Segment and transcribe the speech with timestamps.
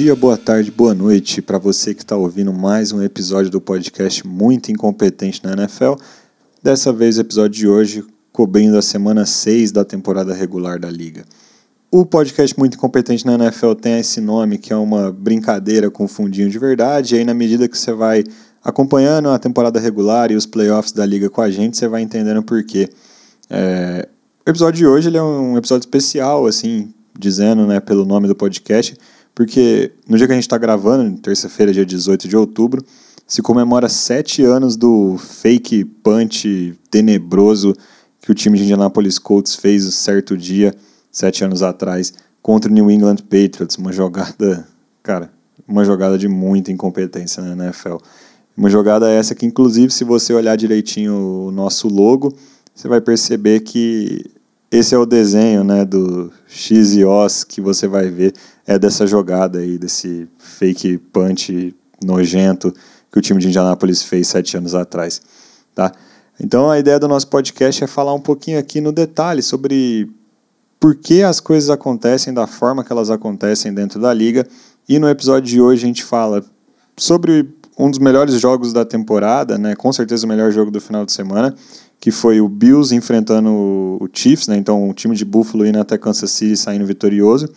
[0.00, 4.26] Dia, boa tarde, boa noite para você que está ouvindo mais um episódio do podcast
[4.26, 5.92] Muito Incompetente na NFL.
[6.62, 11.22] Dessa vez, o episódio de hoje cobrindo a semana 6 da temporada regular da liga.
[11.90, 16.48] O podcast Muito Incompetente na NFL tem esse nome que é uma brincadeira com fundinho
[16.48, 18.24] de verdade, e aí na medida que você vai
[18.64, 22.42] acompanhando a temporada regular e os playoffs da liga com a gente, você vai entendendo
[22.42, 22.88] por quê.
[23.50, 24.08] É,
[24.46, 28.34] o episódio de hoje ele é um episódio especial, assim, dizendo né, pelo nome do
[28.34, 28.96] podcast,
[29.34, 32.84] porque no dia que a gente está gravando, terça-feira, dia 18 de outubro,
[33.26, 37.74] se comemora sete anos do fake punch tenebroso
[38.20, 40.74] que o time de Indianapolis Colts fez um certo dia,
[41.10, 42.12] sete anos atrás,
[42.42, 43.76] contra o New England Patriots.
[43.76, 44.66] Uma jogada,
[45.02, 45.30] cara,
[45.66, 47.96] uma jogada de muita incompetência na NFL.
[48.56, 52.34] Uma jogada essa que, inclusive, se você olhar direitinho o nosso logo,
[52.74, 54.24] você vai perceber que
[54.70, 58.34] esse é o desenho né, do X e Os que você vai ver,
[58.70, 62.72] é dessa jogada aí, desse fake punch nojento
[63.10, 65.20] que o time de Indianapolis fez sete anos atrás.
[65.74, 65.90] Tá?
[66.38, 70.08] Então a ideia do nosso podcast é falar um pouquinho aqui no detalhe sobre
[70.78, 74.46] por que as coisas acontecem da forma que elas acontecem dentro da liga.
[74.88, 76.40] E no episódio de hoje a gente fala
[76.96, 79.74] sobre um dos melhores jogos da temporada, né?
[79.74, 81.52] com certeza o melhor jogo do final de semana,
[81.98, 84.56] que foi o Bills enfrentando o Chiefs, né?
[84.56, 87.48] então o time de Buffalo indo até Kansas City saindo vitorioso.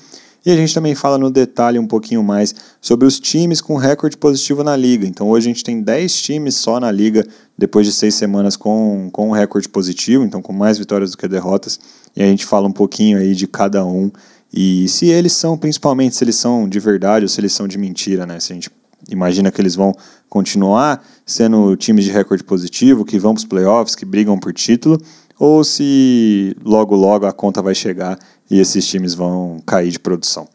[0.45, 4.17] E a gente também fala no detalhe um pouquinho mais sobre os times com recorde
[4.17, 5.08] positivo na liga.
[5.08, 7.25] Então hoje a gente tem 10 times só na liga,
[7.58, 11.27] depois de seis semanas com, com um recorde positivo, então com mais vitórias do que
[11.27, 11.80] derrotas.
[12.16, 14.11] E a gente fala um pouquinho aí de cada um
[14.53, 17.75] e se eles são, principalmente, se eles são de verdade ou se eles são de
[17.75, 18.39] mentira, né?
[18.39, 18.69] Se a gente
[19.09, 19.94] imagina que eles vão
[20.30, 25.02] continuar sendo times de recorde positivo, que vão para os playoffs, que brigam por título,
[25.39, 30.48] ou se logo logo a conta vai chegar e esses times vão cair de produção.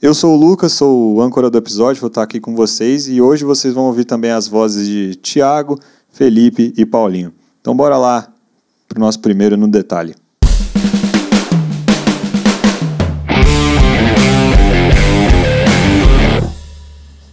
[0.00, 3.20] Eu sou o Lucas, sou o âncora do episódio, vou estar aqui com vocês e
[3.20, 5.78] hoje vocês vão ouvir também as vozes de Tiago,
[6.10, 7.32] Felipe e Paulinho.
[7.60, 8.28] Então bora lá
[8.88, 10.14] para o nosso primeiro no detalhe.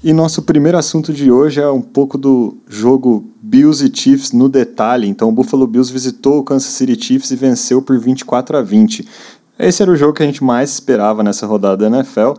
[0.04, 4.50] E nosso primeiro assunto de hoje é um pouco do jogo Bills e Chiefs no
[4.50, 5.08] detalhe.
[5.08, 9.08] Então, o Buffalo Bills visitou o Kansas City Chiefs e venceu por 24 a 20.
[9.62, 12.34] Esse era o jogo que a gente mais esperava nessa rodada da NFL.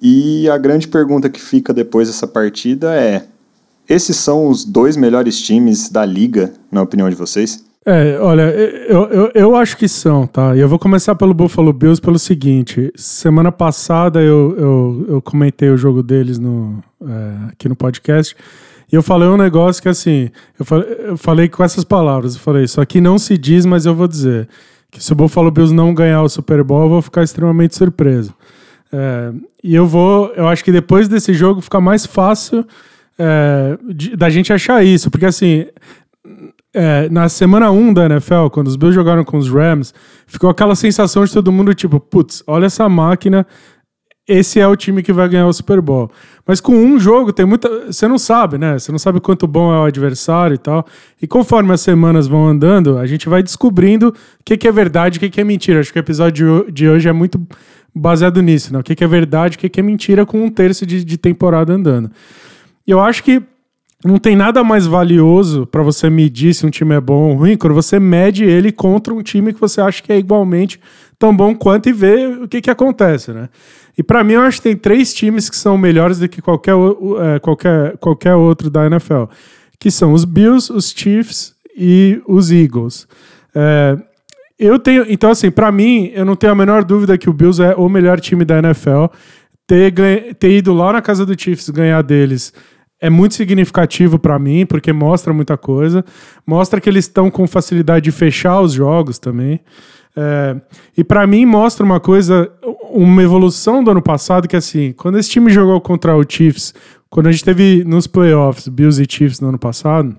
[0.00, 3.24] E a grande pergunta que fica depois dessa partida é:
[3.88, 7.64] esses são os dois melhores times da liga, na opinião de vocês?
[7.88, 10.56] É, olha, eu, eu, eu acho que são, tá?
[10.56, 15.70] E eu vou começar pelo Buffalo Bills pelo seguinte: semana passada eu, eu, eu comentei
[15.70, 18.36] o jogo deles no, é, aqui no podcast.
[18.92, 22.40] E eu falei um negócio que assim, eu falei, eu falei com essas palavras, eu
[22.40, 24.48] falei, isso aqui não se diz, mas eu vou dizer
[24.98, 28.34] que se o Buffalo Bills não ganhar o Super Bowl, eu vou ficar extremamente surpreso.
[28.92, 32.66] É, e eu vou, eu acho que depois desse jogo fica mais fácil
[33.18, 35.66] é, de, da gente achar isso, porque assim,
[36.72, 39.94] é, na semana 1 da NFL, quando os Bills jogaram com os Rams,
[40.26, 43.46] ficou aquela sensação de todo mundo tipo, putz, olha essa máquina,
[44.28, 46.10] esse é o time que vai ganhar o Super Bowl.
[46.46, 47.92] Mas com um jogo tem muita.
[47.92, 48.78] Você não sabe, né?
[48.78, 50.84] Você não sabe quanto bom é o adversário e tal.
[51.22, 55.18] E conforme as semanas vão andando, a gente vai descobrindo o que, que é verdade
[55.20, 55.80] e o que, é mentira.
[55.80, 57.40] Acho que o episódio de hoje é muito
[57.94, 58.80] baseado nisso, né?
[58.80, 61.16] O que, que é verdade o que, que é mentira com um terço de, de
[61.16, 62.10] temporada andando.
[62.86, 63.42] E eu acho que
[64.04, 67.56] não tem nada mais valioso para você medir se um time é bom ou ruim
[67.56, 70.78] quando você mede ele contra um time que você acha que é igualmente
[71.18, 73.48] tão bom quanto e vê o que, que acontece, né?
[73.96, 76.74] E para mim, eu acho que tem três times que são melhores do que qualquer,
[76.74, 79.24] é, qualquer, qualquer outro da NFL,
[79.78, 83.08] que são os Bills, os Chiefs e os Eagles.
[83.54, 83.96] É,
[84.58, 87.62] eu tenho, então assim, para mim, eu não tenho a menor dúvida que o Bills
[87.62, 89.06] é o melhor time da NFL.
[89.66, 89.92] Ter,
[90.34, 92.52] ter ido lá na casa do Chiefs ganhar deles
[93.00, 96.04] é muito significativo para mim, porque mostra muita coisa.
[96.46, 99.60] Mostra que eles estão com facilidade de fechar os jogos também.
[100.16, 100.56] É,
[100.96, 102.50] e para mim mostra uma coisa,
[102.90, 106.72] uma evolução do ano passado, que assim, quando esse time jogou contra o Chiefs,
[107.10, 110.16] quando a gente teve nos playoffs, Bills e Chiefs no ano passado,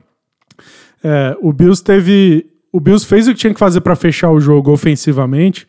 [1.03, 2.45] é, o Bills teve.
[2.71, 5.67] O Bills fez o que tinha que fazer para fechar o jogo ofensivamente,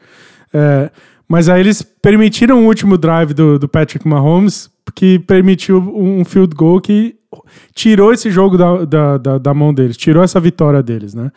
[0.53, 0.91] é,
[1.27, 6.55] mas aí eles permitiram o último drive do, do Patrick Mahomes, que permitiu um field
[6.55, 7.18] goal que
[7.75, 11.31] tirou esse jogo da, da, da, da, mão deles, tirou essa vitória deles, né?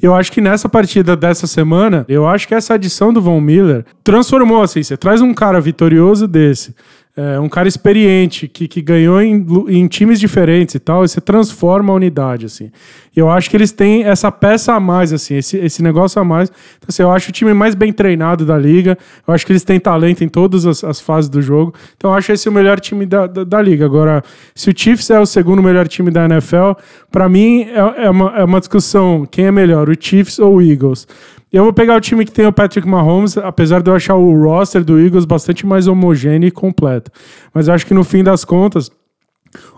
[0.00, 3.84] Eu acho que nessa partida dessa semana, eu acho que essa adição do Von Miller
[4.04, 4.82] transformou assim.
[4.82, 6.74] Você traz um cara vitorioso desse
[7.16, 11.18] é, um cara experiente que, que ganhou em, em, times diferentes e tal, e você
[11.18, 12.70] transforma a unidade, assim.
[13.16, 16.24] E eu acho que eles têm essa peça a mais, assim, esse, esse negócio a
[16.24, 16.50] mais.
[16.76, 18.98] Então, assim, eu acho o time mais bem treinado da liga.
[19.26, 21.72] Eu acho que eles têm talento em todas as, as fases do jogo.
[21.96, 23.86] Então, eu acho esse o melhor time da, da, da, liga.
[23.86, 24.22] Agora,
[24.54, 26.72] se o Chiefs é o segundo melhor time da NFL,
[27.10, 30.62] para mim é, é, uma, é uma discussão quem é melhor, o Chiefs ou o
[30.62, 31.08] Eagles.
[31.56, 34.44] Eu vou pegar o time que tem o Patrick Mahomes, apesar de eu achar o
[34.44, 37.10] roster do Eagles bastante mais homogêneo e completo.
[37.54, 38.90] Mas eu acho que no fim das contas,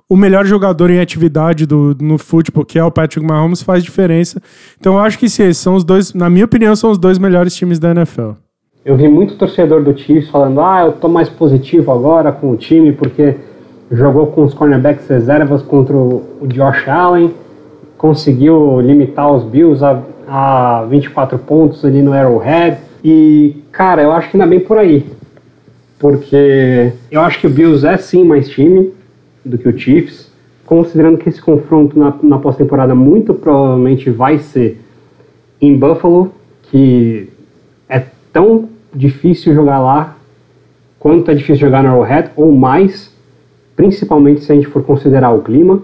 [0.09, 4.43] o melhor jogador em atividade do, no futebol, que é o Patrick Mahomes, faz diferença.
[4.81, 7.55] Então eu acho que sim, são os dois, na minha opinião, são os dois melhores
[7.55, 8.31] times da NFL.
[8.85, 12.57] Eu vi muito torcedor do Chiefs falando: ah, eu tô mais positivo agora com o
[12.57, 13.37] time porque
[13.93, 17.33] jogou com os cornerbacks reservas contra o Josh Allen,
[17.97, 22.77] conseguiu limitar os Bills a a 24 pontos ali no Arrowhead.
[23.03, 25.07] E, cara, eu acho que ainda bem por aí.
[25.99, 28.93] Porque eu acho que o Bills é sim mais time
[29.45, 30.31] do que o Chiefs.
[30.67, 34.79] Considerando que esse confronto na, na pós-temporada muito provavelmente vai ser
[35.61, 36.33] em Buffalo,
[36.65, 37.31] que
[37.89, 40.17] é tão difícil jogar lá
[40.99, 43.13] quanto é difícil jogar no Arrowhead, ou mais,
[43.75, 45.83] principalmente se a gente for considerar o clima.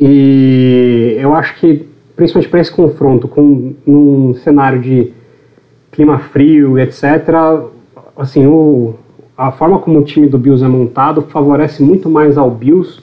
[0.00, 1.86] E eu acho que
[2.18, 5.12] principalmente para esse confronto com num cenário de
[5.92, 7.04] clima frio, etc.
[8.16, 8.94] Assim, o,
[9.36, 13.00] a forma como o time do Bills é montado favorece muito mais ao Bills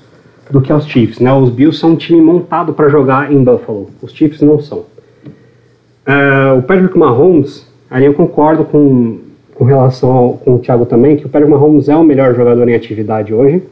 [0.51, 1.33] do que aos Chiefs, né?
[1.33, 4.79] Os Bills são um time montado para jogar em Buffalo, os Chiefs não são.
[4.79, 9.19] Uh, o Patrick Mahomes, ali eu concordo com,
[9.55, 12.67] com relação ao, com o Thiago também, que o Patrick Mahomes é o melhor jogador
[12.67, 13.63] em atividade hoje.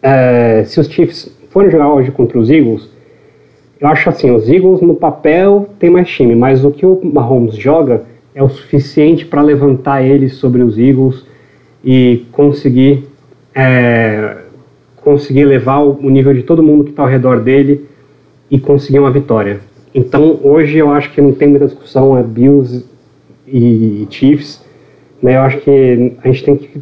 [0.00, 2.93] Uh, se os Chiefs forem jogar hoje contra os Eagles,
[3.84, 7.54] eu acho assim, os Eagles no papel tem mais time, mas o que o Mahomes
[7.54, 8.04] joga
[8.34, 11.22] é o suficiente para levantar eles sobre os Eagles
[11.84, 13.04] e conseguir
[13.54, 14.38] é,
[15.02, 17.84] conseguir levar o nível de todo mundo que está ao redor dele
[18.50, 19.60] e conseguir uma vitória.
[19.94, 22.86] Então hoje eu acho que não tem muita discussão, é Bills
[23.46, 24.64] e Chiefs.
[25.22, 25.36] Né?
[25.36, 26.80] Eu acho que a gente tem que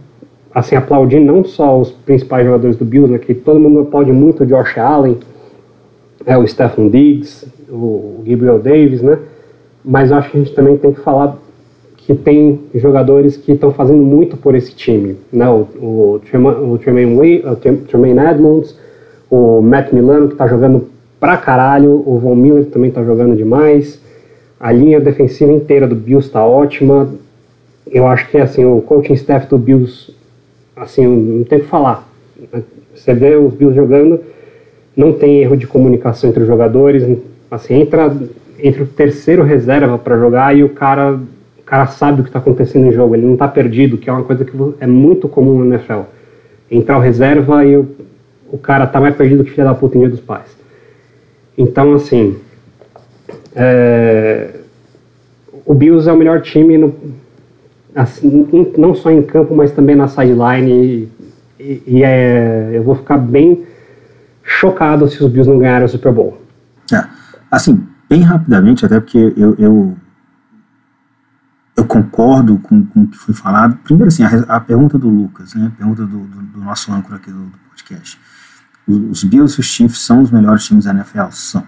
[0.54, 4.44] assim aplaudir não só os principais jogadores do Bills, né, que todo mundo aplaude muito
[4.44, 5.18] o Josh Allen,
[6.26, 9.18] é o Stephen Diggs, o Gabriel Davis, né?
[9.84, 11.36] Mas eu acho que a gente também tem que falar
[11.96, 15.48] que tem jogadores que estão fazendo muito por esse time, né?
[15.48, 16.20] O, o,
[16.72, 18.76] o, Tremaine, o Tremaine Edmonds,
[19.30, 20.88] o Matt Milano que está jogando
[21.20, 24.00] pra caralho, o Von Miller também está jogando demais,
[24.58, 27.08] a linha defensiva inteira do Bills está ótima.
[27.90, 30.12] Eu acho que assim o coaching staff do Bills,
[30.76, 32.08] assim não tem o que falar.
[32.94, 34.20] Você vê os Bills jogando
[34.96, 37.02] não tem erro de comunicação entre os jogadores,
[37.50, 38.14] assim, entra,
[38.58, 42.38] entra o terceiro reserva para jogar e o cara, o cara sabe o que está
[42.38, 45.58] acontecendo no jogo, ele não está perdido, que é uma coisa que é muito comum
[45.58, 46.02] no NFL.
[46.70, 47.88] Entrar o reserva e o,
[48.50, 50.56] o cara tá mais perdido que filha da puta em dia dos pais.
[51.56, 52.36] Então, assim,
[53.54, 54.50] é,
[55.66, 56.94] o Bills é o melhor time no,
[57.94, 58.46] assim,
[58.76, 61.08] não só em campo, mas também na sideline
[61.58, 63.64] e, e é, eu vou ficar bem
[64.42, 66.42] chocado se os Bills não ganharem o Super Bowl.
[66.92, 67.04] É,
[67.50, 69.96] assim, bem rapidamente, até porque eu, eu,
[71.76, 73.76] eu concordo com, com o que foi falado.
[73.84, 77.16] Primeiro, assim, a, a pergunta do Lucas, né, a pergunta do, do, do nosso âncora
[77.16, 78.18] aqui do, do podcast.
[78.86, 81.30] Os, os Bills e os Chiefs são os melhores times da NFL?
[81.30, 81.66] São.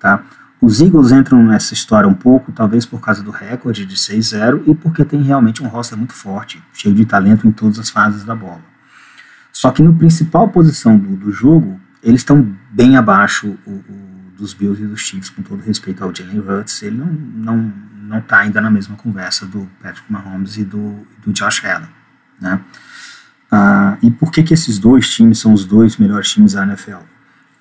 [0.00, 0.22] Tá?
[0.60, 4.74] Os Eagles entram nessa história um pouco, talvez por causa do recorde de 6-0 e
[4.74, 8.34] porque tem realmente um roster muito forte, cheio de talento em todas as fases da
[8.34, 8.71] bola.
[9.62, 13.84] Só que no principal posição do, do jogo, eles estão bem abaixo o, o,
[14.36, 16.82] dos Bills e dos Chiefs, com todo respeito ao Jalen Hurts.
[16.82, 21.32] Ele não, não, não tá ainda na mesma conversa do Patrick Mahomes e do, do
[21.32, 21.88] Josh Allen.
[22.40, 22.60] Né?
[23.52, 27.04] Ah, e por que, que esses dois times são os dois melhores times da NFL?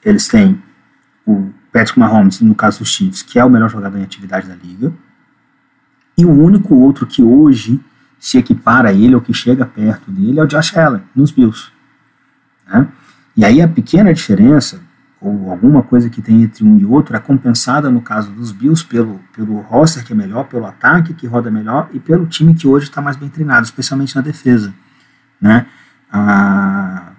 [0.03, 0.59] Eles têm
[1.23, 4.55] o Patrick Mahomes, no caso dos Chiefs, que é o melhor jogador em atividade da
[4.55, 4.91] liga,
[6.17, 7.79] e o único outro que hoje
[8.17, 11.71] se equipara a ele ou que chega perto dele é o Josh Allen, nos Bills.
[12.67, 12.87] Né?
[13.35, 14.79] E aí a pequena diferença,
[15.19, 18.85] ou alguma coisa que tem entre um e outro, é compensada no caso dos Bills
[18.85, 22.67] pelo, pelo roster que é melhor, pelo ataque que roda melhor e pelo time que
[22.67, 24.73] hoje está mais bem treinado, especialmente na defesa.
[25.39, 25.65] Né?
[26.11, 27.11] Ah,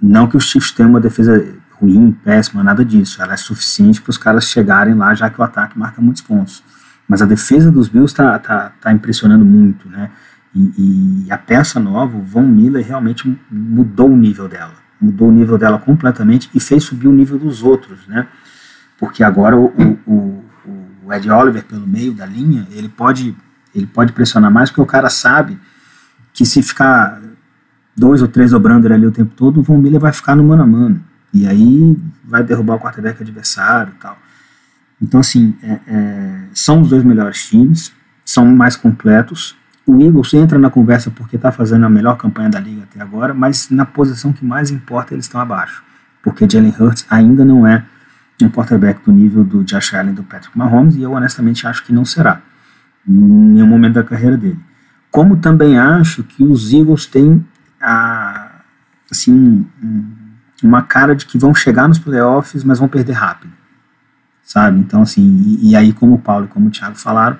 [0.00, 1.44] não que os Chiefs tenham uma defesa
[1.80, 3.20] ruim, péssima, nada disso.
[3.20, 6.62] Ela é suficiente para os caras chegarem lá, já que o ataque marca muitos pontos.
[7.08, 10.10] Mas a defesa dos Bills está tá, tá impressionando muito, né?
[10.54, 14.74] E, e, a peça nova, o Von Miller, realmente mudou o nível dela.
[15.00, 18.28] Mudou o nível dela completamente e fez subir o nível dos outros, né?
[19.02, 19.66] porque agora o,
[20.06, 20.44] o,
[21.04, 23.36] o, Ed Oliver pelo meio da linha, ele pode,
[23.74, 25.58] ele pode pressionar mais, porque o cara sabe
[26.32, 27.20] que se ficar
[27.96, 30.44] dois ou três dobrando ele ali o tempo todo, o Von Miller vai ficar no
[30.44, 31.02] mano a mano.
[31.34, 34.16] E aí vai derrubar o quarterback adversário e tal.
[35.00, 37.92] Então, assim, é, é, são os dois melhores times,
[38.24, 39.56] são mais completos.
[39.86, 43.34] O Eagles entra na conversa porque está fazendo a melhor campanha da liga até agora,
[43.34, 45.82] mas na posição que mais importa eles estão abaixo,
[46.22, 47.84] porque Jalen Hurts ainda não é
[48.40, 51.92] um quarterback do nível do Josh Allen do Patrick Mahomes, e eu honestamente acho que
[51.92, 52.40] não será
[53.06, 54.58] em nenhum momento da carreira dele.
[55.10, 57.44] Como também acho que os Eagles têm
[57.80, 58.50] a,
[59.10, 59.66] assim,
[60.62, 63.52] uma cara de que vão chegar nos playoffs, mas vão perder rápido,
[64.42, 64.78] sabe?
[64.78, 67.36] Então, assim, e, e aí como o Paulo e como o Thiago falaram,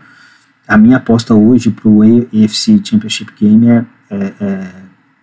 [0.73, 4.73] a minha aposta hoje para o AFC Championship Game é, é, é,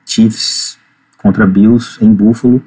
[0.06, 0.77] Chiefs
[1.18, 2.62] contra Bills em Buffalo.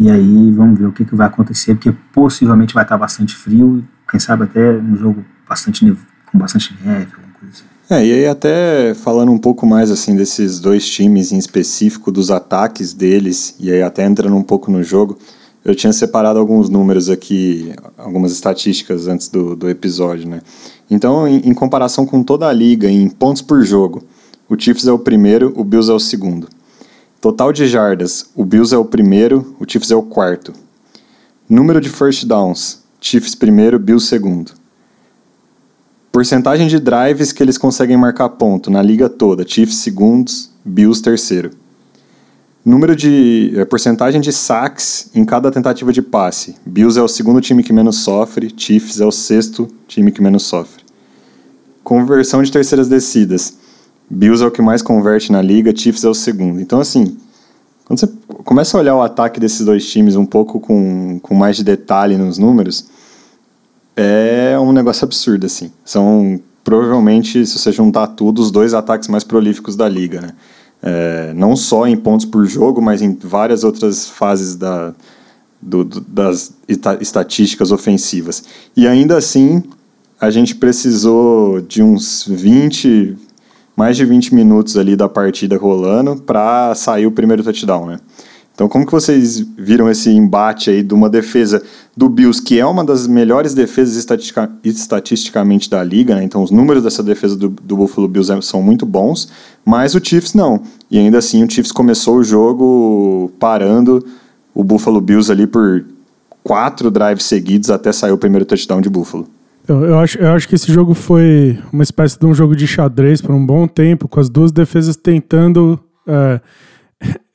[0.00, 3.84] E aí vamos ver o que, que vai acontecer, porque possivelmente vai estar bastante frio,
[4.10, 5.94] quem sabe até um jogo bastante
[6.24, 7.64] com bastante neve, alguma coisa assim.
[7.90, 12.30] É, e aí até falando um pouco mais assim desses dois times em específico, dos
[12.30, 15.18] ataques deles, e aí até entrando um pouco no jogo,
[15.66, 20.40] eu tinha separado alguns números aqui, algumas estatísticas antes do, do episódio, né?
[20.90, 24.04] Então, em, em, comparação com toda a liga, em pontos por jogo,
[24.48, 26.48] o Chiefs é o primeiro, o Bills é o segundo.
[27.20, 30.52] Total de jardas, o Bills é o primeiro, o Chiefs é o quarto.
[31.48, 34.52] Número de first downs, Chiefs primeiro, Bills segundo.
[36.12, 41.50] Porcentagem de drives que eles conseguem marcar ponto na liga toda, Chiefs segundos, Bills terceiro.
[42.66, 46.56] Número de é, porcentagem de sacks em cada tentativa de passe.
[46.66, 50.42] Bills é o segundo time que menos sofre, Chiefs é o sexto time que menos
[50.42, 50.82] sofre.
[51.84, 53.56] Conversão de terceiras descidas.
[54.10, 56.60] Bills é o que mais converte na liga, Chiefs é o segundo.
[56.60, 57.16] Então, assim,
[57.84, 58.08] quando você
[58.44, 62.16] começa a olhar o ataque desses dois times um pouco com, com mais de detalhe
[62.16, 62.86] nos números,
[63.94, 65.70] é um negócio absurdo, assim.
[65.84, 70.30] São, provavelmente, se você juntar tudo, os dois ataques mais prolíficos da liga, né?
[70.82, 74.94] É, não só em pontos por jogo, mas em várias outras fases da,
[75.60, 76.54] do, do, das
[77.00, 78.44] estatísticas ofensivas.
[78.76, 79.62] E ainda assim,
[80.20, 83.16] a gente precisou de uns 20,
[83.76, 87.98] mais de 20 minutos ali da partida rolando para sair o primeiro touchdown, né?
[88.56, 91.62] Então, como que vocês viram esse embate aí de uma defesa
[91.94, 96.24] do Bills, que é uma das melhores defesas estatistica, estatisticamente da liga, né?
[96.24, 99.30] Então, os números dessa defesa do, do Buffalo Bills é, são muito bons,
[99.62, 100.62] mas o Chiefs não.
[100.90, 104.02] E ainda assim, o Chiefs começou o jogo parando
[104.54, 105.84] o Buffalo Bills ali por
[106.42, 109.28] quatro drives seguidos até sair o primeiro touchdown de Buffalo.
[109.68, 112.66] Eu, eu, acho, eu acho que esse jogo foi uma espécie de um jogo de
[112.66, 115.78] xadrez por um bom tempo, com as duas defesas tentando.
[116.06, 116.40] É,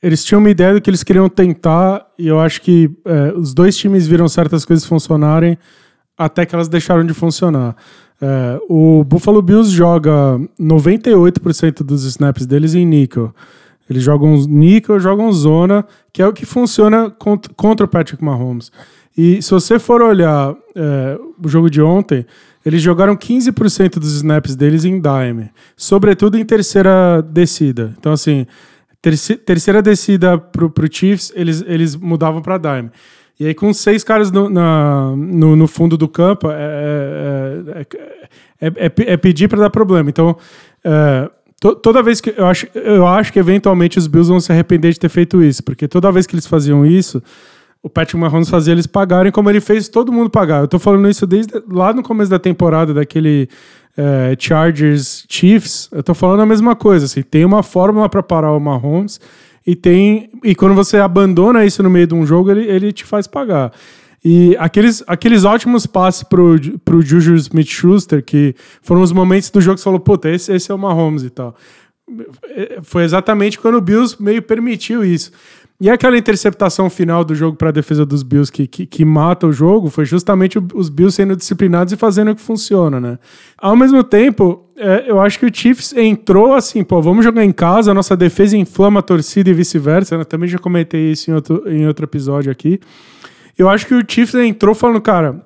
[0.02, 3.54] eles tinham uma ideia do que eles queriam tentar, e eu acho que é, os
[3.54, 5.56] dois times viram certas coisas funcionarem
[6.16, 7.76] até que elas deixaram de funcionar.
[8.20, 13.34] É, o Buffalo Bills joga 98% dos snaps deles em níquel.
[13.90, 18.70] Eles jogam níquel, jogam zona, que é o que funciona contra, contra o Patrick Mahomes.
[19.16, 22.24] E se você for olhar é, o jogo de ontem,
[22.64, 27.94] eles jogaram 15% dos snaps deles em dime, sobretudo em terceira descida.
[27.98, 28.46] Então, assim,
[29.02, 32.90] terceira descida pro, pro Chiefs, eles, eles mudavam para dime.
[33.40, 37.84] E aí, com seis caras no, na, no, no, fundo do campo, é,
[38.60, 40.08] é, é, é pedir para dar problema.
[40.08, 40.36] Então,
[41.60, 42.32] to, toda vez que.
[42.36, 45.64] Eu acho, eu acho que eventualmente os Bills vão se arrepender de ter feito isso,
[45.64, 47.20] porque toda vez que eles faziam isso,
[47.82, 50.60] o Patrick Mahomes fazia eles pagarem como ele fez todo mundo pagar.
[50.60, 53.48] Eu tô falando isso desde lá no começo da temporada, daquele
[53.96, 57.06] é, Chargers Chiefs, eu tô falando a mesma coisa.
[57.06, 59.20] Assim, tem uma fórmula para parar o Mahomes
[59.66, 63.04] e tem e quando você abandona isso no meio de um jogo, ele, ele te
[63.04, 63.72] faz pagar.
[64.24, 69.74] E aqueles, aqueles ótimos passes pro, pro Juju Smith-Schuster, que foram os momentos do jogo
[69.74, 71.56] que você falou, puta, esse, esse é o Mahomes e tal.
[72.82, 75.32] Foi exatamente quando o Bills meio permitiu isso.
[75.82, 79.48] E aquela interceptação final do jogo para a defesa dos Bills que, que, que, mata
[79.48, 83.18] o jogo foi justamente os Bills sendo disciplinados e fazendo o que funciona, né?
[83.58, 87.50] Ao mesmo tempo, é, eu acho que o Chiefs entrou assim, pô, vamos jogar em
[87.50, 90.16] casa, a nossa defesa inflama a torcida e vice-versa.
[90.18, 90.22] Né?
[90.22, 92.78] Também já comentei isso em outro, em outro episódio aqui.
[93.58, 95.44] Eu acho que o Chiefs entrou falando, cara,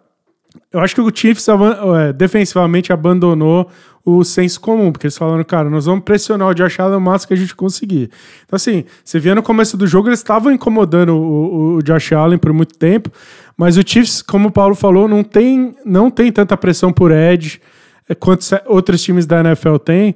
[0.70, 3.70] eu acho que o Chiefs é, defensivamente abandonou
[4.08, 7.26] o senso comum, porque eles falaram, cara, nós vamos pressionar o Josh Allen o máximo
[7.26, 8.08] que a gente conseguir.
[8.44, 12.38] Então, assim, você via no começo do jogo, eles estavam incomodando o, o, Josh Allen
[12.38, 13.10] por muito tempo,
[13.56, 17.60] mas o Chiefs, como o Paulo falou, não tem, não tem tanta pressão por edge
[18.08, 20.14] é, quanto outros times da NFL têm.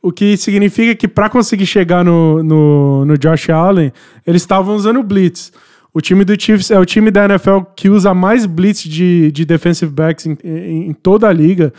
[0.00, 3.92] O que significa que para conseguir chegar no, no, no Josh Allen,
[4.24, 5.52] eles estavam usando blitz.
[5.92, 9.44] o time do Chiefs é o time da NFL que usa mais blitz de, de
[9.44, 11.72] defensive backs em, em, em toda a liga.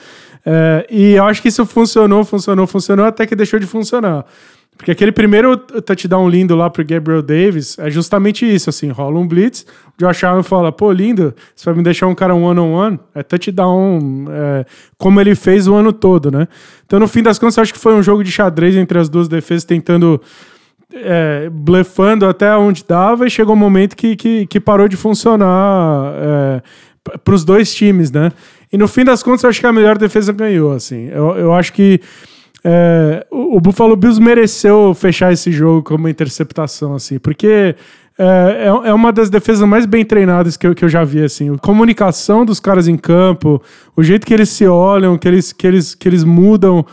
[0.45, 4.25] É, e eu acho que isso funcionou, funcionou, funcionou, até que deixou de funcionar.
[4.77, 9.27] Porque aquele primeiro touchdown lindo lá pro Gabriel Davis é justamente isso, assim, rola um
[9.27, 9.65] blitz,
[9.97, 12.97] o Josh Allen fala, pô, lindo, você vai me deixar um cara one-on-one?
[12.97, 12.99] -on -one?
[13.15, 14.65] É touchdown, é,
[14.97, 16.47] como ele fez o ano todo, né?
[16.85, 19.07] Então, no fim das contas, eu acho que foi um jogo de xadrez entre as
[19.07, 20.21] duas defesas, tentando,
[20.93, 26.11] é, blefando até onde dava, e chegou um momento que, que, que parou de funcionar
[26.15, 26.61] é,
[27.23, 28.29] pros dois times, né?
[28.71, 31.07] E no fim das contas, eu acho que a melhor defesa ganhou, assim.
[31.07, 32.01] Eu, eu acho que
[32.63, 37.75] é, o, o, Buffalo Bills mereceu fechar esse jogo com uma interceptação, assim, porque
[38.17, 41.23] é, é, é uma das defesas mais bem treinadas que eu, que eu já vi,
[41.23, 41.53] assim.
[41.53, 43.61] A comunicação dos caras em campo,
[43.95, 46.85] o jeito que eles se olham, que eles, que eles, que eles mudam.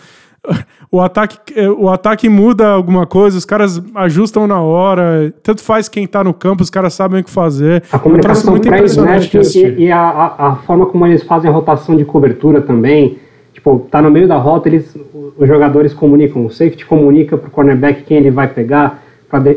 [0.92, 1.38] O ataque,
[1.78, 6.34] o ataque muda alguma coisa, os caras ajustam na hora, tanto faz quem tá no
[6.34, 7.82] campo, os caras sabem o que fazer.
[7.90, 12.04] A comunicação muito impressionante e, e a, a, forma como eles fazem a rotação de
[12.04, 13.18] cobertura também
[13.62, 14.94] tipo, tá no meio da rota, eles,
[15.38, 19.02] os jogadores comunicam, o safety comunica pro cornerback quem ele vai pegar,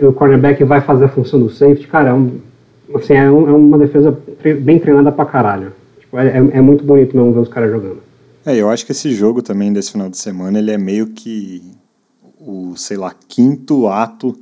[0.03, 2.37] o cornerback vai fazer a função do safety, cara, é, um,
[2.93, 4.17] assim, é, um, é uma defesa
[4.61, 5.73] bem treinada pra caralho.
[5.99, 8.04] Tipo, é, é, muito bonito mesmo ver os caras jogando.
[8.45, 11.63] É, eu acho que esse jogo também desse final de semana, ele é meio que
[12.39, 14.37] o, sei lá, quinto ato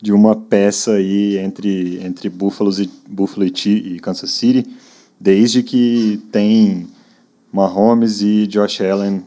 [0.00, 4.68] de uma peça aí entre, entre Buffalo e, Buffalo e Kansas City,
[5.18, 6.88] desde que tem
[7.50, 9.24] Mahomes e Josh Allen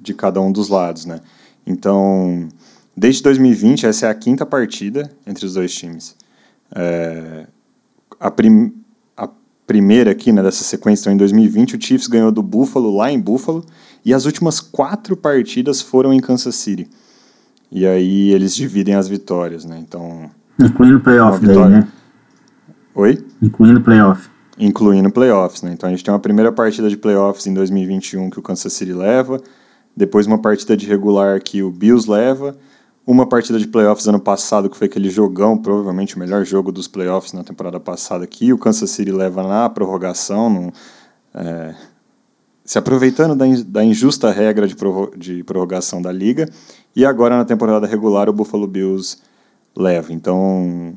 [0.00, 1.20] de cada um dos lados, né?
[1.66, 2.48] Então,
[2.96, 6.16] desde 2020, essa é a quinta partida entre os dois times.
[6.74, 7.46] É,
[8.20, 8.72] a, prim,
[9.68, 13.20] primeira aqui, né, dessa sequência, então, em 2020, o Chiefs ganhou do Buffalo lá em
[13.20, 13.64] Buffalo,
[14.04, 16.88] e as últimas quatro partidas foram em Kansas City.
[17.70, 19.78] E aí eles dividem as vitórias, né?
[19.78, 20.28] Então.
[20.58, 21.88] Incluindo o playoff daí, né?
[22.94, 23.24] Oi?
[23.40, 25.62] Incluindo o playoff incluindo playoffs.
[25.62, 25.72] Né?
[25.72, 28.92] Então a gente tem uma primeira partida de playoffs em 2021 que o Kansas City
[28.92, 29.40] leva,
[29.96, 32.56] depois uma partida de regular que o Bills leva,
[33.10, 36.86] uma partida de playoffs ano passado que foi aquele jogão, provavelmente o melhor jogo dos
[36.86, 40.72] playoffs na temporada passada que o Kansas City leva na prorrogação, no,
[41.34, 41.74] é,
[42.62, 44.76] se aproveitando da, da injusta regra de,
[45.16, 46.50] de prorrogação da liga,
[46.94, 49.16] e agora na temporada regular o Buffalo Bills
[49.74, 50.12] leva.
[50.12, 50.92] Então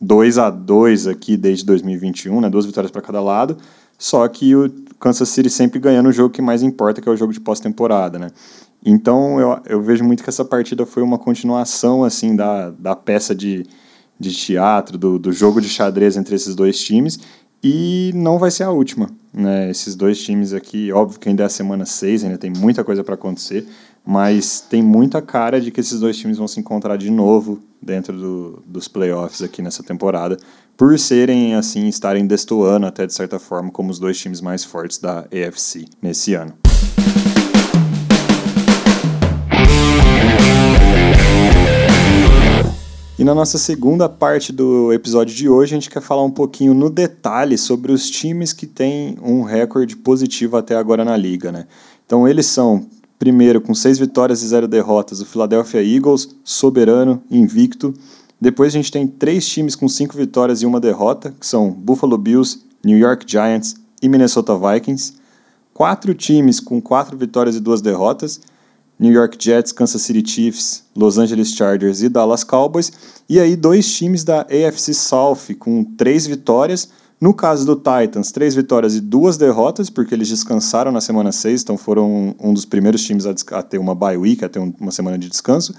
[0.00, 2.50] 2 a 2 aqui desde 2021, né?
[2.50, 3.56] Duas vitórias para cada lado.
[3.96, 7.16] Só que o Kansas City sempre ganhando o jogo que mais importa, que é o
[7.16, 8.32] jogo de pós-temporada, né?
[8.84, 13.34] Então eu, eu vejo muito que essa partida foi uma continuação assim da, da peça
[13.34, 13.64] de,
[14.18, 17.18] de teatro, do, do jogo de xadrez entre esses dois times.
[17.64, 19.08] E não vai ser a última.
[19.32, 19.70] Né?
[19.70, 23.04] Esses dois times aqui, óbvio que ainda é a semana 6, ainda tem muita coisa
[23.04, 23.66] para acontecer,
[24.04, 28.16] mas tem muita cara de que esses dois times vão se encontrar de novo dentro
[28.18, 30.36] do, dos playoffs aqui nessa temporada,
[30.76, 34.98] por serem, assim, estarem destoando até de certa forma como os dois times mais fortes
[34.98, 36.71] da AFC nesse ano.
[43.22, 46.74] E na nossa segunda parte do episódio de hoje, a gente quer falar um pouquinho
[46.74, 51.68] no detalhe sobre os times que têm um recorde positivo até agora na liga, né?
[52.04, 52.84] Então eles são
[53.20, 57.94] Primeiro, com seis vitórias e zero derrotas, o Philadelphia Eagles, soberano, invicto.
[58.40, 62.18] Depois a gente tem três times com cinco vitórias e uma derrota, que são Buffalo
[62.18, 65.12] Bills, New York Giants e Minnesota Vikings.
[65.72, 68.40] Quatro times com quatro vitórias e duas derrotas,
[69.02, 72.92] New York Jets, Kansas City Chiefs, Los Angeles Chargers e Dallas Cowboys.
[73.28, 76.88] E aí dois times da AFC South com três vitórias,
[77.20, 81.62] no caso do Titans, três vitórias e duas derrotas, porque eles descansaram na semana 6,
[81.62, 84.72] então foram um dos primeiros times a, a ter uma bye week, a ter um,
[84.78, 85.74] uma semana de descanso.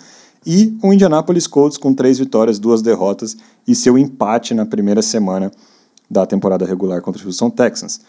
[0.46, 5.50] E o Indianapolis Colts com três vitórias, duas derrotas e seu empate na primeira semana
[6.12, 8.02] da temporada regular contra o Houston Texans.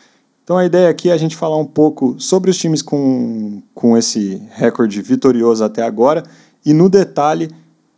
[0.44, 3.96] Então a ideia aqui é a gente falar um pouco sobre os times com, com
[3.96, 6.22] esse recorde vitorioso até agora
[6.64, 7.50] e, no detalhe,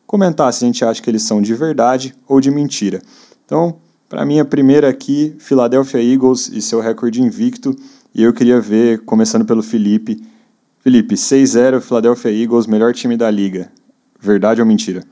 [0.07, 3.03] comentar se a gente acha que eles são de verdade ou de mentira.
[3.45, 3.79] Então,
[4.09, 7.75] para mim, a primeira aqui, Philadelphia Eagles e seu recorde invicto.
[8.15, 10.25] E eu queria ver, começando pelo Felipe.
[10.79, 13.69] Felipe, 6-0, Philadelphia Eagles, melhor time da liga.
[14.21, 15.03] Verdade ou mentira?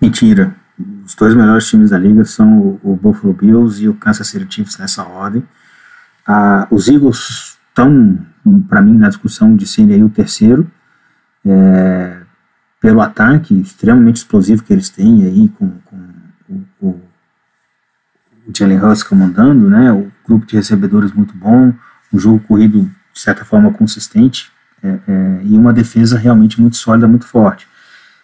[0.00, 0.56] Mentira.
[1.04, 4.78] Os dois melhores times da liga são o, Buffalo Bills e o Kansas City Chiefs
[4.78, 5.42] nessa ordem.
[6.32, 8.18] Ah, os Eagles estão,
[8.68, 10.70] para mim, na discussão de serem o terceiro,
[11.44, 12.20] é,
[12.80, 16.88] pelo ataque extremamente explosivo que eles têm aí com, com o,
[18.46, 19.92] o Jalen Hurts comandando, né?
[19.92, 21.74] O grupo de recebedores muito bom,
[22.12, 24.52] um jogo corrido de certa forma consistente
[24.84, 27.66] é, é, e uma defesa realmente muito sólida, muito forte.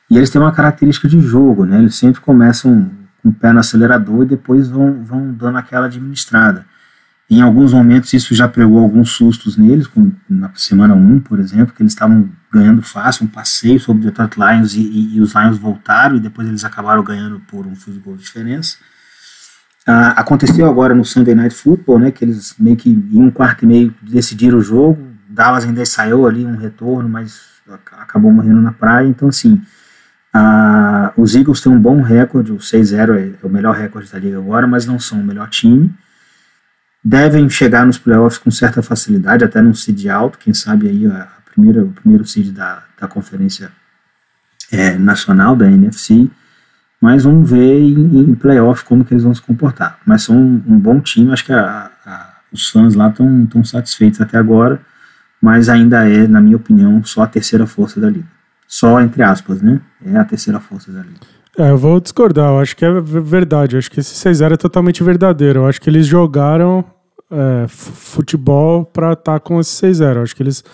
[0.09, 1.81] E eles têm uma característica de jogo, né?
[1.81, 5.87] Eles sempre começam com com o pé no acelerador e depois vão, vão dando aquela
[5.87, 6.65] administrada.
[7.29, 11.75] Em alguns momentos isso já pregou alguns sustos neles, como na semana 1, por exemplo,
[11.75, 15.35] que eles estavam ganhando fácil, um passeio sobre o Detroit Lions e, e, e, os
[15.35, 18.77] Lions voltaram e depois eles acabaram ganhando por um field de diferença.
[19.85, 23.65] Ah, aconteceu agora no Sunday Night Football, né, que eles meio que em um quarto
[23.65, 27.41] e meio decidiram o jogo, Dallas ainda saiu ali um retorno, mas
[27.93, 29.61] acabou morrendo na praia, então assim,
[30.33, 34.19] ah, os Eagles têm um bom recorde, o 6-0 é, é o melhor recorde da
[34.19, 35.93] liga agora, mas não são o melhor time,
[37.07, 41.29] devem chegar nos playoffs com certa facilidade, até num seed alto, quem sabe aí a
[41.53, 43.71] primeira, o primeiro seed da, da conferência
[44.73, 46.29] é, nacional, da NFC,
[47.01, 50.01] mas vamos ver em, em playoff como que eles vão se comportar.
[50.05, 54.21] Mas são um, um bom time, acho que a, a, os fãs lá estão satisfeitos
[54.21, 54.81] até agora,
[55.41, 58.27] mas ainda é, na minha opinião, só a terceira força da liga.
[58.67, 59.81] Só entre aspas, né?
[60.05, 61.21] É a terceira força da liga.
[61.57, 63.77] É, eu vou discordar, eu acho que é verdade.
[63.77, 65.61] Eu acho que esse 6-0 é totalmente verdadeiro.
[65.61, 66.85] Eu acho que eles jogaram
[67.31, 70.23] é, futebol para estar tá com esse 6-0.
[70.23, 70.65] Acho que eles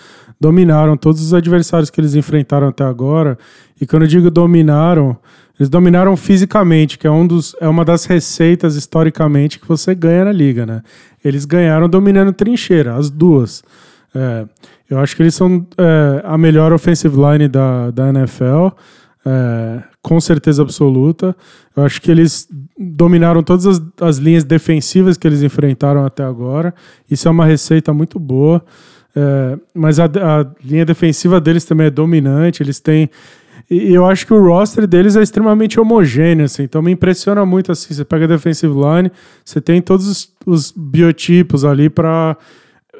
[0.40, 3.38] dominaram todos os adversários que eles enfrentaram até agora.
[3.80, 5.16] E quando eu digo dominaram,
[5.58, 10.24] eles dominaram fisicamente, que é, um dos, é uma das receitas historicamente que você ganha
[10.24, 10.82] na liga, né?
[11.24, 13.62] Eles ganharam dominando trincheira, as duas.
[14.14, 14.44] É,
[14.90, 18.68] eu acho que eles são é, a melhor offensive line da, da NFL.
[19.24, 21.36] É, com certeza absoluta.
[21.76, 26.74] Eu acho que eles dominaram todas as, as, linhas defensivas que eles enfrentaram até agora.
[27.08, 28.64] Isso é uma receita muito boa.
[29.14, 32.62] É, mas a, a, linha defensiva deles também é dominante.
[32.62, 33.08] Eles têm.
[33.70, 37.70] E eu acho que o roster deles é extremamente homogêneo, assim, então me impressiona muito
[37.70, 37.94] assim.
[37.94, 39.10] Você pega a defensive line,
[39.44, 42.36] você tem todos os, os biotipos ali para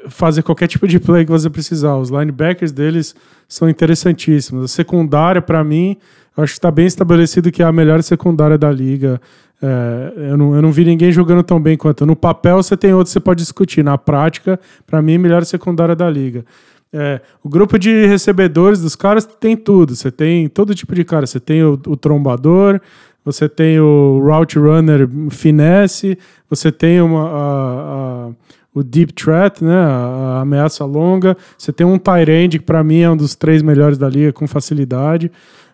[0.08, 1.96] fazer qualquer tipo de play que você precisar.
[1.96, 3.14] Os linebackers deles
[3.48, 4.64] são interessantíssimos.
[4.64, 5.96] A secundária, para mim,
[6.36, 9.20] acho que está bem estabelecido que é a melhor secundária da liga.
[9.62, 12.04] É, eu, não, eu não vi ninguém jogando tão bem quanto.
[12.04, 13.84] No papel você tem outros que você pode discutir.
[13.84, 16.44] Na prática, para mim, melhor secundária da liga.
[16.92, 19.94] É, o grupo de recebedores dos caras tem tudo.
[19.94, 21.26] Você tem todo tipo de cara.
[21.26, 22.80] Você tem o, o trombador,
[23.24, 26.18] você tem o route runner finesse,
[26.50, 28.30] você tem uma, a, a,
[28.74, 31.36] o deep threat, né, a, ameaça longa.
[31.56, 34.46] Você tem um end que para mim é um dos três melhores da liga com
[34.46, 35.30] facilidade.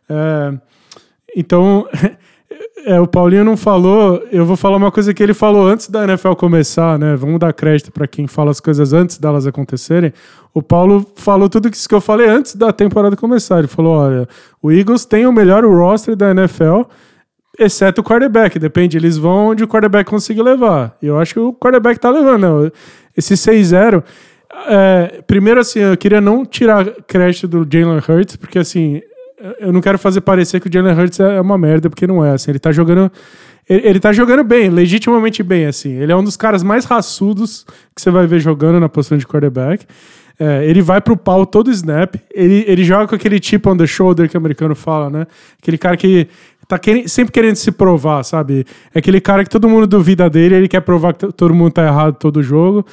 [0.09, 0.55] É,
[1.37, 1.87] então,
[2.85, 6.05] é, o Paulinho não falou, eu vou falar uma coisa que ele falou antes da
[6.05, 7.15] NFL começar, né?
[7.17, 10.13] Vamos dar crédito para quem fala as coisas antes delas acontecerem.
[10.53, 13.59] O Paulo falou tudo isso que eu falei antes da temporada começar.
[13.59, 14.29] Ele falou: olha,
[14.63, 16.83] o Eagles tem o melhor roster da NFL,
[17.59, 18.59] exceto o quarterback.
[18.59, 20.97] Depende, eles vão onde o quarterback conseguir levar.
[21.03, 22.73] E eu acho que o quarterback tá levando, né?
[23.17, 24.03] Esse 6-0.
[24.69, 29.03] É, primeiro, assim, eu queria não tirar crédito do Jalen Hurts, porque assim,
[29.61, 32.33] eu não quero fazer parecer que o Jalen Hurts é uma merda, porque não é,
[32.33, 33.11] assim, ele tá jogando
[33.69, 35.93] ele, ele tá jogando bem, legitimamente bem, assim.
[35.93, 39.27] Ele é um dos caras mais raçudos que você vai ver jogando na posição de
[39.27, 39.85] quarterback.
[40.41, 42.15] É, ele vai pro pau todo snap.
[42.33, 45.27] Ele, ele joga com aquele tipo on the shoulder que o americano fala, né?
[45.61, 46.29] Aquele cara que
[46.69, 48.67] tá querendo, sempre querendo se provar, sabe?
[48.95, 51.87] É aquele cara que todo mundo duvida dele, ele quer provar que todo mundo tá
[51.87, 52.85] errado todo jogo.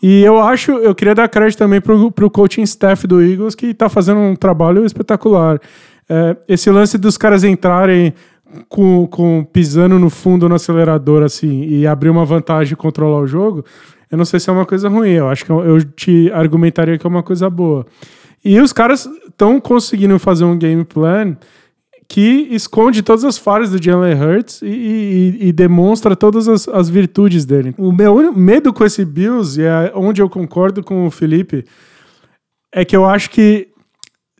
[0.00, 3.74] E eu acho, eu queria dar crédito também pro, pro coaching staff do Eagles, que
[3.74, 5.60] tá fazendo um trabalho espetacular.
[6.08, 8.14] É, esse lance dos caras entrarem
[8.68, 13.26] com, com pisando no fundo no acelerador assim e abrir uma vantagem e controlar o
[13.26, 13.64] jogo,
[14.10, 15.10] eu não sei se é uma coisa ruim.
[15.10, 17.84] Eu acho que eu, eu te argumentaria que é uma coisa boa.
[18.44, 21.36] E os caras estão conseguindo fazer um game plan
[22.08, 26.88] que esconde todas as falhas do Jalen Hurts e, e, e, demonstra todas as, as,
[26.88, 27.74] virtudes dele.
[27.78, 31.64] O meu medo com esse Bills, e é onde eu concordo com o Felipe,
[32.72, 33.68] é que eu acho que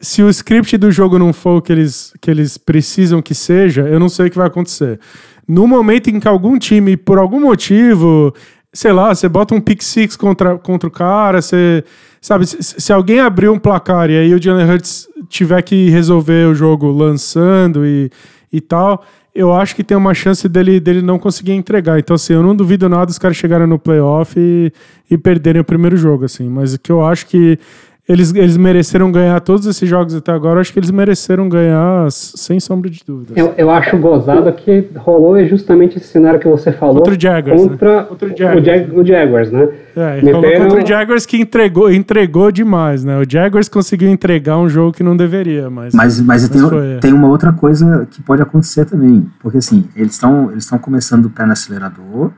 [0.01, 3.83] se o script do jogo não for o que eles, que eles precisam que seja,
[3.83, 5.01] eu não sei o que vai acontecer.
[5.49, 8.35] No momento em que algum time, por algum motivo,
[8.73, 11.85] sei lá, você bota um pick six contra, contra o cara, você.
[12.25, 16.49] Sabe, se, se alguém abrir um placar e aí o Jalen Hurts tiver que resolver
[16.49, 18.11] o jogo lançando e,
[18.51, 21.99] e tal, eu acho que tem uma chance dele, dele não conseguir entregar.
[21.99, 24.73] Então, assim, eu não duvido nada os caras chegarem no playoff e,
[25.11, 26.49] e perderem o primeiro jogo, assim.
[26.49, 27.59] Mas o que eu acho que
[28.07, 30.61] eles, eles mereceram ganhar todos esses jogos até agora.
[30.61, 33.33] Acho que eles mereceram ganhar sem sombra de dúvida.
[33.35, 36.97] Eu, eu acho gozado que rolou é justamente esse cenário que você falou.
[36.97, 37.63] Contra o Jaguars.
[37.63, 37.69] Né?
[37.69, 38.35] Contra né?
[38.35, 38.93] o, Jaguars.
[38.93, 39.69] O, o, Jaguars, né?
[39.97, 40.41] É, Meteram...
[40.41, 43.19] rolou contra o Jaguars que entregou, entregou demais, né?
[43.19, 45.95] O Jaguars conseguiu entregar um jogo que não deveria, mas.
[45.95, 49.27] Mas, mas, mas tem, foi, tem uma outra coisa que pode acontecer também.
[49.41, 52.33] Porque assim, eles estão eles começando o pé no acelerador,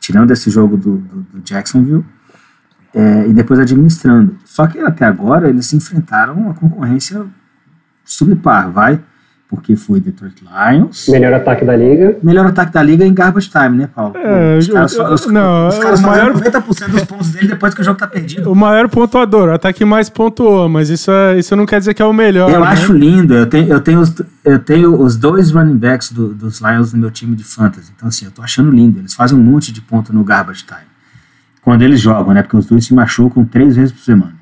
[0.00, 2.04] tirando esse jogo do, do, do Jacksonville
[2.96, 4.36] é, e depois administrando.
[4.44, 7.24] Só que até agora eles enfrentaram uma concorrência
[8.04, 8.98] subpar, vai.
[9.48, 11.06] porque foi Detroit Lions.
[11.08, 12.16] Melhor ataque da liga.
[12.20, 14.16] Melhor ataque da liga em garbage time, né, Paulo?
[14.16, 17.80] É, os caras, os, não, os caras o maior- 90% dos pontos dele depois que
[17.80, 18.50] o jogo tá perdido.
[18.50, 22.02] O maior pontuador, o ataque mais pontuou, mas isso, é, isso não quer dizer que
[22.02, 22.50] é o melhor.
[22.50, 22.66] Eu né?
[22.66, 23.34] acho lindo.
[23.34, 24.12] Eu tenho, eu tenho, os,
[24.44, 27.92] eu tenho os dois running backs do- dos Lions no meu time de fantasy.
[27.94, 28.98] Então, assim, eu tô achando lindo.
[28.98, 30.80] Eles fazem um monte de ponto no garbage time.
[31.66, 32.42] Quando eles jogam, né?
[32.44, 34.34] Porque os dois se machucam três vezes por semana.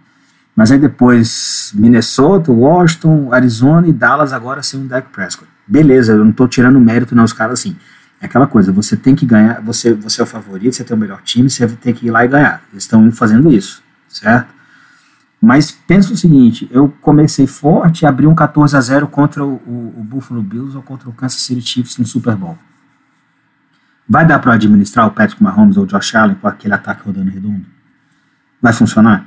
[0.55, 5.51] Mas aí depois, Minnesota, Washington, Arizona e Dallas agora sem o Dak Prescott.
[5.67, 7.75] Beleza, eu não tô tirando mérito, não, os caras assim.
[8.21, 11.01] É aquela coisa, você tem que ganhar, você, você é o favorito, você tem o
[11.01, 12.63] melhor time, você tem que ir lá e ganhar.
[12.71, 14.53] Eles estão fazendo isso, certo?
[15.41, 19.95] Mas pensa o seguinte, eu comecei forte, abri um 14 a 0 contra o, o-
[19.99, 22.59] o Buffalo Bills ou contra o Kansas City Chiefs no Super Bowl.
[24.09, 27.31] Vai dar para administrar o Patrick Mahomes ou o Josh Allen com aquele ataque rodando
[27.31, 27.65] redondo?
[28.61, 29.27] Vai funcionar?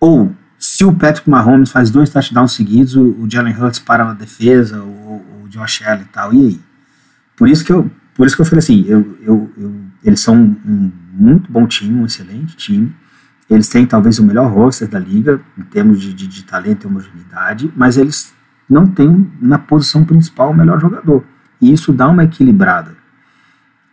[0.00, 4.82] Ou, se o Patrick Mahomes faz dois touchdowns seguidos, o, Jalen Hurts para na defesa,
[4.82, 6.60] o, o Josh Allen e tal, e aí?
[7.36, 10.36] Por isso que eu, por isso que eu falei assim, eu, eu, eu- eles são
[10.36, 12.94] um muito bom time, um excelente time.
[13.48, 16.86] Eles têm talvez o melhor roster da liga, em termos de, de, de talento e
[16.86, 18.34] homogeneidade, mas eles
[18.68, 21.24] não têm na posição principal o melhor jogador.
[21.60, 23.03] E isso dá uma equilibrada.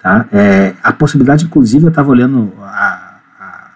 [0.02, 0.26] Tá?
[0.32, 3.70] É, a possibilidade, inclusive, eu estava olhando a, a,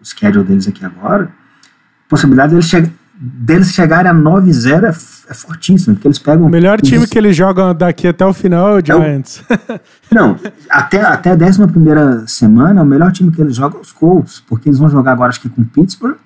[0.00, 5.34] o schedule deles aqui agora, a possibilidade deles, che deles chegarem a 9-0 é, é
[5.34, 6.46] fortíssima, porque eles pegam...
[6.46, 9.42] O melhor time os- que eles jogam daqui até o final é o Giants.
[10.12, 10.36] Não,
[10.68, 14.68] até, até a 11 semana, o melhor time que eles jogam é os Colts, porque
[14.68, 16.16] eles vão jogar agora, acho que com Pittsburgh,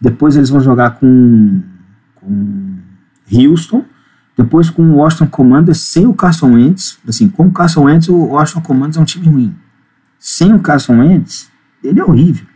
[0.00, 1.62] depois eles vão jogar com,
[2.16, 2.76] com
[3.32, 3.84] Houston,
[4.36, 6.98] depois com o Washington Commanders sem o Carson Wentz.
[7.08, 9.56] Assim, com o Carson Wentz, o Washington Commanders é um time ruim.
[10.18, 11.50] Sem o Carson Wentz,
[11.82, 12.46] ele é horrível.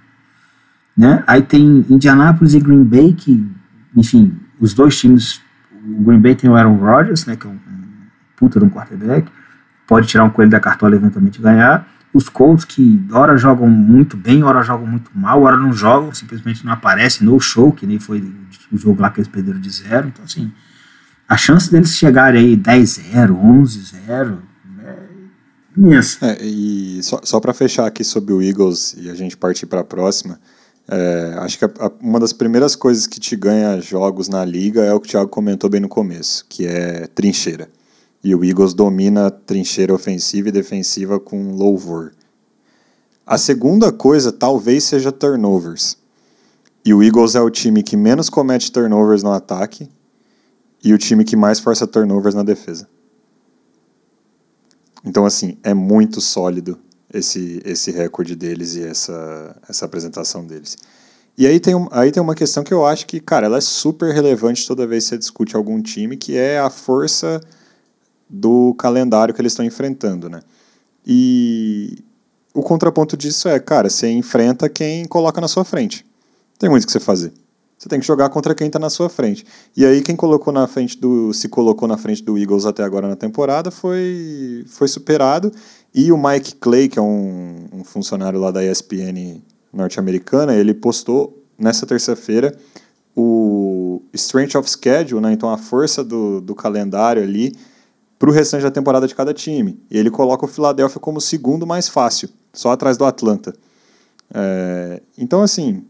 [0.97, 1.25] Né?
[1.27, 3.51] Aí tem Indianapolis e Green Bay, que,
[3.97, 5.41] enfim, os dois times.
[5.83, 7.83] O Green Bay tem o Aaron Rodgers, né, que é um, um
[8.37, 9.31] puta de um quarterback,
[9.87, 11.89] pode tirar um coelho da cartola eventualmente ganhar.
[12.13, 16.67] Os Colts, que hora jogam muito bem, hora jogam muito mal, hora não jogam, simplesmente
[16.67, 18.21] não aparecem no show, que nem foi
[18.71, 20.09] o jogo lá que eles perderam de zero.
[20.09, 20.53] Então, assim,
[21.31, 24.39] a chance deles chegarem aí 10-0, 11-0
[24.85, 24.97] é
[25.77, 26.27] imensa.
[26.27, 29.81] É, e só, só para fechar aqui sobre o Eagles e a gente partir para
[29.81, 30.39] a próxima,
[30.89, 34.83] é, acho que a- a- uma das primeiras coisas que te ganha jogos na liga
[34.83, 37.69] é o que o Thiago comentou bem no começo, que é trincheira.
[38.23, 42.13] E o Eagles domina a trincheira ofensiva e defensiva com louvor.
[43.27, 45.97] A segunda coisa talvez seja turnovers.
[46.85, 49.89] E o Eagles é o time que menos comete turnovers no ataque
[50.83, 52.89] e o time que mais força turnovers na defesa.
[55.05, 56.79] Então, assim, é muito sólido
[57.13, 60.77] esse, esse recorde deles e essa, essa apresentação deles.
[61.37, 64.13] E aí tem, aí tem uma questão que eu acho que, cara, ela é super
[64.13, 67.41] relevante toda vez que você discute algum time, que é a força
[68.29, 70.43] do calendário que eles estão enfrentando, né?
[71.07, 72.05] E
[72.53, 76.05] o contraponto disso é, cara, você enfrenta quem coloca na sua frente.
[76.59, 77.33] Tem muito o que você fazer.
[77.81, 79.47] Você tem que jogar contra quem está na sua frente.
[79.75, 83.09] E aí quem colocou na frente do se colocou na frente do Eagles até agora
[83.09, 85.51] na temporada foi foi superado
[85.95, 89.41] e o Mike Clay, que é um, um funcionário lá da ESPN
[89.73, 92.55] norte-americana, ele postou nessa terça-feira
[93.17, 95.33] o strength of schedule, né?
[95.33, 97.57] Então a força do, do calendário ali
[98.19, 99.83] para o restante da temporada de cada time.
[99.91, 103.55] E ele coloca o Philadelphia como o segundo mais fácil, só atrás do Atlanta.
[104.35, 105.83] É, então, assim,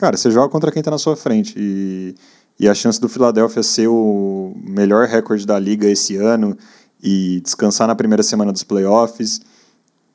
[0.00, 1.54] cara, você joga contra quem está na sua frente.
[1.56, 2.14] E,
[2.58, 6.56] e a chance do Philadelphia ser o melhor recorde da liga esse ano
[7.02, 9.40] e descansar na primeira semana dos playoffs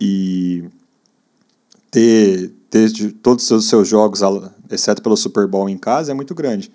[0.01, 0.65] e
[1.91, 4.21] ter, ter todos os seus jogos,
[4.69, 6.71] exceto pelo Super Bowl em casa, é muito grande.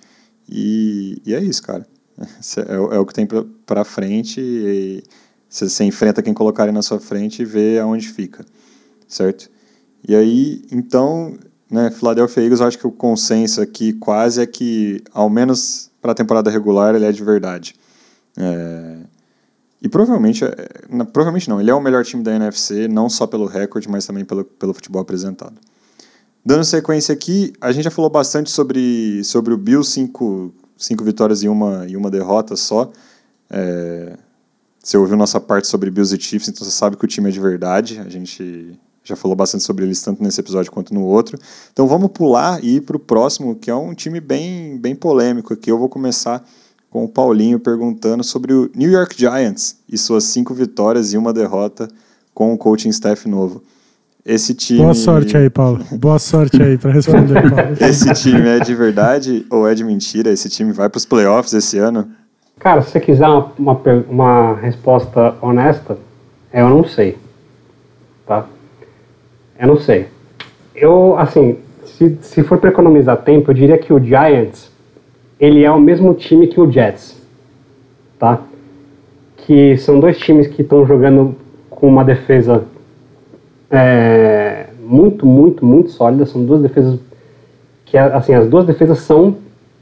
[0.48, 1.86] E, e é isso, cara.
[2.68, 3.26] É, o- é o que tem
[3.64, 5.02] pra frente
[5.48, 8.44] você, você enfrenta quem colocarem na sua frente e vê aonde fica,
[9.08, 9.50] certo?
[10.06, 11.38] E aí, então,
[11.70, 16.12] né, Philadelphia Eagles, eu acho que o consenso aqui quase é que, ao menos para
[16.12, 17.74] a temporada regular, ele é de verdade.
[18.36, 18.96] É,
[19.80, 20.50] e provavelmente, é,
[21.12, 24.24] provavelmente não, ele é o melhor time da NFC, não só pelo recorde, mas também
[24.24, 25.54] pelo, pelo futebol apresentado.
[26.44, 31.42] Dando sequência aqui, a gente já falou bastante sobre, sobre o Bill, cinco, cinco vitórias
[31.42, 32.90] e uma, e uma derrota só.
[33.48, 34.16] É,
[34.82, 37.32] você ouviu nossa parte sobre Bills e Chiefs, então você sabe que o time é
[37.32, 38.00] de verdade.
[38.00, 41.38] A gente já falou bastante sobre eles tanto nesse episódio quanto no outro.
[41.72, 45.54] Então vamos pular e ir para o próximo, que é um time bem, bem polêmico
[45.54, 45.70] aqui.
[45.70, 46.44] Eu vou começar
[46.90, 51.32] com o Paulinho perguntando sobre o New York Giants e suas cinco vitórias e uma
[51.32, 51.88] derrota
[52.34, 53.62] com o coaching staff novo.
[54.24, 54.80] Esse time.
[54.80, 55.84] Boa sorte aí, Paulo.
[55.92, 57.76] Boa sorte aí para responder, Paulo.
[57.80, 60.30] Esse time é de verdade ou é de mentira?
[60.30, 62.06] Esse time vai para os playoffs esse ano?
[62.58, 65.96] Cara, se você quiser uma, uma, uma resposta honesta,
[66.52, 67.16] eu não sei.
[68.26, 68.46] Tá?
[69.60, 70.06] Eu não sei.
[70.74, 74.70] Eu, assim, se, se for para economizar tempo, eu diria que o Giants,
[75.38, 77.20] ele é o mesmo time que o Jets.
[78.18, 78.40] Tá?
[79.36, 81.36] Que são dois times que estão jogando
[81.68, 82.64] com uma defesa
[83.70, 86.24] é, muito, muito, muito sólida.
[86.24, 86.98] São duas defesas
[87.84, 89.36] que, assim, as duas defesas são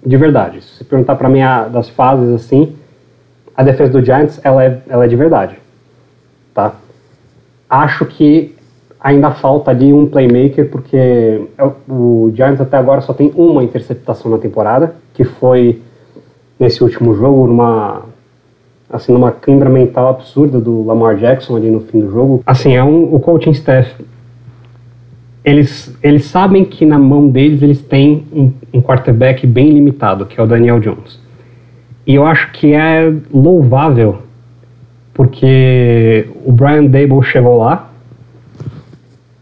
[0.04, 0.60] de verdade.
[0.60, 2.74] Se perguntar para mim a, das fases assim,
[3.56, 5.56] a defesa do Giants ela é, ela é de verdade,
[6.54, 6.74] tá?
[7.68, 8.57] Acho que
[9.00, 14.30] ainda falta ali um playmaker porque é o Giants até agora só tem uma interceptação
[14.30, 15.80] na temporada, que foi
[16.58, 18.02] nesse último jogo numa
[18.90, 22.42] assim numa câimbra mental absurda do Lamar Jackson ali no fim do jogo.
[22.46, 23.94] Assim, é um o coaching staff
[25.48, 30.38] eles, eles sabem que na mão deles eles têm um, um quarterback bem limitado, que
[30.38, 31.18] é o Daniel Jones.
[32.06, 34.18] E eu acho que é louvável,
[35.14, 37.87] porque o Brian Dable chegou lá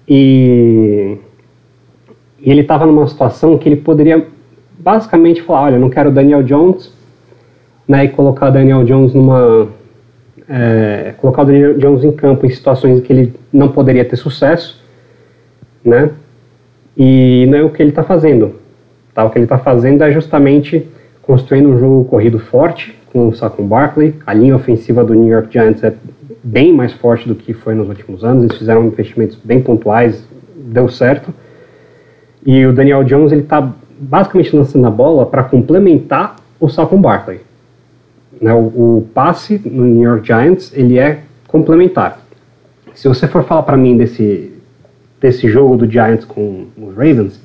[0.08, 1.16] e,
[2.38, 4.26] e ele estava numa situação que ele poderia
[4.78, 6.92] basicamente falar, olha, não quero Daniel Jones,
[7.88, 9.68] né, e colocar Daniel Jones numa...
[10.48, 14.14] É, colocar o Daniel Jones em campo em situações em que ele não poderia ter
[14.14, 14.80] sucesso,
[15.84, 16.10] né?
[16.96, 18.54] E não é o que ele está fazendo.
[19.12, 19.24] Tá?
[19.24, 20.86] O que ele está fazendo é justamente
[21.20, 24.14] construindo um jogo corrido forte com o Saquon Barkley.
[24.26, 25.94] A linha ofensiva do New York Giants é
[26.42, 28.44] bem mais forte do que foi nos últimos anos.
[28.44, 30.22] Eles fizeram investimentos bem pontuais,
[30.54, 31.32] deu certo.
[32.44, 37.40] E o Daniel Jones ele está basicamente lançando a bola para complementar o Saquon Barkley.
[38.40, 42.20] Né, o, o, passe no New York Giants ele é complementar.
[42.94, 44.52] Se você for falar para mim desse
[45.18, 47.40] desse jogo do Giants com os Ravens,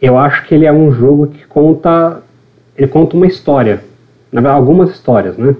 [0.00, 2.22] eu acho que ele é um jogo que conta
[2.76, 3.82] ele conta uma história,
[4.50, 5.54] algumas histórias, né?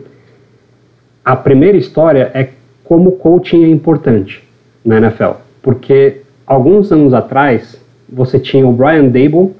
[1.24, 2.50] A primeira história é
[2.85, 4.42] como o coaching é importante
[4.85, 5.32] na NFL,
[5.62, 9.52] porque alguns anos atrás você tinha o Brian Dable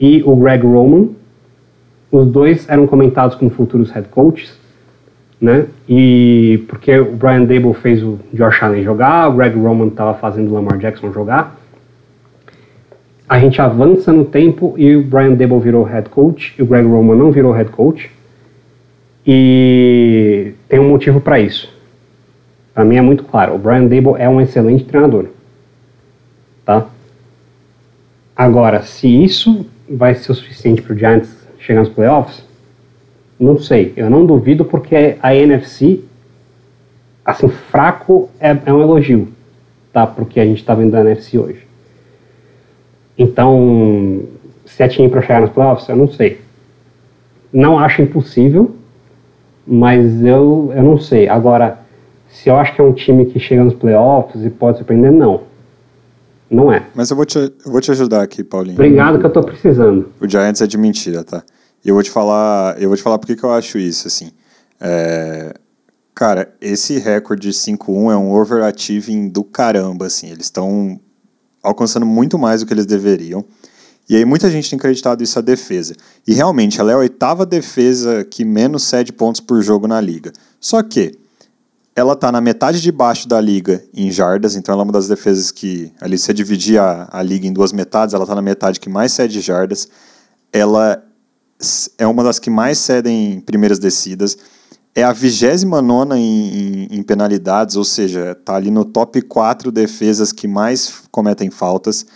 [0.00, 1.08] e o Greg Roman,
[2.10, 4.58] os dois eram comentados como futuros head coaches,
[5.40, 5.66] né?
[5.88, 10.50] E porque o Brian Dable fez o Josh Allen jogar, o Greg Roman estava fazendo
[10.50, 11.58] o Lamar Jackson jogar.
[13.28, 16.86] A gente avança no tempo e o Brian Dable virou head coach e o Greg
[16.86, 18.10] Roman não virou head coach.
[19.30, 21.70] E tem um motivo para isso.
[22.72, 23.54] Para mim é muito claro.
[23.54, 25.26] O Brian Dable é um excelente treinador,
[26.64, 26.86] tá?
[28.34, 32.42] Agora, se isso vai ser o suficiente para o Giants chegar nos playoffs,
[33.38, 36.00] não sei, eu não duvido porque a NFC,
[37.22, 39.28] assim, fraco é, é um elogio,
[39.92, 40.06] tá?
[40.06, 41.66] Porque a gente está vendo da NFC hoje.
[43.18, 44.22] Então,
[44.64, 46.40] se é time para chegar nos playoffs, eu não sei.
[47.52, 48.77] Não acho impossível,
[49.68, 51.28] mas eu, eu não sei.
[51.28, 51.80] Agora,
[52.30, 55.42] se eu acho que é um time que chega nos playoffs e pode surpreender, não.
[56.50, 56.86] Não é.
[56.94, 58.76] Mas eu vou te, eu vou te ajudar aqui, Paulinho.
[58.76, 60.10] Obrigado que eu tô precisando.
[60.18, 61.42] O Giants é de mentira, tá?
[61.84, 64.30] E eu vou te falar, eu vou te falar porque que eu acho isso, assim.
[64.80, 65.54] É,
[66.14, 70.30] cara, esse recorde de 5-1 é um overachieving do caramba, assim.
[70.30, 70.98] Eles estão
[71.62, 73.44] alcançando muito mais do que eles deveriam.
[74.08, 75.94] E aí muita gente tem acreditado isso à defesa.
[76.26, 80.32] E realmente, ela é a oitava defesa que menos cede pontos por jogo na liga.
[80.58, 81.18] Só que
[81.94, 85.08] ela está na metade de baixo da liga em jardas, então ela é uma das
[85.08, 88.78] defesas que, ali, se dividir a, a liga em duas metades, ela está na metade
[88.78, 89.88] que mais cede jardas.
[90.52, 91.02] Ela
[91.98, 94.38] é uma das que mais cedem primeiras descidas.
[94.94, 100.32] É a 29 em, em, em penalidades, ou seja, está ali no top 4 defesas
[100.32, 102.06] que mais cometem faltas.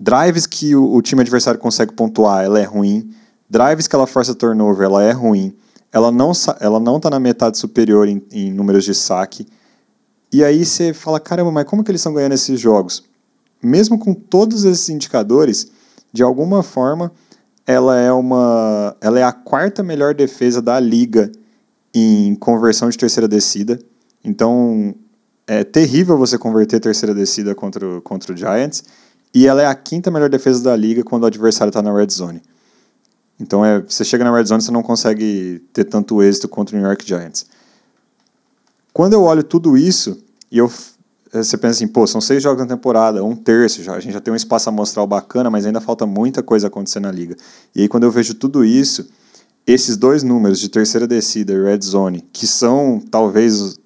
[0.00, 3.10] Drives que o, o time adversário consegue pontuar, ela é ruim.
[3.50, 5.54] Drives que ela força turnover, ela é ruim.
[5.92, 9.46] Ela não ela não está na metade superior em, em números de saque.
[10.32, 13.04] E aí você fala, caramba, mas como que eles estão ganhando esses jogos?
[13.62, 15.70] Mesmo com todos esses indicadores,
[16.10, 17.12] de alguma forma,
[17.66, 21.30] ela é uma, ela é a quarta melhor defesa da liga
[21.92, 23.78] em conversão de terceira descida.
[24.24, 24.94] Então,
[25.46, 28.84] é terrível você converter terceira descida contra contra o Giants.
[29.32, 32.08] E ela é a quinta melhor defesa da liga quando o adversário está na red
[32.10, 32.42] zone.
[33.38, 36.78] Então, é, você chega na red zone, você não consegue ter tanto êxito contra o
[36.78, 37.46] New York Giants.
[38.92, 40.70] Quando eu olho tudo isso, e eu
[41.32, 44.12] é, você pensa assim, pô, são seis jogos na temporada, um terço, já, a gente
[44.12, 47.36] já tem um espaço amostral bacana, mas ainda falta muita coisa acontecer na liga.
[47.74, 49.08] E aí quando eu vejo tudo isso,
[49.66, 53.78] esses dois números de terceira descida e red zone, que são talvez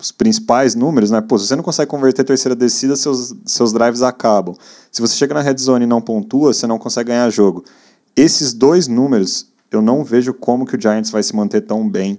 [0.00, 1.20] os, principais números, né?
[1.20, 4.54] Pô, se você não consegue converter terceira descida, seus, seus drives acabam.
[4.90, 7.64] Se você chega na red zone e não pontua, você não consegue ganhar jogo.
[8.16, 12.18] esses dois números, eu não vejo como que o Giants vai se manter tão bem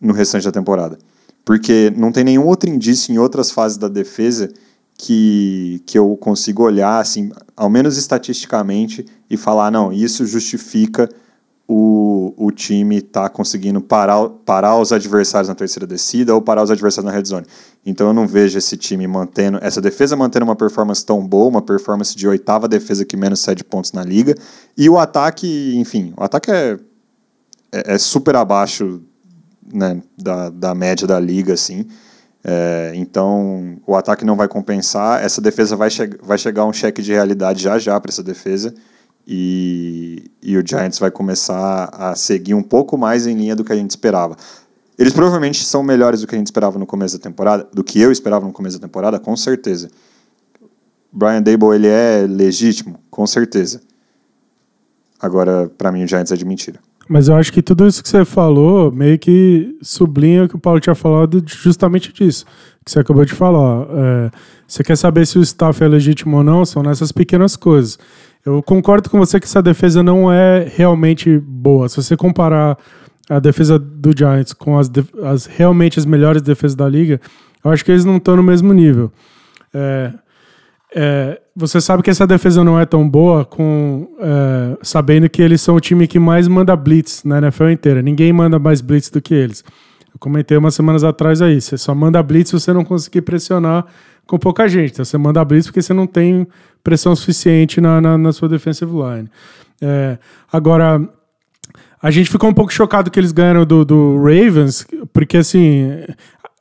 [0.00, 0.98] no restante da temporada.
[1.44, 4.52] Porque não tem nenhum outro indício em outras fases da defesa
[4.98, 11.08] que, que eu consigo olhar, assim, ao menos estatisticamente, e falar, não, isso justifica
[11.68, 16.70] o, o time tá conseguindo parar, parar os adversários na terceira descida ou parar os
[16.70, 17.46] adversários na red zone.
[17.84, 21.62] Então eu não vejo esse time mantendo, essa defesa mantendo uma performance tão boa, uma
[21.62, 24.34] performance de oitava defesa que menos cede pontos na liga,
[24.76, 26.78] e o ataque, enfim, o ataque é,
[27.72, 29.02] é, é super abaixo
[29.72, 31.86] né, da, da média da liga, assim.
[32.44, 37.02] É, então o ataque não vai compensar, essa defesa vai, che vai chegar um cheque
[37.02, 38.72] de realidade já já para essa defesa
[39.26, 43.72] e, e o Giants vai começar a seguir um pouco mais em linha do que
[43.72, 44.36] a gente esperava.
[44.98, 48.00] Eles provavelmente são melhores do que a gente esperava no começo da temporada, do que
[48.00, 49.90] eu esperava no começo da temporada, com certeza.
[51.12, 53.80] Brian Dable ele é legítimo, com certeza.
[55.20, 56.78] Agora, para mim, o Giants é de mentira.
[57.08, 60.58] Mas eu acho que tudo isso que você falou meio que sublinha o que o
[60.58, 62.44] Paulo tinha falado justamente disso,
[62.84, 63.86] que você acabou de falar.
[63.90, 64.30] É,
[64.66, 66.64] você quer saber se o staff é legítimo ou não?
[66.64, 67.98] São nessas pequenas coisas.
[68.46, 71.88] Eu concordo com você que essa defesa não é realmente boa.
[71.88, 72.78] Se você comparar
[73.28, 74.88] a defesa do Giants com as,
[75.24, 77.20] as realmente as melhores defesas da liga,
[77.64, 79.10] eu acho que eles não estão no mesmo nível.
[79.74, 80.12] É,
[80.94, 85.60] é, você sabe que essa defesa não é tão boa com é, sabendo que eles
[85.60, 88.00] são o time que mais manda blitz na NFL inteira.
[88.00, 89.64] Ninguém manda mais blitz do que eles.
[90.16, 91.60] Eu comentei umas semanas atrás aí.
[91.60, 93.84] Você só manda blitz se você não conseguir pressionar
[94.26, 94.92] com pouca gente.
[94.92, 96.48] Então você manda blitz porque você não tem
[96.82, 99.28] pressão suficiente na, na, na sua defensive line.
[99.78, 100.16] É,
[100.50, 101.06] agora,
[102.02, 105.90] a gente ficou um pouco chocado que eles ganharam do, do Ravens, porque assim,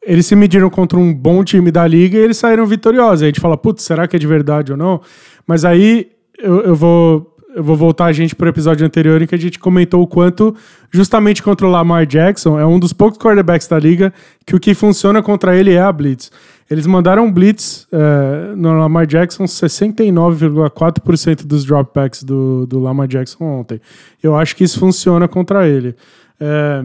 [0.05, 3.21] eles se mediram contra um bom time da liga e eles saíram vitoriosos.
[3.21, 4.99] Aí a gente fala, putz, será que é de verdade ou não?
[5.47, 9.27] Mas aí eu, eu vou eu vou voltar a gente para o episódio anterior em
[9.27, 10.53] que a gente comentou o quanto,
[10.91, 14.13] justamente contra o Lamar Jackson, é um dos poucos quarterbacks da liga
[14.45, 16.31] que o que funciona contra ele é a blitz.
[16.69, 23.79] Eles mandaram blitz é, no Lamar Jackson, 69,4% dos dropbacks do, do Lamar Jackson ontem.
[24.21, 25.95] Eu acho que isso funciona contra ele.
[26.39, 26.83] É,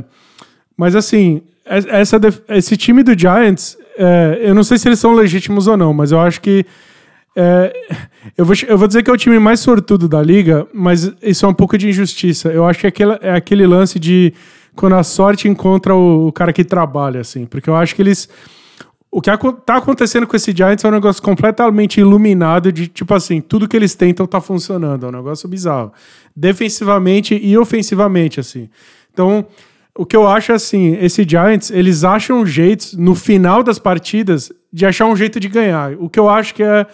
[0.76, 5.66] mas assim, essa, esse time do Giants, é, eu não sei se eles são legítimos
[5.66, 6.64] ou não, mas eu acho que.
[7.36, 7.72] É,
[8.36, 11.46] eu, vou, eu vou dizer que é o time mais sortudo da liga, mas isso
[11.46, 12.48] é um pouco de injustiça.
[12.48, 14.32] Eu acho que é aquele, é aquele lance de
[14.74, 18.28] quando a sorte encontra o, o cara que trabalha, assim, porque eu acho que eles
[19.12, 23.40] o que está acontecendo com esse Giants é um negócio completamente iluminado de, tipo assim,
[23.40, 25.04] tudo que eles tentam tá funcionando.
[25.04, 25.92] É um negócio bizarro.
[26.34, 28.70] Defensivamente e ofensivamente, assim.
[29.12, 29.44] Então,
[29.98, 34.52] o que eu acho é assim, esse Giants, eles acham jeitos, no final das partidas,
[34.72, 35.94] de achar um jeito de ganhar.
[35.98, 36.86] O que eu acho que é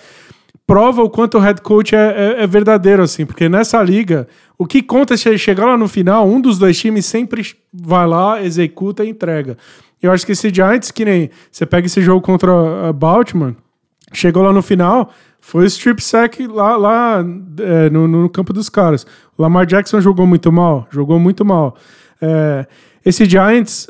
[0.67, 4.27] prova o quanto o head coach é, é, é, verdadeiro, assim, porque nessa liga,
[4.59, 7.43] o que conta é chegar lá no final, um dos dois times sempre
[7.73, 9.57] vai lá, executa e entrega.
[10.03, 13.55] Eu acho que esse Giants, que nem você pega esse jogo contra a Baltimore,
[14.13, 15.11] chegou lá no final,
[15.41, 17.25] foi o strip sack lá, lá
[17.61, 19.07] é, no, no, campo dos caras.
[19.39, 21.77] O Lamar Jackson jogou muito mal, jogou muito mal.
[22.21, 22.67] É,
[23.05, 23.87] esse Giants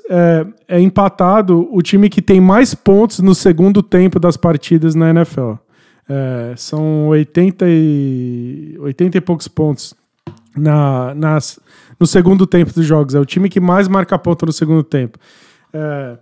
[0.68, 5.54] é, empatado o time que tem mais pontos no segundo tempo das partidas na NFL.
[6.08, 9.94] É, são 80 e, 80 e poucos pontos
[10.56, 11.58] na, nas,
[11.98, 13.14] no segundo tempo dos jogos.
[13.14, 15.18] É o time que mais marca ponto no segundo tempo.
[15.72, 16.18] É,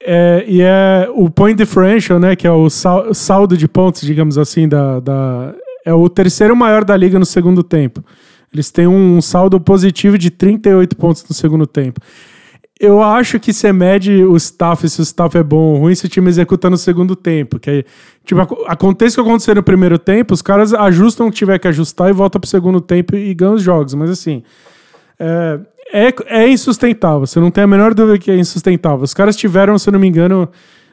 [0.00, 4.68] é, e é o point differential, né, que é o saldo de pontos, digamos assim,
[4.68, 5.54] da, da,
[5.84, 8.04] é o terceiro maior da liga no segundo tempo.
[8.52, 12.00] Eles têm um saldo positivo de 38 pontos no segundo tempo.
[12.78, 16.04] Eu acho que você mede o staff, se o staff é bom ou ruim, se
[16.04, 17.58] o time executa no segundo tempo.
[17.58, 17.86] Que
[18.22, 21.68] tipo, acontece o que aconteceu no primeiro tempo, os caras ajustam o que tiver que
[21.68, 23.94] ajustar e voltam pro segundo tempo e ganham os jogos.
[23.94, 24.42] Mas assim,
[25.18, 25.58] é,
[25.90, 27.26] é, é insustentável.
[27.26, 29.02] Você não tem a menor dúvida que é insustentável.
[29.02, 30.46] Os caras tiveram, se eu não me engano,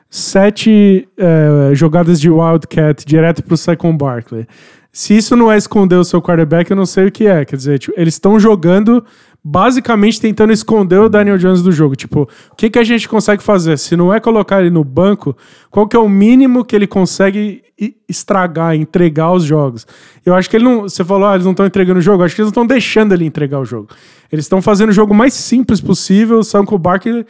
[0.10, 4.48] sete é, jogadas de Wildcat direto pro Saquon Barkley.
[4.92, 7.44] Se isso não é esconder o seu quarterback, eu não sei o que é.
[7.44, 9.04] Quer dizer, tipo, eles estão jogando
[9.44, 11.96] basicamente tentando esconder o Daniel Jones do jogo.
[11.96, 13.78] Tipo, o que, que a gente consegue fazer?
[13.78, 15.36] Se não é colocar ele no banco,
[15.70, 17.62] qual que é o mínimo que ele consegue
[18.08, 19.86] estragar, entregar os jogos?
[20.26, 20.84] Eu acho que ele não.
[20.84, 22.22] Você falou, ah, eles não estão entregando o jogo.
[22.22, 23.90] Eu acho que eles não estão deixando ele entregar o jogo.
[24.32, 26.40] Eles estão fazendo o jogo mais simples possível.
[26.40, 27.26] O Sanko Barkley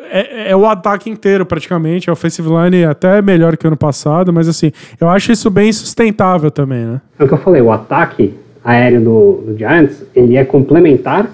[0.00, 2.10] é, é, o ataque inteiro, praticamente.
[2.10, 5.48] A offensive line é até melhor que o ano passado, mas assim, eu acho isso
[5.48, 7.00] bem sustentável também, né?
[7.18, 8.34] É o que eu falei, o ataque
[8.64, 11.30] aéreo do, do Giants, ele é complementar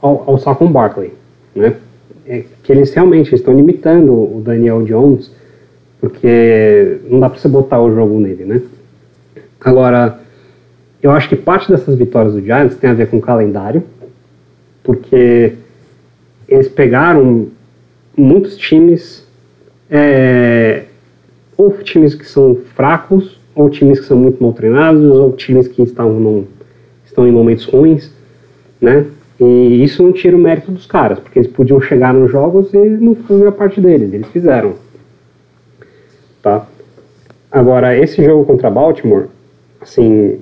[0.00, 1.12] ao, ao Saquon Barkley,
[1.54, 1.76] né?
[2.26, 5.30] É que eles realmente estão limitando o Daniel Jones,
[6.00, 8.62] porque não dá para você botar o jogo nele, né?
[9.60, 10.20] Agora,
[11.02, 13.82] eu acho que parte dessas vitórias do Giants tem a ver com o calendário,
[14.82, 15.54] porque
[16.48, 17.48] eles pegaram
[18.16, 19.26] muitos times,
[19.90, 20.84] é,
[21.56, 25.82] ou times que são fracos, ou times que são muito mal treinados, ou times que
[25.82, 26.44] estão, num,
[27.04, 28.12] estão em momentos ruins,
[28.80, 29.06] né?
[29.40, 32.78] E isso não tira o mérito dos caras, porque eles podiam chegar nos jogos e
[32.78, 34.74] não fazer a parte deles, eles fizeram.
[36.42, 36.66] Tá?
[37.50, 39.26] Agora, esse jogo contra Baltimore,
[39.80, 40.40] assim,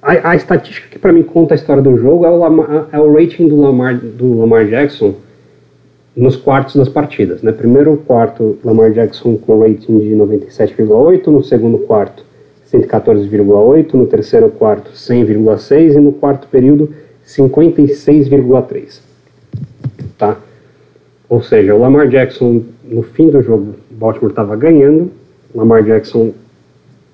[0.00, 2.98] a, a estatística que para mim conta a história do jogo é o, Lamar, é
[2.98, 5.14] o rating do Lamar, do Lamar Jackson
[6.14, 7.42] nos quartos das partidas.
[7.42, 7.50] Né?
[7.50, 12.24] Primeiro quarto, Lamar Jackson com rating de 97,8, no segundo quarto,
[12.72, 16.92] 114,8, no terceiro quarto, 100,6 e no quarto período,
[17.26, 19.00] 56,3.
[20.18, 20.38] Tá?
[21.28, 25.10] Ou seja, o Lamar Jackson, no fim do jogo, Baltimore estava ganhando,
[25.54, 26.32] Lamar Jackson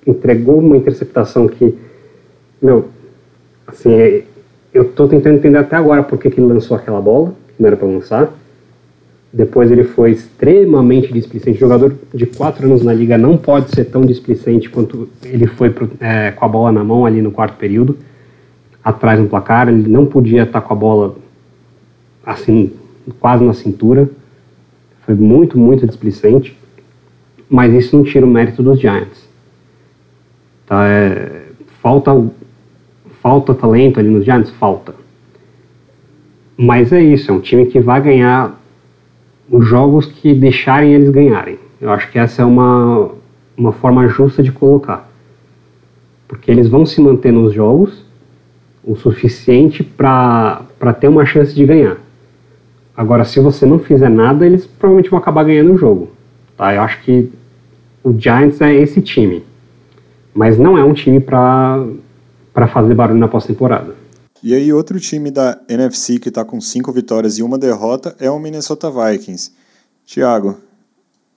[0.05, 1.77] entregou uma interceptação que
[2.61, 2.89] meu,
[3.65, 4.23] assim, é,
[4.71, 7.67] eu tô tentando entender até agora por que, que ele lançou aquela bola, que não
[7.67, 8.31] era para lançar.
[9.33, 11.59] Depois ele foi extremamente displicente.
[11.59, 15.89] Jogador de 4 anos na liga não pode ser tão displicente quanto ele foi pro,
[15.99, 17.97] é, com a bola na mão ali no quarto período,
[18.83, 19.69] atrás no placar.
[19.69, 21.15] Ele não podia estar com a bola
[22.25, 22.71] assim,
[23.19, 24.09] quase na cintura.
[25.05, 26.57] Foi muito, muito displicente.
[27.49, 29.29] Mas isso não tira o mérito dos Giants.
[30.65, 31.43] Tá, é,
[31.81, 32.11] falta
[33.21, 34.49] Falta talento ali nos Giants?
[34.49, 34.95] Falta.
[36.57, 38.59] Mas é isso, é um time que vai ganhar
[39.51, 41.59] os jogos que deixarem eles ganharem.
[41.79, 43.11] Eu acho que essa é uma,
[43.57, 45.09] uma forma justa de colocar.
[46.27, 48.05] Porque eles vão se manter nos jogos
[48.83, 50.63] o suficiente para
[50.99, 51.97] ter uma chance de ganhar.
[52.95, 56.09] Agora, se você não fizer nada, eles provavelmente vão acabar ganhando o jogo.
[56.55, 56.73] Tá?
[56.73, 57.29] Eu acho que
[58.03, 59.43] o Giants é esse time.
[60.33, 61.87] Mas não é um time para
[62.69, 64.00] fazer barulho na pós-temporada.
[64.43, 68.29] E aí, outro time da NFC que está com cinco vitórias e uma derrota é
[68.29, 69.51] o Minnesota Vikings.
[70.05, 70.57] Thiago,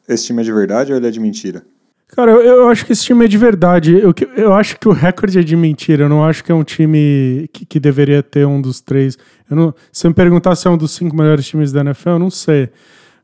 [0.09, 1.63] esse time é de verdade ou ele é de mentira?
[2.09, 3.99] Cara, eu, eu acho que esse time é de verdade.
[3.99, 6.05] Eu, eu acho que o recorde é de mentira.
[6.05, 9.19] Eu não acho que é um time que, que deveria ter um dos três.
[9.51, 12.19] Eu não, se me perguntar se é um dos cinco melhores times da NFL, eu
[12.19, 12.71] não sei.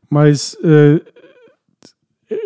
[0.09, 1.01] Mas é,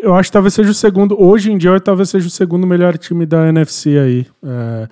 [0.02, 1.20] eu acho que talvez seja o segundo.
[1.20, 4.28] Hoje em dia, talvez seja o segundo melhor time da NFC aí.
[4.44, 4.90] É,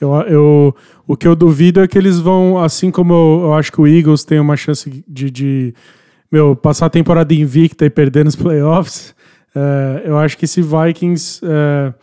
[0.00, 0.76] eu, eu,
[1.06, 3.86] o que eu duvido é que eles vão, assim como eu, eu acho que o
[3.86, 5.74] Eagles tem uma chance de, de
[6.30, 9.14] meu, passar a temporada invicta e perder nos playoffs,
[9.54, 11.40] é, eu acho que esse Vikings.
[11.42, 11.94] É,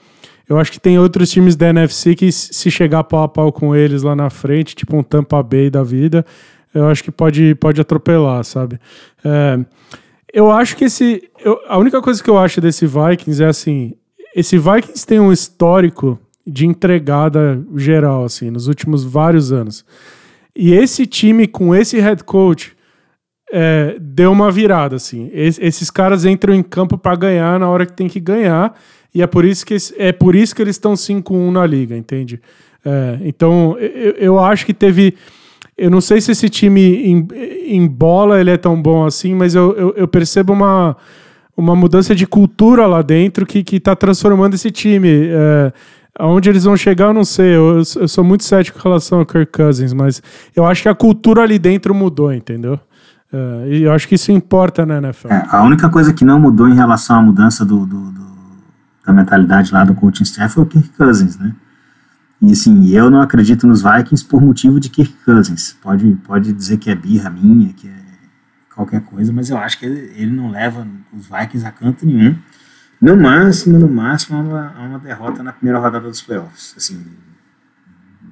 [0.49, 3.75] eu acho que tem outros times da NFC que, se chegar pau a pau com
[3.75, 6.25] eles lá na frente, tipo um Tampa Bay da vida,
[6.73, 8.77] eu acho que pode, pode atropelar, sabe?
[9.23, 9.59] É,
[10.33, 11.29] eu acho que esse.
[11.43, 13.93] Eu, a única coisa que eu acho desse Vikings é assim:
[14.35, 19.85] esse Vikings tem um histórico de entregada geral, assim, nos últimos vários anos.
[20.55, 22.75] E esse time com esse head coach
[23.51, 25.29] é, deu uma virada, assim.
[25.33, 28.77] Es, esses caras entram em campo para ganhar na hora que tem que ganhar,
[29.13, 32.41] e é por isso que, é por isso que eles estão 5-1 na liga, entende?
[32.83, 35.15] É, então, eu, eu acho que teve.
[35.77, 37.27] Eu não sei se esse time em,
[37.67, 40.95] em bola ele é tão bom assim, mas eu, eu, eu percebo uma,
[41.55, 45.09] uma mudança de cultura lá dentro que, que tá transformando esse time.
[45.09, 45.73] É,
[46.17, 47.55] Aonde eles vão chegar, eu não sei.
[47.55, 50.21] Eu, eu, sou muito cético em relação ao Kirk Cousins, mas
[50.55, 52.79] eu acho que a cultura ali dentro mudou, entendeu?
[53.33, 55.29] Uh, e eu acho que isso importa né, NFL.
[55.29, 58.25] É, a única coisa que não mudou em relação à mudança do, do, do,
[59.03, 61.51] da mentalidade lá do coaching staff foi o Kirk Cousins, né?
[62.39, 65.75] E assim, eu não acredito nos Vikings por motivo de Kirk Cousins.
[65.81, 67.95] Pode, pode dizer que é birra minha, que é
[68.75, 72.35] qualquer coisa, mas eu acho que ele, ele não leva os Vikings a canto nenhum.
[73.03, 76.73] No máximo, no máximo, uma, uma derrota na primeira rodada dos playoffs.
[76.77, 77.03] Assim,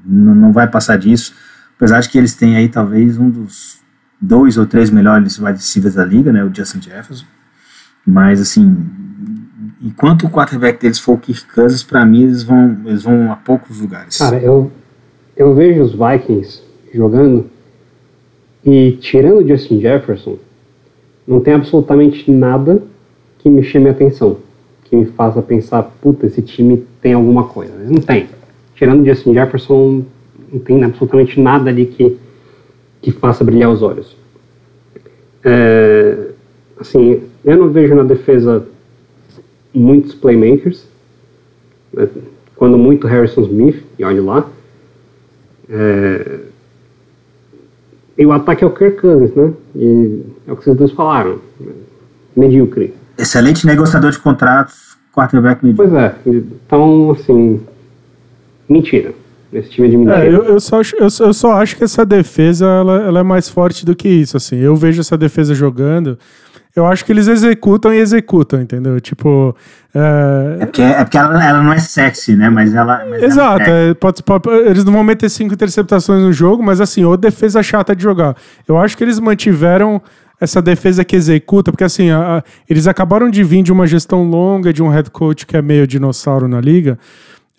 [0.05, 1.33] não, não vai passar disso.
[1.75, 3.81] Apesar de que eles têm aí talvez um dos
[4.19, 7.25] dois ou três melhores wide da liga, né, o Justin Jefferson.
[8.07, 8.77] Mas assim,
[9.81, 13.35] enquanto o quarterback deles for o Kirk Cousins, para mim eles vão, eles vão a
[13.35, 14.19] poucos lugares.
[14.19, 14.71] Cara, eu,
[15.35, 16.63] eu vejo os Vikings
[16.93, 17.49] jogando
[18.63, 20.39] e tirando o Justin Jefferson,
[21.27, 22.81] não tem absolutamente nada
[23.39, 24.37] que me chame a atenção
[24.91, 27.71] que me faça pensar, puta, esse time tem alguma coisa.
[27.79, 28.27] Mas não tem.
[28.75, 30.03] Tirando Justin Jefferson,
[30.51, 32.17] não tem absolutamente nada ali que,
[33.01, 34.17] que faça brilhar os olhos.
[35.45, 36.31] É,
[36.77, 38.67] assim, eu não vejo na defesa
[39.73, 40.85] muitos playmakers.
[41.93, 42.09] Né?
[42.57, 44.45] Quando muito Harrison Smith, e olhe lá.
[45.69, 46.39] É,
[48.17, 49.53] e o ataque é o Kirk Cousins, né?
[49.73, 51.39] E é o que vocês dois falaram.
[52.35, 52.93] Medíocre.
[53.21, 55.91] Excelente negociador de contratos, quarterback medíocre.
[55.91, 57.61] Pois é, então, assim,
[58.67, 59.13] mentira.
[59.53, 60.25] Esse time é de mentira.
[60.25, 63.23] É, eu, eu, só acho, eu, eu, só acho que essa defesa ela, ela é
[63.23, 64.37] mais forte do que isso.
[64.37, 66.17] Assim, eu vejo essa defesa jogando.
[66.73, 68.99] Eu acho que eles executam e executam, entendeu?
[69.01, 69.53] Tipo.
[69.93, 72.49] É, é porque, é porque ela, ela, não é sexy, né?
[72.49, 73.05] Mas ela.
[73.09, 73.63] Mas Exato.
[73.63, 77.17] Ela é, pode, pode, eles não vão meter cinco interceptações no jogo, mas assim, ou
[77.17, 78.37] defesa chata de jogar.
[78.65, 80.01] Eu acho que eles mantiveram
[80.41, 84.23] essa defesa que executa, porque assim, a, a, eles acabaram de vir de uma gestão
[84.23, 86.97] longa de um head coach que é meio dinossauro na liga,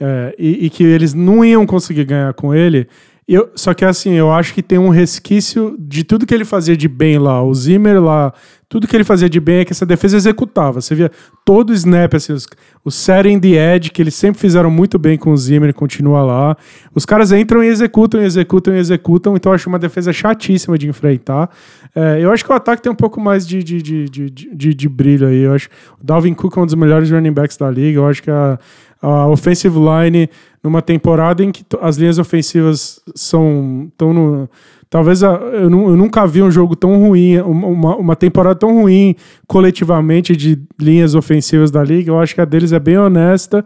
[0.00, 2.88] é, e, e, que eles não iam conseguir ganhar com ele.
[3.28, 6.76] Eu, só que assim, eu acho que tem um resquício de tudo que ele fazia
[6.76, 7.40] de bem lá.
[7.40, 8.34] O Zimmer lá
[8.72, 10.80] tudo que ele fazia de bem é que essa defesa executava.
[10.80, 11.10] Você via
[11.44, 12.48] todo o snap, assim, os,
[12.82, 16.56] o setting the edge, que eles sempre fizeram muito bem com o Zimmer, continua lá.
[16.94, 19.36] Os caras entram e executam, e executam, e executam.
[19.36, 21.50] Então eu acho uma defesa chatíssima de enfrentar.
[21.94, 24.74] É, eu acho que o ataque tem um pouco mais de, de, de, de, de,
[24.74, 25.42] de brilho aí.
[25.42, 25.68] Eu acho
[26.00, 27.98] o Dalvin Cook é um dos melhores running backs da liga.
[27.98, 28.58] Eu acho que a,
[29.02, 30.30] a offensive line,
[30.64, 34.48] numa temporada em que as linhas ofensivas são estão no
[34.92, 39.16] Talvez eu, nunca vi um jogo tão ruim, uma, uma temporada tão ruim
[39.46, 42.10] coletivamente de linhas ofensivas da liga.
[42.10, 43.64] Eu acho que a deles é bem honesta.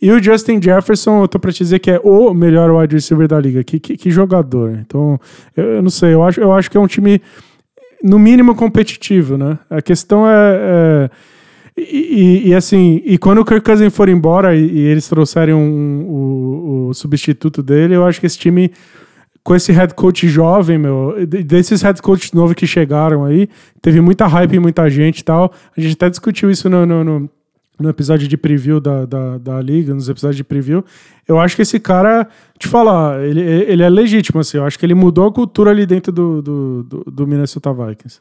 [0.00, 3.26] E o Justin Jefferson, eu tô pra te dizer que é o melhor wide receiver
[3.26, 3.64] da liga.
[3.64, 4.78] Que, que, que jogador.
[4.80, 5.18] Então,
[5.56, 7.20] eu, eu, não sei, eu acho, eu acho que é um time,
[8.00, 9.58] no mínimo, competitivo, né?
[9.68, 10.60] A questão é.
[10.60, 11.10] é
[11.76, 15.54] e, e, e, assim, e quando o Kirk Cousins for embora e, e eles trouxerem
[15.54, 18.70] um, um, o substituto dele, eu acho que esse time
[19.48, 23.48] com esse head coach jovem, meu, desses head coaches novos que chegaram aí,
[23.80, 25.54] teve muita hype em muita gente e tal.
[25.74, 27.30] A gente até discutiu isso no, no, no,
[27.80, 30.84] no episódio de preview da, da, da, liga, nos episódios de preview.
[31.26, 32.28] Eu acho que esse cara,
[32.58, 34.58] te falar, ele, ele é legítimo, assim.
[34.58, 38.20] Eu acho que ele mudou a cultura ali dentro do, do, do, do Minnesota Vikings.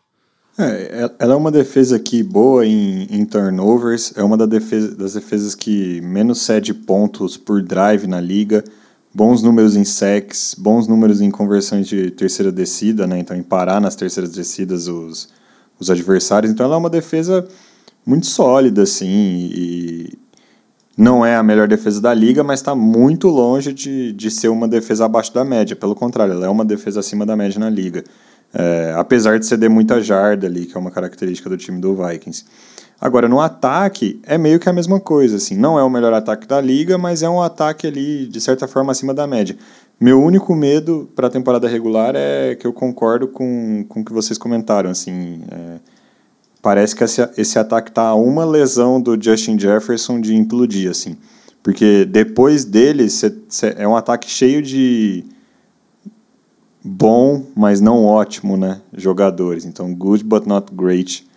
[0.58, 5.16] É, ela é uma defesa que boa em, em turnovers, é uma da defesa, das
[5.16, 8.64] defesas que menos cede pontos por drive na liga
[9.18, 13.18] bons números em sacks, bons números em conversões de terceira descida, né?
[13.18, 15.30] Então, em parar nas terceiras descidas os,
[15.80, 16.51] os adversários.
[16.51, 17.47] Então, ela é uma defesa
[18.05, 20.20] muito sólida, assim, e
[20.95, 24.68] não é a melhor defesa da liga, mas está muito longe de, de ser uma
[24.68, 25.76] defesa abaixo da média.
[25.76, 28.03] Pelo contrário, ela é uma defesa acima da média na liga.
[28.53, 32.45] É, apesar de ceder muita jarda ali, que é uma característica do time do Vikings.
[33.00, 35.56] Agora, no ataque, é meio que a mesma coisa, assim.
[35.56, 38.91] Não é o melhor ataque da liga, mas é um ataque ali, de certa forma,
[38.91, 39.56] acima da média.
[40.00, 44.12] Meu único medo para a temporada regular é que eu concordo com, com o que
[44.12, 45.43] vocês comentaram, assim.
[45.52, 45.80] É,
[46.60, 51.18] parece que esse, esse ataque tá a uma lesão do Justin Jefferson de implodir, assim.
[51.62, 55.24] Porque depois dele, cê, cê, é um ataque cheio de
[56.84, 58.82] bom, mas não ótimo, né?
[58.93, 59.66] Jogadores.
[59.66, 61.28] Então, good but not great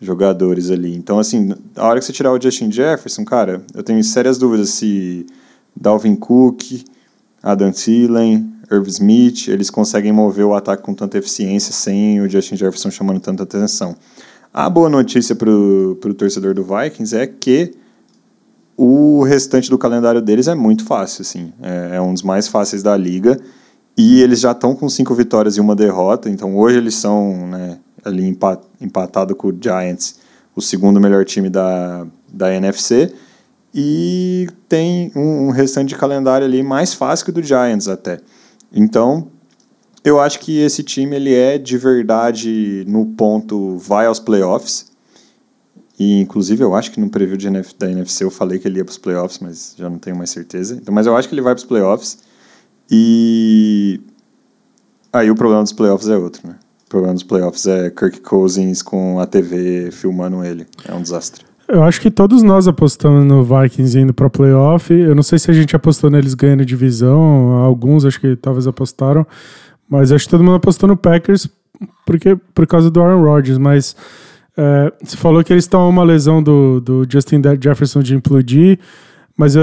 [0.00, 0.96] jogadores ali.
[0.96, 4.70] Então, assim, a hora que você tirar o Justin Jefferson, cara, eu tenho sérias dúvidas
[4.70, 5.26] se
[5.76, 6.84] Dalvin Cook,
[7.42, 12.56] Adam Thielen, Irv Smith, eles conseguem mover o ataque com tanta eficiência sem o Justin
[12.56, 13.94] Jefferson chamando tanta atenção.
[14.52, 17.72] A boa notícia para o torcedor do Vikings é que
[18.76, 21.52] o restante do calendário deles é muito fácil, assim.
[21.62, 23.38] É, é um dos mais fáceis da liga.
[23.96, 27.78] E eles já estão com cinco vitórias e uma derrota, então hoje eles são né,
[28.04, 28.36] ali
[28.80, 30.18] empatado com o Giants,
[30.54, 33.12] o segundo melhor time da, da NFC,
[33.74, 38.20] e tem um, um restante de calendário ali mais fácil que o do Giants até.
[38.72, 39.28] Então,
[40.04, 44.90] eu acho que esse time ele é de verdade no ponto vai aos playoffs.
[45.98, 48.84] E inclusive eu acho que no preview NF, da NFC eu falei que ele ia
[48.84, 50.74] para os playoffs, mas já não tenho mais certeza.
[50.74, 52.18] Então, mas eu acho que ele vai para os playoffs.
[52.90, 54.00] E
[55.12, 56.56] aí o problema dos playoffs é outro, né?
[56.90, 60.66] Problema dos playoffs é Kirk Cousins com a TV filmando ele.
[60.86, 61.44] É um desastre.
[61.68, 64.92] Eu acho que todos nós apostamos no Vikings indo para playoff.
[64.92, 67.52] Eu não sei se a gente apostou neles ganhando divisão.
[67.52, 69.24] Alguns acho que talvez apostaram.
[69.88, 71.48] Mas acho que todo mundo apostou no Packers
[72.04, 73.56] porque, por causa do Aaron Rodgers.
[73.56, 73.94] Mas
[74.56, 78.80] é, você falou que eles estão uma lesão do, do Justin Jefferson de implodir.
[79.40, 79.62] Mas, é,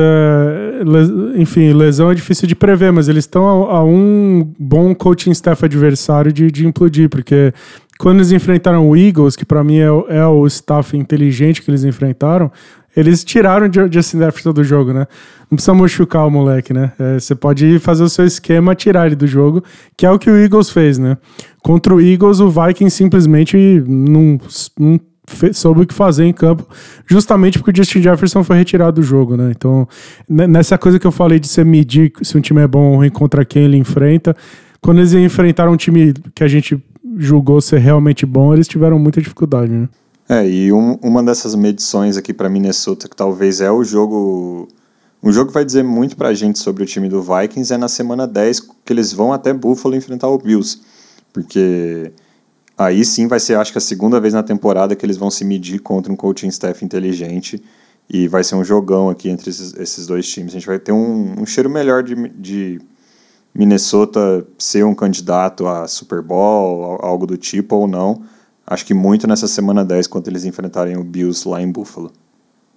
[1.36, 5.64] enfim, lesão é difícil de prever, mas eles estão a, a, um bom coaching staff
[5.64, 7.54] adversário de, de implodir, porque
[8.00, 11.84] quando eles enfrentaram o Eagles, que para mim é, é, o staff inteligente que eles
[11.84, 12.52] enfrentaram,
[12.96, 15.06] eles tiraram o Justin Jefferson do jogo, né?
[15.42, 16.92] Não precisa machucar o moleque, né?
[16.98, 19.64] É, você pode fazer o seu esquema, tirar ele do jogo,
[19.96, 21.20] que é o que o Eagles fez, né?
[21.62, 23.56] Contra o Eagles, o Vikings simplesmente
[23.88, 24.40] não,
[24.80, 25.00] não
[25.54, 26.68] soube o que fazer em campo,
[27.06, 29.52] justamente porque o Justin Jefferson foi retirado do jogo, né?
[29.56, 29.88] Então,
[30.28, 33.10] nessa coisa que eu falei de você medir se um time é bom ou ruim
[33.10, 34.36] contra quem ele enfrenta,
[34.82, 36.82] quando eles enfrentaram um time que a gente
[37.18, 39.90] julgou ser realmente bom, eles tiveram muita dificuldade, né?
[40.30, 44.68] É, e um, uma dessas medições aqui para Minnesota, que talvez é o jogo
[45.24, 47.88] Um jogo que vai dizer muito pra gente sobre o time do Vikings é na
[47.88, 50.80] semana 10, que eles vão até Buffalo enfrentar o Bills.
[51.34, 52.12] Porque
[52.78, 55.44] aí sim vai ser, acho que, a segunda vez na temporada que eles vão se
[55.44, 57.62] medir contra um coaching staff inteligente.
[58.10, 60.52] E vai ser um jogão aqui entre esses, esses dois times.
[60.52, 62.80] A gente vai ter um, um cheiro melhor de, de
[63.54, 68.22] Minnesota ser um candidato a Super Bowl, algo do tipo, ou não.
[68.66, 72.12] Acho que muito nessa semana 10, quando eles enfrentarem o Bills lá em Buffalo.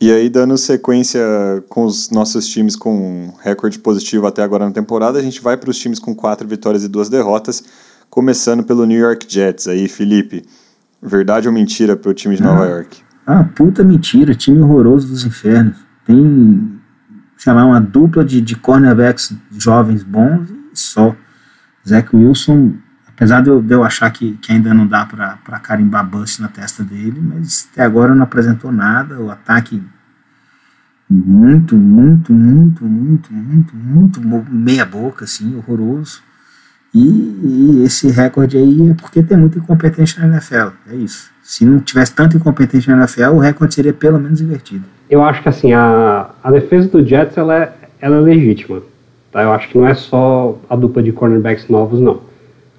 [0.00, 1.20] E aí, dando sequência
[1.68, 5.68] com os nossos times com recorde positivo até agora na temporada, a gente vai para
[5.68, 7.62] os times com quatro vitórias e duas derrotas,
[8.10, 9.68] começando pelo New York Jets.
[9.68, 10.44] Aí, Felipe,
[11.00, 13.02] verdade ou mentira para o time de Nova ah, York?
[13.26, 15.78] Ah, puta mentira, time horroroso dos infernos.
[16.04, 16.72] Tem,
[17.38, 21.14] sei lá, uma dupla de, de cornerbacks jovens bons e só.
[21.88, 22.74] Zach Wilson,
[23.08, 26.48] apesar de eu, de eu achar que, que ainda não dá para carimbar bust na
[26.48, 29.18] testa dele, mas até agora não apresentou nada.
[29.18, 29.82] O ataque
[31.08, 33.76] muito, muito, muito, muito, muito,
[34.20, 34.20] muito
[34.52, 36.22] meia boca, assim, horroroso.
[36.94, 41.30] E, e, esse recorde aí é porque tem muita incompetência na NFL, é isso.
[41.42, 44.84] Se não tivesse tanta incompetência na NFL, o recorde seria pelo menos invertido.
[45.08, 48.82] Eu acho que assim, a, a defesa do Jets ela é, ela é legítima.
[49.32, 49.42] Tá?
[49.42, 52.22] Eu acho que não é só a dupla de cornerbacks novos, não.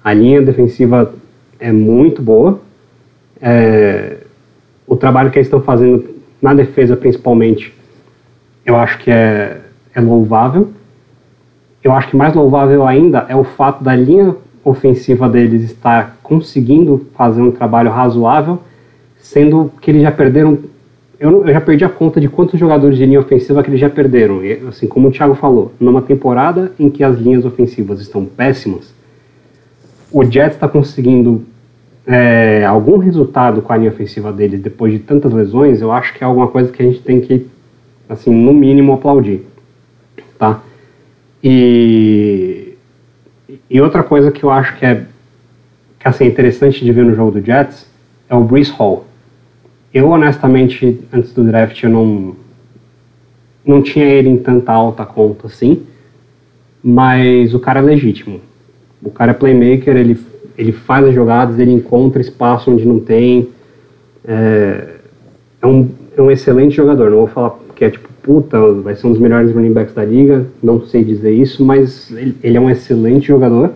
[0.04, 1.14] A linha defensiva
[1.58, 2.60] é muito boa.
[3.40, 4.18] É,
[4.86, 6.04] o trabalho que eles estão fazendo
[6.40, 7.72] na defesa, principalmente,
[8.66, 9.60] eu acho que é,
[9.94, 10.72] é louvável.
[11.82, 17.06] Eu acho que mais louvável ainda é o fato da linha ofensiva deles estar conseguindo
[17.14, 18.60] fazer um trabalho razoável,
[19.18, 20.58] sendo que eles já perderam.
[21.18, 23.90] Eu, eu já perdi a conta de quantos jogadores de linha ofensiva que eles já
[23.90, 24.44] perderam.
[24.44, 28.92] E, assim, como o Thiago falou, numa temporada em que as linhas ofensivas estão péssimas,
[30.10, 31.44] o Jets está conseguindo
[32.06, 36.22] é, algum resultado com a linha ofensiva deles depois de tantas lesões, eu acho que
[36.22, 37.46] é alguma coisa que a gente tem que,
[38.08, 39.42] assim, no mínimo aplaudir,
[40.38, 40.60] tá?
[41.42, 42.74] E,
[43.68, 45.04] e outra coisa que eu acho que é,
[45.98, 47.86] que, assim, interessante de ver no jogo do Jets
[48.28, 49.06] é o Brees Hall.
[49.92, 52.36] Eu, honestamente, antes do draft, eu não,
[53.64, 55.82] não tinha ele em tanta alta conta assim,
[56.82, 58.40] mas o cara é legítimo
[59.02, 60.18] o cara é playmaker, ele,
[60.56, 63.48] ele faz as jogadas, ele encontra espaço onde não tem.
[64.24, 64.96] É,
[65.60, 67.10] é, um, é um excelente jogador.
[67.10, 70.04] Não vou falar que é tipo, puta, vai ser um dos melhores running backs da
[70.04, 73.72] liga, não sei dizer isso, mas ele, ele é um excelente jogador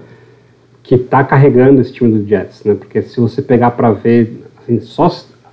[0.82, 2.74] que está carregando esse time do Jets, né?
[2.74, 5.06] Porque se você pegar para ver assim, só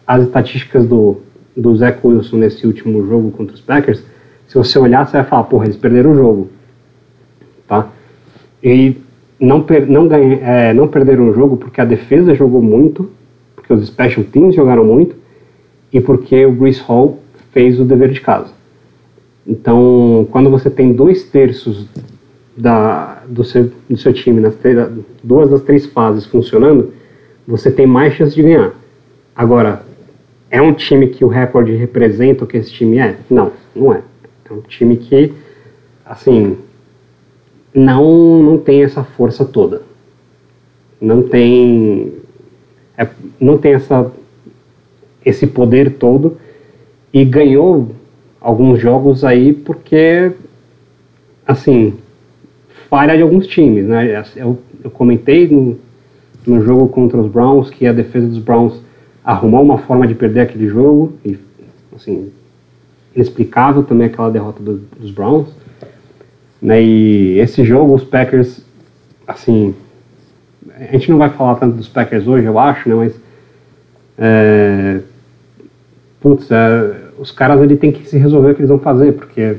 [0.05, 1.17] as estatísticas do,
[1.57, 4.03] do Zach Wilson nesse último jogo contra os Packers,
[4.47, 6.49] se você olhar, você vai falar, porra, eles perderam o jogo,
[7.67, 7.89] tá?
[8.63, 8.95] E
[9.39, 13.09] não, per, não, ganha, é, não perderam o jogo porque a defesa jogou muito,
[13.55, 15.15] porque os special teams jogaram muito
[15.91, 17.19] e porque o Bruce Hall
[17.51, 18.53] fez o dever de casa.
[19.45, 21.85] Então, quando você tem dois terços
[22.55, 24.57] da, do, seu, do seu time, nas
[25.23, 26.93] duas das três fases funcionando,
[27.47, 28.73] você tem mais chance de ganhar.
[29.35, 29.83] Agora,
[30.49, 33.17] é um time que o recorde representa o que esse time é?
[33.29, 34.01] Não, não é.
[34.49, 35.33] É um time que,
[36.05, 36.57] assim,
[37.73, 39.81] não, não tem essa força toda.
[41.01, 42.13] Não tem,
[42.97, 43.07] é,
[43.39, 44.09] não tem essa,
[45.25, 46.37] esse poder todo
[47.11, 47.89] e ganhou
[48.43, 50.33] alguns jogos aí porque,
[51.47, 51.93] assim,
[52.89, 54.21] falha de alguns times, né?
[54.35, 55.79] Eu, eu comentei no,
[56.45, 58.81] no jogo contra os Browns que a defesa dos Browns
[59.23, 61.39] arrumou uma forma de perder aquele jogo e,
[61.95, 62.31] assim,
[63.15, 65.47] inexplicável também aquela derrota do, dos Browns.
[66.61, 68.61] Né, e esse jogo, os Packers,
[69.25, 69.73] assim,
[70.77, 73.13] a gente não vai falar tanto dos Packers hoje, eu acho, né, mas
[74.17, 74.99] é,
[76.21, 79.57] putz, é, os caras ali tem que se resolver o que eles vão fazer, porque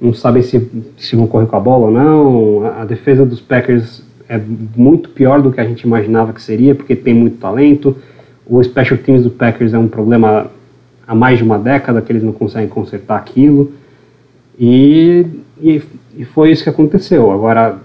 [0.00, 2.66] não sabem se, se vão correr com a bola ou não.
[2.66, 4.40] A, a, defesa dos Packers é
[4.76, 7.96] muito pior do que a gente imaginava que seria, porque tem muito talento.
[8.46, 10.50] O special teams do Packers é um problema
[11.06, 13.72] há mais de uma década que eles não conseguem consertar aquilo.
[14.58, 15.26] E,
[15.60, 15.82] e,
[16.16, 17.30] e foi isso que aconteceu.
[17.30, 17.78] Agora,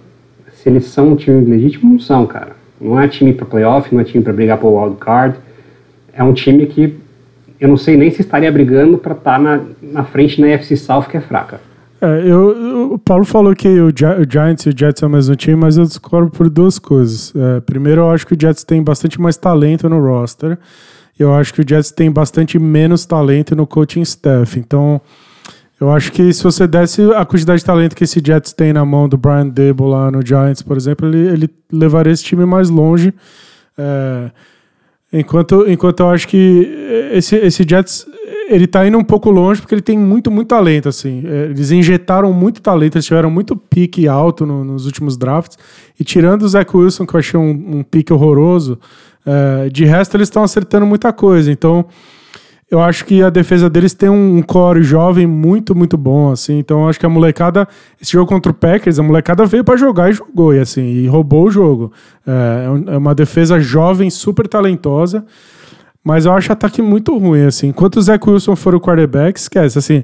[0.53, 2.55] se eles são um time legítimo, não são, cara.
[2.79, 5.37] Não é time para playoff, não é time para brigar por wild card.
[6.13, 6.95] É um time que
[7.59, 10.75] eu não sei nem se estaria brigando para estar tá na, na frente na NFC
[10.77, 11.59] South, que é fraca.
[11.99, 15.35] É, eu, o Paulo falou que o, o, Giants e o Jets é o mesmo
[15.35, 17.33] time, mas eu discordo por duas coisas.
[17.35, 20.57] É, primeiro, eu acho que o Jets tem bastante mais talento no roster.
[21.17, 24.59] Eu acho que o Jets tem bastante menos talento no coaching staff.
[24.59, 25.01] Então,
[25.81, 28.85] eu acho que se você desse a quantidade de talento que esse Jets tem na
[28.85, 32.69] mão do Brian Dable lá no Giants, por exemplo, ele, ele levaria esse time mais
[32.69, 33.11] longe.
[33.75, 34.29] É,
[35.11, 36.69] enquanto, enquanto eu acho que
[37.11, 38.05] esse, esse Jets
[38.49, 41.23] ele tá indo um pouco longe porque ele tem muito, muito talento, assim.
[41.25, 45.57] É, eles injetaram muito talento, eles tiveram muito pique alto no, nos últimos drafts.
[45.99, 48.79] E tirando o Zach Wilson, que eu achei um, um pique horroroso,
[49.25, 51.51] é, de resto eles estão acertando muita coisa.
[51.51, 51.85] Então,
[52.69, 56.59] eu acho que a defesa deles tem um core jovem muito, muito bom, assim.
[56.59, 57.65] Então, eu acho que a molecada,
[58.01, 61.07] esse jogo contra o Packers, a molecada veio para jogar e jogou, e assim, e
[61.07, 61.93] roubou o jogo.
[62.25, 65.25] É, é uma defesa jovem, super talentosa.
[66.03, 67.67] Mas eu acho ataque muito ruim, assim.
[67.67, 70.03] Enquanto o Zach Wilson for o quarterback, esquece, assim.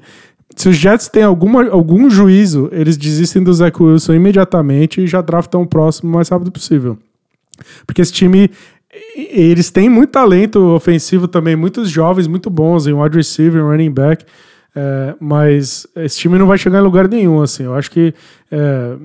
[0.56, 5.22] Se os Jets têm alguma, algum juízo, eles desistem do Zach Wilson imediatamente e já
[5.22, 6.98] draftam o próximo o mais rápido possível.
[7.86, 8.50] Porque esse time,
[9.16, 14.26] eles têm muito talento ofensivo também, muitos jovens muito bons, em wide receiver, running back,
[14.76, 17.64] é, mas esse time não vai chegar em lugar nenhum, assim.
[17.64, 18.14] Eu acho que
[18.52, 18.96] é,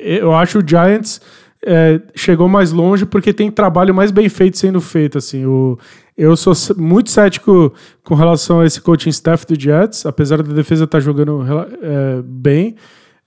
[0.00, 1.20] eu acho o Giants
[1.66, 5.18] é, chegou mais longe porque tem trabalho mais bem feito sendo feito.
[5.18, 5.78] Assim, o,
[6.16, 7.72] eu sou muito cético
[8.02, 11.42] com relação a esse coaching staff do Jets, apesar da defesa estar tá jogando
[11.82, 12.76] é, bem.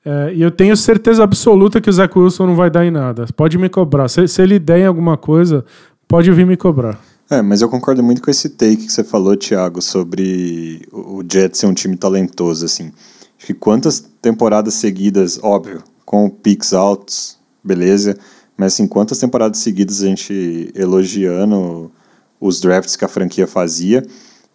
[0.09, 3.25] É, e eu tenho certeza absoluta que o Zach Wilson não vai dar em nada.
[3.35, 4.07] Pode me cobrar.
[4.07, 5.65] Se, se ele der em alguma coisa,
[6.07, 6.97] pode vir me cobrar.
[7.29, 11.59] É, mas eu concordo muito com esse take que você falou, Thiago, sobre o Jets
[11.59, 12.93] ser um time talentoso, assim.
[13.37, 18.17] Acho que quantas temporadas seguidas, óbvio, com picks altos, beleza.
[18.55, 21.91] Mas assim, quantas temporadas seguidas a gente elogiando
[22.39, 24.05] os drafts que a franquia fazia.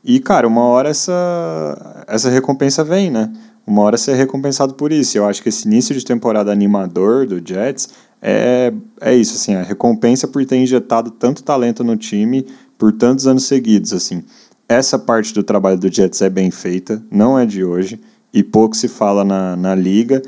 [0.03, 3.30] E, cara, uma hora essa, essa recompensa vem, né?
[3.67, 5.17] Uma hora ser recompensado por isso.
[5.17, 7.91] Eu acho que esse início de temporada animador do Jets
[8.21, 12.47] é, é isso, assim, a recompensa por ter injetado tanto talento no time
[12.79, 14.23] por tantos anos seguidos, assim.
[14.69, 18.01] Essa parte do trabalho do Jets é bem feita, não é de hoje,
[18.33, 20.23] e pouco se fala na, na liga,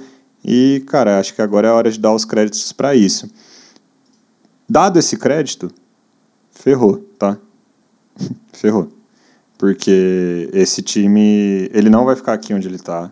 [0.45, 3.31] e, cara, acho que agora é hora de dar os créditos para isso.
[4.69, 5.71] Dado esse crédito,
[6.51, 7.39] ferrou, tá?
[8.53, 8.89] ferrou.
[9.57, 13.11] Porque esse time, ele não vai ficar aqui onde ele tá.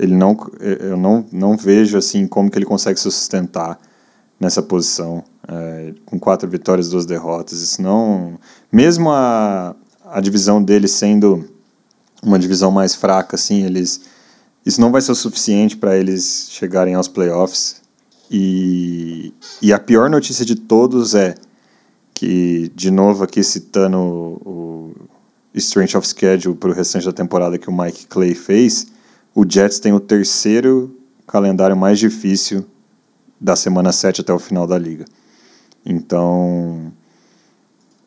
[0.00, 3.78] Ele não, eu não, não vejo assim como que ele consegue se sustentar
[4.40, 7.60] nessa posição, é, com quatro vitórias duas derrotas.
[7.60, 8.38] Isso não,
[8.72, 9.76] mesmo a,
[10.06, 11.44] a divisão dele sendo
[12.22, 14.00] uma divisão mais fraca, assim, eles
[14.64, 17.80] isso não vai ser o suficiente para eles chegarem aos playoffs.
[18.30, 21.34] E, e a pior notícia de todos é
[22.14, 24.94] que, de novo, aqui citando o,
[25.54, 28.86] o of Schedule para o restante da temporada que o Mike Clay fez,
[29.34, 32.66] o Jets tem o terceiro calendário mais difícil
[33.40, 35.04] da semana 7 até o final da liga.
[35.84, 36.92] Então,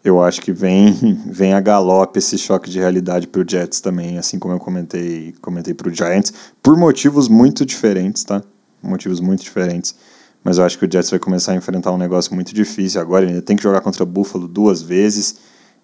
[0.03, 0.93] eu acho que vem,
[1.26, 5.34] vem a galope esse choque de realidade para o Jets também, assim como eu comentei,
[5.41, 8.43] comentei para o Giants, por motivos muito diferentes, tá?
[8.82, 9.95] Motivos muito diferentes.
[10.43, 13.26] Mas eu acho que o Jets vai começar a enfrentar um negócio muito difícil agora.
[13.26, 15.38] Ele tem que jogar contra o Buffalo duas vezes.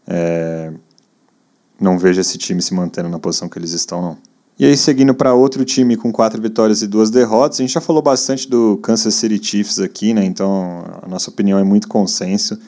[0.06, 0.74] É...
[1.80, 4.18] Não vejo esse time se mantendo na posição que eles estão, não.
[4.60, 7.80] E aí, seguindo para outro time com quatro vitórias e duas derrotas, a gente já
[7.80, 10.26] falou bastante do Kansas City Chiefs aqui, né?
[10.26, 12.60] Então a nossa opinião é muito consenso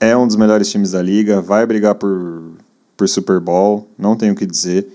[0.00, 2.54] é um dos melhores times da liga, vai brigar por,
[2.96, 4.88] por Super Bowl, não tenho o que dizer.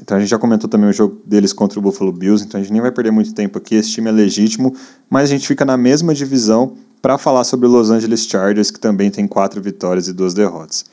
[0.00, 2.62] Então a gente já comentou também o jogo deles contra o Buffalo Bills, então a
[2.62, 4.74] gente nem vai perder muito tempo aqui, esse time é legítimo,
[5.10, 8.78] mas a gente fica na mesma divisão para falar sobre o Los Angeles Chargers, que
[8.78, 10.84] também tem quatro vitórias e duas derrotas.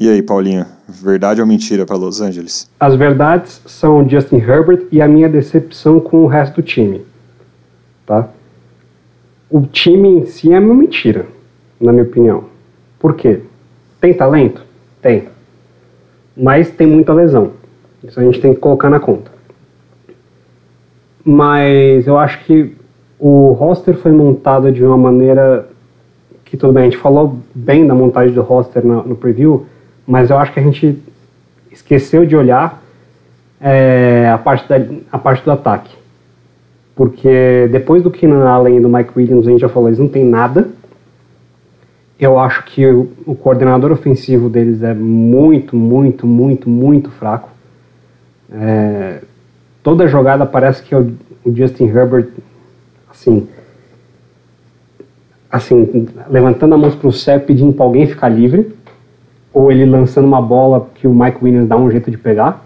[0.00, 2.70] E aí, Paulinho, verdade ou mentira para Los Angeles?
[2.80, 7.02] As verdades são Justin Herbert e a minha decepção com o resto do time.
[8.06, 8.30] Tá?
[9.50, 11.26] O time em si é uma mentira,
[11.78, 12.44] na minha opinião.
[12.98, 13.40] Por quê?
[14.00, 14.64] Tem talento?
[15.02, 15.28] Tem.
[16.34, 17.50] Mas tem muita lesão.
[18.02, 19.30] Isso a gente tem que colocar na conta.
[21.22, 22.74] Mas eu acho que
[23.18, 25.68] o roster foi montado de uma maneira
[26.46, 29.66] que tudo bem, a gente falou bem da montagem do roster no, no preview,
[30.10, 30.98] mas eu acho que a gente
[31.70, 32.82] esqueceu de olhar
[33.60, 34.76] é, a, parte da,
[35.12, 35.94] a parte do ataque.
[36.94, 40.08] Porque depois do Keenan Allen e do Mike Williams, a gente já falou, eles não
[40.08, 40.68] tem nada
[42.20, 47.48] eu acho que o, o, coordenador ofensivo deles é muito, muito, muito, muito fraco.
[48.52, 49.22] É,
[49.82, 52.28] toda jogada parece que o, o, Justin Herbert,
[53.10, 53.48] assim,
[55.50, 58.70] assim, levantando a mão para o céu pedindo para alguém ficar livre,
[59.52, 62.64] ou ele lançando uma bola que o Mike Williams dá um jeito de pegar.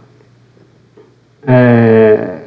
[1.47, 2.45] É,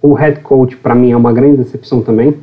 [0.00, 2.36] o head coach, para mim, é uma grande decepção também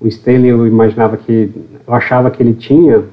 [0.00, 1.52] o Staley eu imaginava que
[1.86, 3.04] eu achava que ele tinha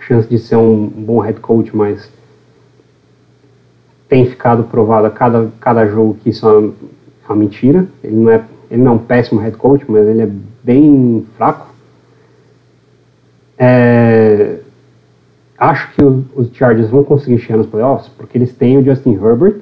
[0.00, 2.10] chance de ser um bom head coach, mas
[4.08, 6.74] tem ficado provado a cada, cada jogo que isso é uma,
[7.28, 7.86] é mentira.
[8.02, 10.28] Ele não é ele não é um péssimo head coach, mas ele é
[10.62, 11.74] bem fraco.
[13.58, 14.59] É,
[15.60, 19.56] acho que os, Chargers vão conseguir chegar nos playoffs porque eles têm o Justin Herbert,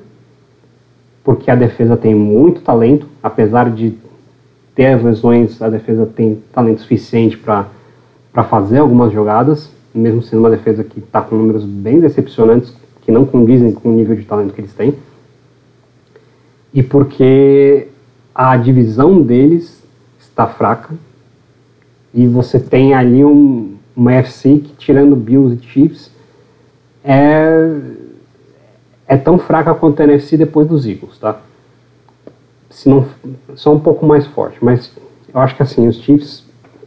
[1.25, 3.99] porque a defesa tem muito talento, apesar de
[4.77, 7.67] ter as lesões, a defesa tem talento suficiente para
[8.45, 12.73] fazer algumas jogadas, mesmo sendo uma defesa que está com números bem decepcionantes,
[13.03, 14.95] que não condizem com o nível de talento que eles têm.
[16.73, 17.89] E porque
[18.33, 19.83] a divisão deles
[20.21, 20.95] está fraca
[22.15, 26.09] e você tem ali um, uma FC que, tirando Bills e Chiefs,
[27.05, 27.81] é,
[29.09, 31.41] é tão fraca quanto a NFC depois dos Eagles, tá?
[32.71, 33.09] Se não,
[33.57, 34.93] só um pouco mais forte, mas
[35.35, 36.45] eu acho que assim, os Chiefs,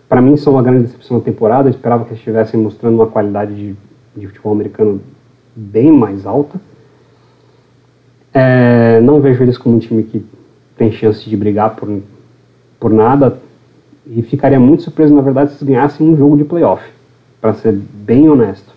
[0.07, 1.68] para mim, são uma grande decepção da temporada.
[1.68, 3.76] Eu esperava que eles estivessem mostrando uma qualidade de,
[4.16, 5.01] de futebol americano
[5.53, 6.62] bem mais alta.
[8.34, 10.26] É, não vejo eles como um time que
[10.78, 12.01] tem chance de brigar por,
[12.80, 13.38] por nada
[14.07, 16.84] e ficaria muito surpreso, na verdade, se eles ganhassem um jogo de playoff,
[17.42, 18.72] para ser bem honesto.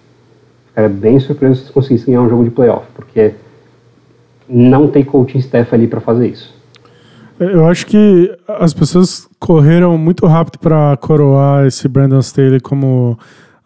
[0.68, 3.34] Ficaria bem surpreso se eles conseguissem ganhar um jogo de playoff, porque
[4.48, 6.54] não tem coaching staff ali para fazer isso.
[7.38, 13.18] Eu acho que as pessoas correram muito rápido para coroar esse Brandon Staley como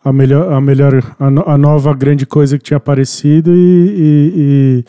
[0.04, 4.84] a melhor, a melhor, a, a nova grande coisa que tinha aparecido e, e, e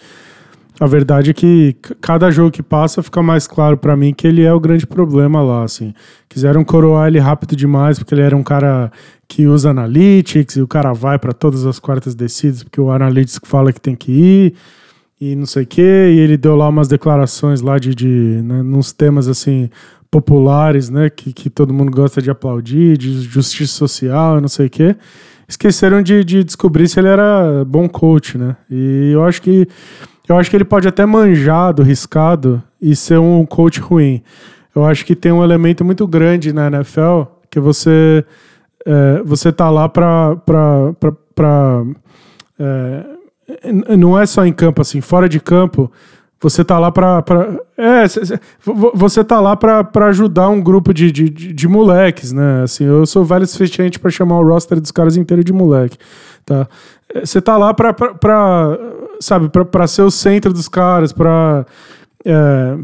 [0.80, 4.44] a verdade é que cada jogo que passa fica mais claro para mim que ele
[4.44, 5.94] é o grande problema lá, assim.
[6.30, 8.90] Quiseram coroar ele rápido demais porque ele era um cara
[9.28, 13.40] que usa analytics e o cara vai para todas as quartas descidas porque o analytics
[13.44, 14.54] fala que tem que ir
[15.20, 18.64] e não sei o quê, e ele deu lá umas declarações lá de, de né,
[18.64, 19.70] nos temas assim
[20.10, 24.70] populares, né, que, que todo mundo gosta de aplaudir, de justiça social não sei o
[24.70, 24.96] quê.
[25.46, 28.56] Esqueceram de, de descobrir se ele era bom coach, né?
[28.70, 29.68] E eu acho que
[30.30, 34.22] eu acho que ele pode até manjar do riscado e ser um coach ruim.
[34.76, 38.24] Eu acho que tem um elemento muito grande na NFL que você
[38.86, 40.38] é, você tá lá para
[42.60, 45.92] é, não é só em campo assim, fora de campo
[46.42, 47.24] você tá lá para
[47.78, 48.06] é
[48.94, 52.64] você tá lá para ajudar um grupo de, de, de, moleques, né?
[52.64, 55.98] Assim, eu sou velho suficiente para chamar o roster dos caras inteiro de moleque,
[56.46, 56.68] tá?
[57.14, 57.94] Você tá lá para
[59.20, 61.66] sabe, para ser o centro dos caras, para
[62.26, 62.78] é,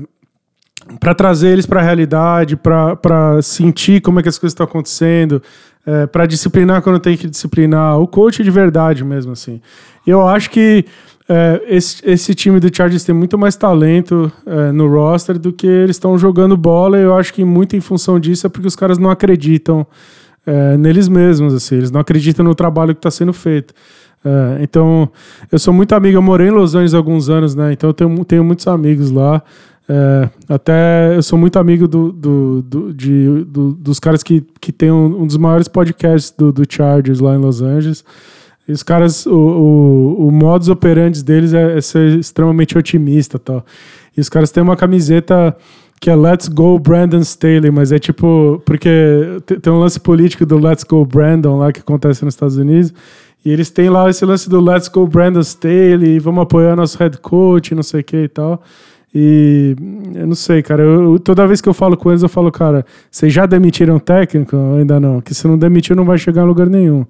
[1.00, 5.42] para trazer eles para a realidade, para sentir como é que as coisas estão acontecendo,
[5.86, 9.62] é, para disciplinar quando tem que disciplinar, o coach de verdade mesmo assim.
[10.06, 10.86] Eu acho que
[11.28, 15.66] é, esse, esse time do Chargers tem muito mais talento é, no roster do que
[15.66, 17.00] eles estão jogando bola.
[17.00, 19.86] E eu acho que muito em função disso é porque os caras não acreditam
[20.46, 23.74] é, neles mesmos, assim, eles não acreditam no trabalho que está sendo feito.
[24.26, 25.08] É, então,
[25.52, 27.72] eu sou muito amigo, eu morei em Los Angeles há alguns anos, né?
[27.74, 29.44] Então eu tenho, tenho muitos amigos lá.
[29.88, 34.72] É, até eu sou muito amigo do, do, do, de, do, dos caras que, que
[34.72, 38.04] tem um, um dos maiores podcasts do, do, Chargers lá em Los Angeles.
[38.68, 43.64] E os caras, o, o, o modus operandi deles é, é, ser extremamente otimista tal.
[44.18, 45.56] E os caras têm uma camiseta
[46.02, 48.62] que é Let's Go Brandon Staley, mas é tipo.
[48.66, 48.90] Porque
[49.62, 52.92] tem um lance político do Let's Go Brandon lá que acontece nos Estados Unidos.
[53.46, 57.20] E eles têm lá esse lance do Let's Go Brandon Staley, vamos apoiar nosso head
[57.20, 58.62] coach, não sei o que e tal.
[59.14, 59.76] E
[60.16, 60.82] eu não sei, cara.
[60.82, 64.58] Eu, toda vez que eu falo com eles, eu falo, cara, vocês já demitiram técnico?
[64.78, 65.22] Ainda não.
[65.22, 67.06] Que se não demitir, não vai chegar em lugar nenhum.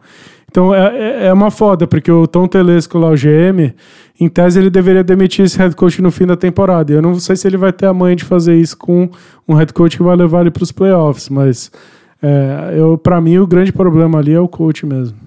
[0.51, 3.73] Então é, é, é uma foda, porque o Tom Telesco lá, o GM,
[4.19, 6.93] em tese ele deveria demitir esse head coach no fim da temporada.
[6.93, 9.09] Eu não sei se ele vai ter a manha de fazer isso com
[9.47, 11.71] um head coach que vai levar ele para os playoffs, mas
[12.21, 15.24] é, eu, para mim o grande problema ali é o coach mesmo.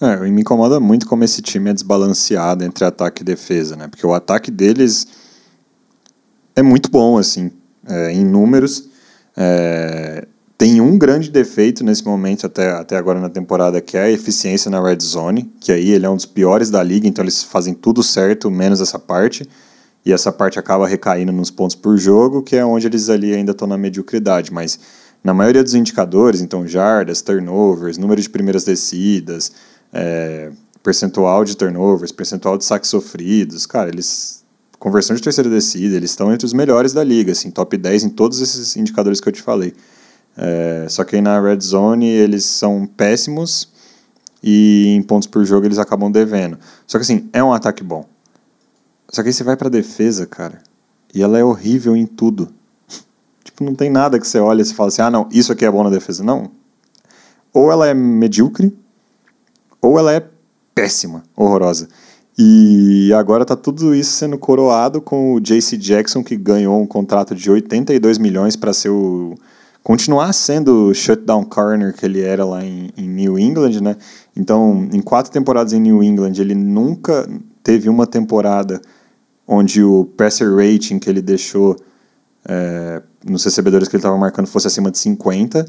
[0.00, 3.88] É, me incomoda muito como esse time é desbalanceado entre ataque e defesa, né?
[3.88, 5.06] Porque o ataque deles
[6.54, 7.50] é muito bom, assim,
[7.86, 8.88] é, em números.
[9.36, 10.26] É,
[10.56, 14.70] tem um grande defeito nesse momento, até, até agora na temporada, que é a eficiência
[14.70, 17.74] na red zone, que aí ele é um dos piores da liga, então eles fazem
[17.74, 19.48] tudo certo, menos essa parte.
[20.06, 23.50] E essa parte acaba recaindo nos pontos por jogo, que é onde eles ali ainda
[23.50, 24.52] estão na mediocridade.
[24.52, 24.78] Mas
[25.22, 29.52] na maioria dos indicadores, então jardas, turnovers, número de primeiras descidas,
[29.92, 30.50] é,
[30.82, 34.38] percentual de turnovers, percentual de saques sofridos, cara, eles
[34.78, 38.08] conversão de terceira descida, eles estão entre os melhores da liga, assim, top 10 em
[38.10, 39.74] todos esses indicadores que eu te falei.
[40.36, 43.68] É, só que aí na red zone eles são péssimos
[44.40, 46.58] e em pontos por jogo eles acabam devendo.
[46.86, 48.04] Só que assim, é um ataque bom.
[49.08, 50.62] Só que aí você vai pra defesa, cara,
[51.12, 52.48] e ela é horrível em tudo.
[53.42, 55.64] tipo, não tem nada que você olha e você fala assim, ah não, isso aqui
[55.64, 56.22] é bom na defesa.
[56.22, 56.52] Não.
[57.52, 58.76] Ou ela é medíocre,
[59.80, 60.24] ou ela é
[60.74, 61.88] péssima, horrorosa.
[62.38, 67.34] E agora tá tudo isso sendo coroado com o JC Jackson, que ganhou um contrato
[67.34, 69.34] de 82 milhões para ser o
[69.82, 73.96] continuar sendo o shutdown corner que ele era lá em, em, New England, né?
[74.36, 77.26] Então, em quatro temporadas em New England, ele nunca
[77.62, 78.80] teve uma temporada
[79.46, 81.74] onde o passer rating que ele deixou
[82.46, 85.64] é, nos recebedores que ele estava marcando fosse acima de 50.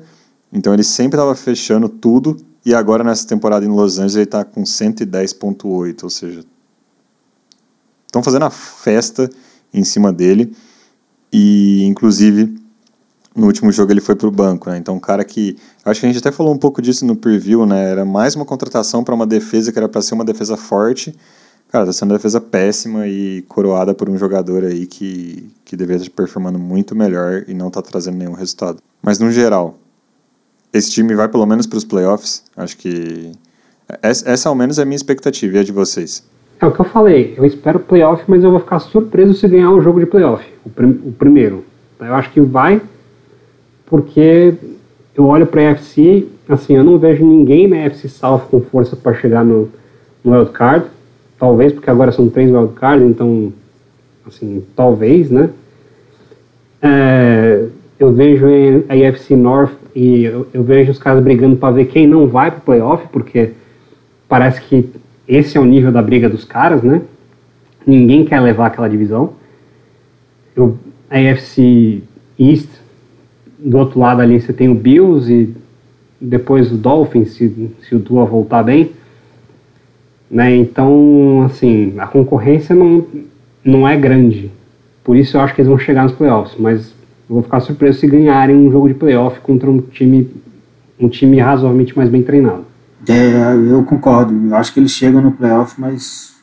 [0.51, 2.37] Então, ele sempre estava fechando tudo.
[2.65, 6.03] E agora, nessa temporada em Los Angeles, ele está com 110,8.
[6.03, 6.43] Ou seja,
[8.05, 9.29] estão fazendo a festa
[9.73, 10.55] em cima dele.
[11.31, 12.59] E, inclusive,
[13.35, 14.77] no último jogo ele foi para o banco, né?
[14.77, 15.55] Então, um cara que.
[15.85, 17.91] Acho que a gente até falou um pouco disso no preview, né?
[17.91, 21.15] Era mais uma contratação para uma defesa que era para ser uma defesa forte.
[21.69, 26.01] Cara, tá sendo uma defesa péssima e coroada por um jogador aí que, que deveria
[26.01, 28.79] estar performando muito melhor e não tá trazendo nenhum resultado.
[29.03, 29.77] Mas, no geral,
[30.73, 32.43] esse time vai pelo menos para os playoffs.
[32.55, 33.31] Acho que.
[34.01, 36.23] Essa, essa, ao menos, é a minha expectativa e a de vocês.
[36.61, 37.33] É o que eu falei.
[37.37, 40.45] Eu espero playoff, mas eu vou ficar surpreso se ganhar o jogo de playoff.
[40.65, 41.63] O, prim o primeiro.
[41.99, 42.81] Eu acho que vai
[43.89, 44.53] porque
[45.15, 48.95] eu olho para a UFC, assim, eu não vejo ninguém na UFC South com força
[48.95, 49.69] para chegar no,
[50.23, 50.85] no wild card,
[51.37, 53.51] talvez porque agora são três wild cards, então,
[54.25, 55.49] assim, talvez, né?
[56.81, 57.65] É,
[57.99, 58.45] eu vejo
[58.87, 62.49] a UFC North e eu, eu vejo os caras brigando para ver quem não vai
[62.49, 63.51] para o playoff, porque
[64.29, 64.89] parece que
[65.27, 67.01] esse é o nível da briga dos caras, né?
[67.85, 69.33] Ninguém quer levar aquela divisão.
[70.55, 70.77] Eu,
[71.09, 72.01] a UFC
[72.39, 72.69] East
[73.57, 75.53] do outro lado ali você tem o Bills e
[76.21, 78.91] depois o Dolphins, se, se o Dua voltar bem.
[80.31, 80.55] Né?
[80.55, 83.05] Então, assim, a concorrência não,
[83.65, 84.49] não é grande.
[85.03, 86.95] Por isso eu acho que eles vão chegar nos playoffs, mas
[87.29, 90.29] eu vou ficar surpreso se ganharem um jogo de playoff contra um time,
[90.99, 92.65] um time razoavelmente mais bem treinado.
[93.07, 94.33] É, eu concordo.
[94.47, 96.33] Eu acho que eles chegam no playoff, mas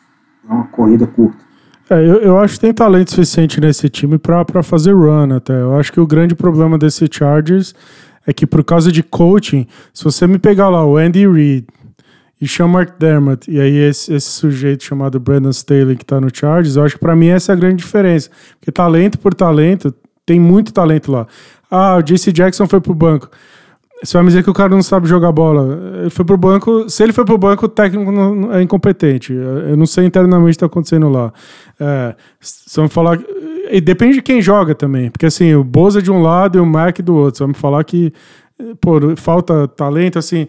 [0.49, 1.45] é uma corrida curta.
[1.91, 5.61] É, eu, eu acho que tem talento suficiente nesse time para fazer run até.
[5.61, 7.75] Eu acho que o grande problema desse Chargers
[8.27, 11.67] é que por causa de coaching, se você me pegar lá o Andy Reid
[12.41, 16.77] e chama Dermott e aí esse, esse sujeito chamado Brandon Staley que tá no Chargers,
[16.77, 18.31] eu acho que para mim essa é a grande diferença.
[18.59, 19.95] Porque talento por talento,
[20.27, 21.27] tem muito talento lá.
[21.71, 23.31] Ah, o JC Jackson foi pro banco.
[24.03, 25.79] Você vai me dizer que o cara não sabe jogar bola.
[26.01, 26.89] Ele foi pro banco.
[26.91, 28.13] Se ele foi pro banco, o técnico
[28.53, 29.33] é incompetente.
[29.33, 31.33] Eu não sei internamente o que está acontecendo lá.
[31.81, 32.15] É,
[32.77, 33.19] vai falar.
[33.71, 35.11] E depende de quem joga também.
[35.11, 37.39] Porque assim, o Boza de um lado e o Mac do outro.
[37.39, 38.13] Você vai me falar que
[38.81, 40.47] pô, falta talento, assim.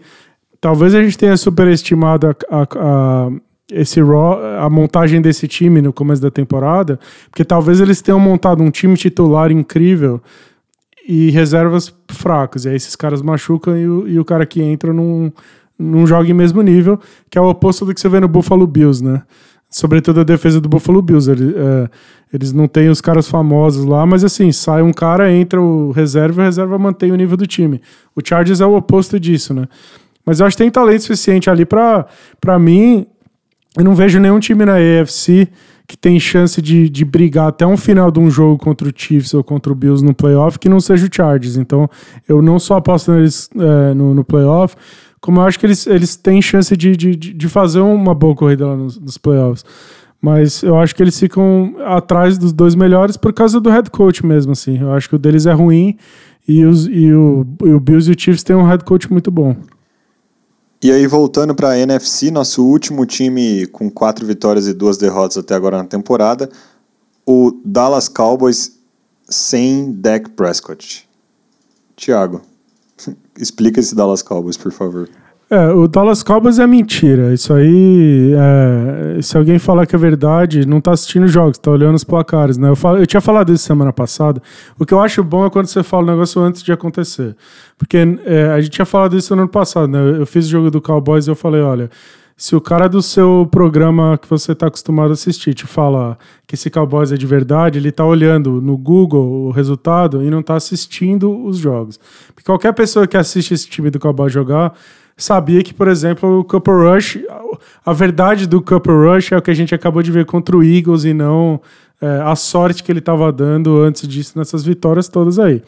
[0.60, 3.30] Talvez a gente tenha superestimado a, a
[3.70, 6.98] esse raw, a montagem desse time no começo da temporada,
[7.30, 10.20] porque talvez eles tenham montado um time titular incrível
[11.06, 12.64] e reservas fracas.
[12.64, 15.32] E aí esses caras machucam e o, e o cara que entra não,
[15.78, 16.98] não joga em mesmo nível,
[17.30, 19.22] que é o oposto do que você vê no Buffalo Bills, né?
[19.70, 21.30] Sobretudo a defesa do Buffalo Bills.
[21.30, 21.88] Ele, é,
[22.32, 26.40] eles não têm os caras famosos lá, mas assim, sai um cara, entra o reserva
[26.40, 27.80] e o reserva mantém o nível do time.
[28.16, 29.66] O Chargers é o oposto disso, né?
[30.24, 33.06] Mas eu acho que tem talento suficiente ali para mim.
[33.76, 35.48] Eu não vejo nenhum time na AFC
[35.86, 39.32] que tem chance de, de brigar até um final de um jogo contra o Chiefs
[39.32, 41.56] ou contra o Bills no playoff que não seja o Chargers.
[41.56, 41.88] Então,
[42.28, 44.76] eu não só aposto neles é, no, no playoff,
[45.20, 48.66] como eu acho que eles, eles têm chance de, de, de fazer uma boa corrida
[48.66, 49.64] lá nos, nos playoffs.
[50.20, 54.26] Mas eu acho que eles ficam atrás dos dois melhores por causa do head coach
[54.26, 54.78] mesmo, assim.
[54.78, 55.96] Eu acho que o deles é ruim
[56.46, 59.30] e, os, e, o, e o Bills e o Chiefs têm um head coach muito
[59.30, 59.56] bom.
[60.80, 65.36] E aí, voltando para a NFC, nosso último time com quatro vitórias e duas derrotas
[65.36, 66.48] até agora na temporada,
[67.26, 68.78] o Dallas Cowboys
[69.28, 71.08] sem Dak Prescott.
[71.96, 72.42] Tiago,
[73.36, 75.08] explica esse Dallas Cowboys, por favor.
[75.50, 77.32] É, o Dallas Cowboys é mentira.
[77.32, 81.94] Isso aí, é, se alguém falar que é verdade, não tá assistindo jogos, tá olhando
[81.94, 82.68] os placares, né?
[82.68, 84.42] Eu, falo, eu tinha falado isso semana passada.
[84.78, 87.34] O que eu acho bom é quando você fala o negócio antes de acontecer.
[87.78, 87.96] Porque
[88.26, 90.20] é, a gente tinha falado isso no ano passado, né?
[90.20, 91.88] Eu fiz o jogo do Cowboys e eu falei, olha,
[92.36, 96.56] se o cara do seu programa que você está acostumado a assistir te fala que
[96.56, 100.56] esse Cowboys é de verdade, ele está olhando no Google o resultado e não está
[100.56, 101.98] assistindo os jogos.
[102.34, 104.74] Porque qualquer pessoa que assiste esse time do Cowboys jogar
[105.18, 107.18] sabia que, por exemplo, o Cooper Rush,
[107.84, 110.62] a verdade do Cooper Rush é o que a gente acabou de ver contra o
[110.62, 111.60] Eagles e não
[112.00, 115.62] é, a sorte que ele estava dando antes disso nessas vitórias todas aí.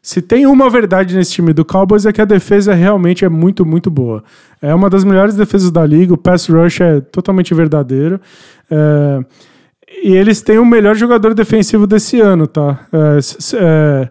[0.00, 3.66] Se tem uma verdade nesse time do Cowboys é que a defesa realmente é muito,
[3.66, 4.22] muito boa.
[4.62, 8.20] É uma das melhores defesas da liga, o pass rush é totalmente verdadeiro.
[8.70, 9.24] É,
[10.04, 12.86] e eles têm o melhor jogador defensivo desse ano, tá?
[12.92, 13.18] É,
[13.56, 14.10] é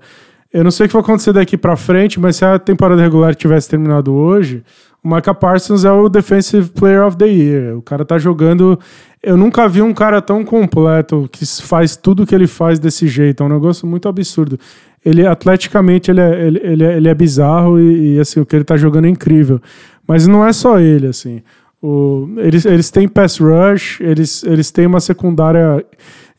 [0.53, 3.33] eu não sei o que vai acontecer daqui para frente, mas se a temporada regular
[3.33, 4.63] tivesse terminado hoje,
[5.03, 7.77] o Micah Parsons é o Defensive Player of the Year.
[7.77, 8.79] O cara tá jogando.
[9.21, 13.41] Eu nunca vi um cara tão completo que faz tudo que ele faz desse jeito.
[13.41, 14.57] É um negócio muito absurdo.
[15.03, 18.55] ele atleticamente ele é, ele, ele é, ele é bizarro e, e, assim, o que
[18.55, 19.59] ele tá jogando é incrível.
[20.07, 21.41] Mas não é só ele, assim.
[21.81, 25.83] O, eles, eles têm pass rush, eles, eles têm uma secundária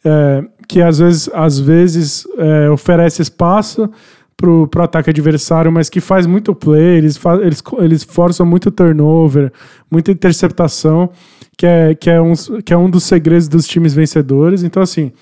[0.05, 3.91] é, que às vezes, às vezes é, oferece espaço
[4.36, 9.53] pro, pro ataque adversário, mas que faz muito play, eles, eles, eles forçam muito turnover,
[9.91, 11.11] muita interceptação,
[11.57, 12.32] que é, que, é um,
[12.65, 14.62] que é um dos segredos dos times vencedores.
[14.62, 15.12] Então, assim,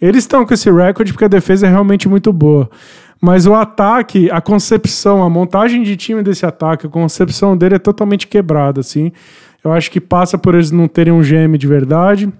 [0.00, 2.70] eles estão com esse recorde porque a defesa é realmente muito boa.
[3.20, 7.78] Mas o ataque, a concepção, a montagem de time desse ataque, a concepção dele é
[7.78, 9.12] totalmente quebrada, assim.
[9.62, 12.32] Eu acho que passa por eles não terem um GM de verdade,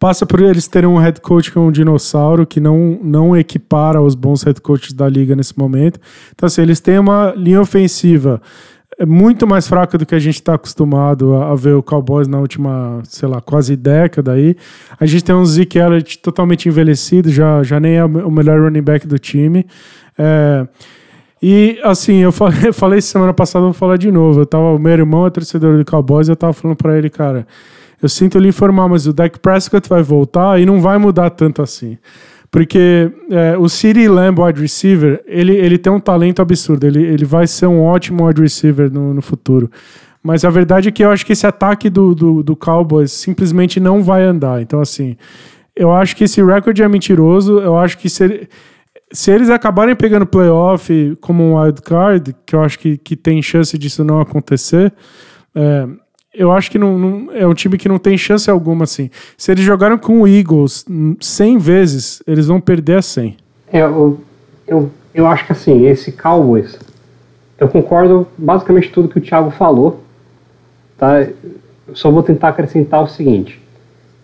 [0.00, 4.00] passa por eles terem um head coach que é um dinossauro, que não, não equipara
[4.00, 6.00] os bons head coaches da liga nesse momento.
[6.34, 8.40] Então, assim, eles têm uma linha ofensiva
[8.98, 12.28] é muito mais fraca do que a gente está acostumado a, a, ver o Cowboys
[12.28, 14.54] na última, sei lá, quase década aí.
[14.98, 18.82] A gente tem um Zeke Elliott totalmente envelhecido, já, já nem é o melhor running
[18.82, 19.64] back do time.
[20.18, 20.68] É,
[21.42, 24.40] e assim, eu falei, falei semana passada, vou falar de novo.
[24.40, 27.46] Eu tava, o meu irmão é torcedor do Cowboys, eu tava falando para ele, cara,
[28.02, 31.62] eu sinto lhe informar, mas o Dak Prescott vai voltar e não vai mudar tanto
[31.62, 31.98] assim.
[32.50, 36.84] Porque é, o City Lamb wide receiver, ele, ele tem um talento absurdo.
[36.84, 39.70] Ele, ele vai ser um ótimo wide receiver no, no futuro.
[40.22, 43.78] Mas a verdade é que eu acho que esse ataque do, do, do Cowboys simplesmente
[43.78, 44.60] não vai andar.
[44.60, 45.16] Então, assim,
[45.76, 47.60] eu acho que esse recorde é mentiroso.
[47.60, 48.48] Eu acho que se,
[49.12, 53.40] se eles acabarem pegando playoff como um wild card, que eu acho que, que tem
[53.40, 54.92] chance disso não acontecer,
[55.54, 55.86] é,
[56.32, 59.10] eu acho que não, não, é um time que não tem chance alguma, assim.
[59.36, 60.84] Se eles jogaram com o Eagles
[61.20, 63.36] 100 vezes, eles vão perder a 100.
[63.72, 64.20] É, eu,
[64.66, 66.78] eu, eu acho que assim, esse Cowboys,
[67.58, 70.02] eu concordo basicamente tudo que o Thiago falou,
[70.96, 71.20] tá?
[71.20, 73.60] Eu só vou tentar acrescentar o seguinte.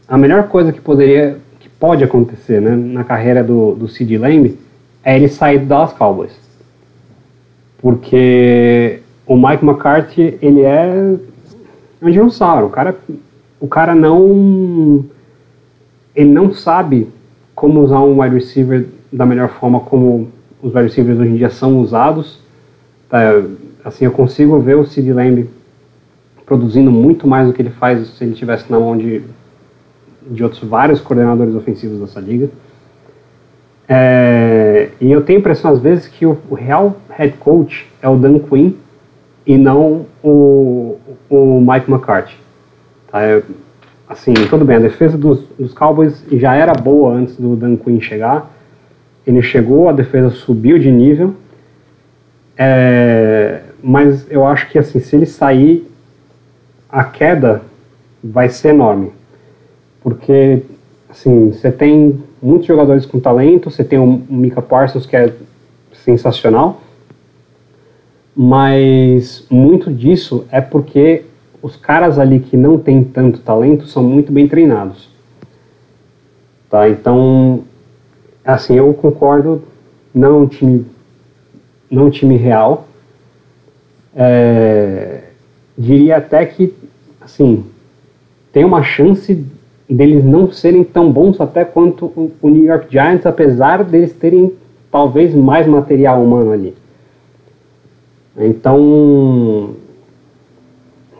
[0.08, 4.56] A melhor coisa que poderia, que pode acontecer, né, na carreira do, do Sid Lamb
[5.02, 6.32] é ele sair do Dallas Cowboys.
[7.78, 11.16] Porque o Mike McCarthy, ele é
[12.06, 12.66] é um dinossauro.
[12.66, 12.96] O cara,
[13.60, 15.04] o cara não.
[16.14, 17.08] Ele não sabe
[17.54, 20.28] como usar um wide receiver da melhor forma como
[20.62, 22.40] os wide receivers hoje em dia são usados.
[23.08, 23.42] Tá,
[23.84, 25.48] assim, eu consigo ver o Sid Lamb
[26.44, 29.22] produzindo muito mais do que ele faz se ele estivesse na mão de,
[30.28, 32.48] de outros vários coordenadores ofensivos dessa liga.
[33.88, 38.08] É, e eu tenho a impressão às vezes que o, o real head coach é
[38.08, 38.72] o Dan Quinn
[39.46, 40.96] e não o,
[41.30, 42.36] o Mike McCarthy.
[43.10, 43.22] Tá?
[43.22, 43.42] É,
[44.08, 48.00] assim, tudo bem, a defesa dos, dos Cowboys já era boa antes do Dan Quinn
[48.00, 48.50] chegar.
[49.26, 51.34] Ele chegou, a defesa subiu de nível.
[52.58, 55.88] É, mas eu acho que assim, se ele sair,
[56.90, 57.62] a queda
[58.22, 59.12] vai ser enorme.
[60.02, 60.62] Porque
[61.08, 65.32] assim, você tem muitos jogadores com talento, você tem o Mika Parsons que é
[65.92, 66.80] sensacional,
[68.36, 71.24] mas muito disso é porque
[71.62, 75.08] os caras ali que não têm tanto talento são muito bem treinados.
[76.68, 76.86] Tá?
[76.88, 77.64] Então,
[78.44, 79.62] assim, eu concordo,
[80.14, 80.84] não é um time,
[81.90, 82.86] não é um time real.
[84.14, 85.22] É,
[85.76, 86.74] diria até que,
[87.20, 87.64] assim,
[88.52, 89.44] tem uma chance
[89.88, 94.52] deles não serem tão bons até quanto o, o New York Giants, apesar deles terem
[94.90, 96.74] talvez mais material humano ali.
[98.38, 99.74] Então,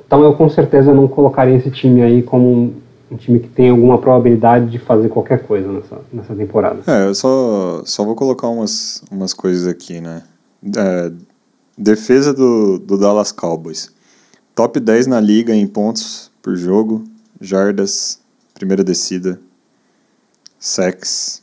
[0.07, 2.75] então eu com certeza não colocaria esse time aí como
[3.11, 6.81] um, time que tem alguma probabilidade de fazer qualquer coisa nessa, nessa temporada.
[6.87, 10.23] É, eu só, só vou colocar umas, umas coisas aqui, né?
[10.77, 11.13] É,
[11.77, 13.95] defesa do, do Dallas Cowboys.
[14.55, 17.05] Top 10 na liga em pontos por jogo,
[17.41, 18.21] jardas,
[18.55, 19.41] primeira descida,
[20.59, 21.43] sacks,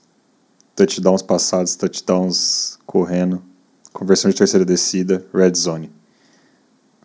[0.76, 3.42] touchdowns passados, touchdowns correndo
[3.94, 5.92] conversão de terceira descida, red zone.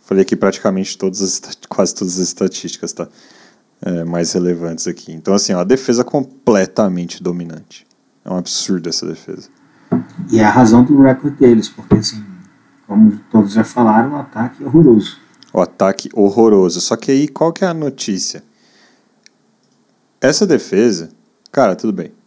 [0.01, 3.07] Falei aqui praticamente todas as, quase todas as estatísticas, tá?
[3.83, 5.13] É, mais relevantes aqui.
[5.13, 7.87] Então, assim, ó, a defesa completamente dominante.
[8.25, 9.49] É um absurdo essa defesa.
[10.31, 12.25] E é a razão do recorde deles, porque, assim,
[12.87, 15.19] como todos já falaram, o ataque é horroroso.
[15.53, 16.81] O ataque horroroso.
[16.81, 18.43] Só que aí, qual que é a notícia?
[20.21, 21.11] Essa defesa,
[21.53, 22.18] cara, tudo bem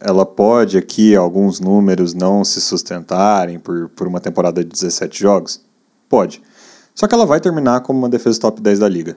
[0.00, 5.60] ela pode aqui, alguns números não se sustentarem por, por uma temporada de 17 jogos?
[6.08, 6.42] Pode.
[6.94, 9.16] Só que ela vai terminar como uma defesa top 10 da liga.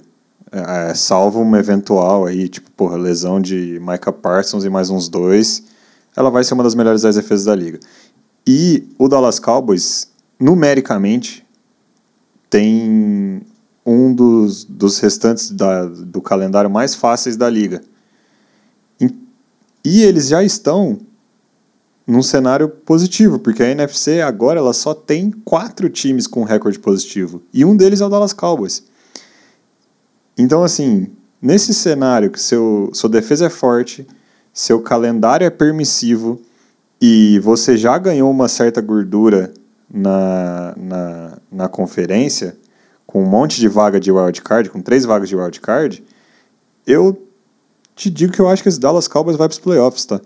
[0.52, 5.08] É, é, salvo uma eventual aí, tipo, porra, lesão de Micah Parsons e mais uns
[5.08, 5.64] dois,
[6.16, 7.80] ela vai ser uma das melhores 10 defesas da liga.
[8.46, 10.10] E o Dallas Cowboys,
[10.40, 11.46] numericamente,
[12.50, 13.42] tem
[13.86, 17.82] um dos, dos restantes da, do calendário mais fáceis da liga.
[19.84, 21.00] E eles já estão
[22.06, 27.42] num cenário positivo, porque a NFC agora ela só tem quatro times com recorde positivo
[27.54, 28.84] e um deles é o Dallas Cowboys.
[30.38, 31.08] Então, assim,
[31.42, 34.06] nesse cenário que seu, sua defesa é forte,
[34.54, 36.42] seu calendário é permissivo
[37.02, 39.54] e você já ganhou uma certa gordura
[39.92, 42.58] na, na, na conferência,
[43.06, 46.04] com um monte de vaga de wildcard, com três vagas de wildcard,
[46.86, 47.28] eu
[47.96, 50.20] te digo que eu acho que esse Dallas Cowboys vai para os playoffs, tá?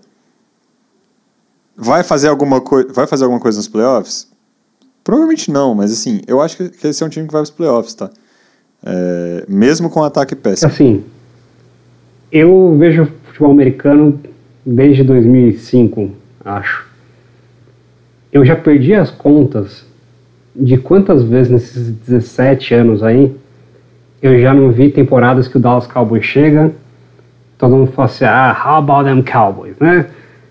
[1.76, 4.28] Vai fazer alguma coisa, vai fazer alguma coisa nos playoffs?
[5.04, 7.50] Provavelmente não, mas assim, eu acho que, que esse é um time que vai para
[7.50, 8.10] os playoffs, tá?
[8.84, 10.70] É, mesmo com ataque péssimo.
[10.70, 11.04] Assim,
[12.32, 14.20] eu vejo futebol americano
[14.64, 16.10] desde 2005,
[16.44, 16.86] acho.
[18.32, 19.84] Eu já perdi as contas
[20.54, 23.34] de quantas vezes nesses 17 anos aí
[24.22, 26.72] eu já não vi temporadas que o Dallas Cowboys chega,
[27.58, 30.06] todo mundo fala assim, ah, how about them Cowboys, né?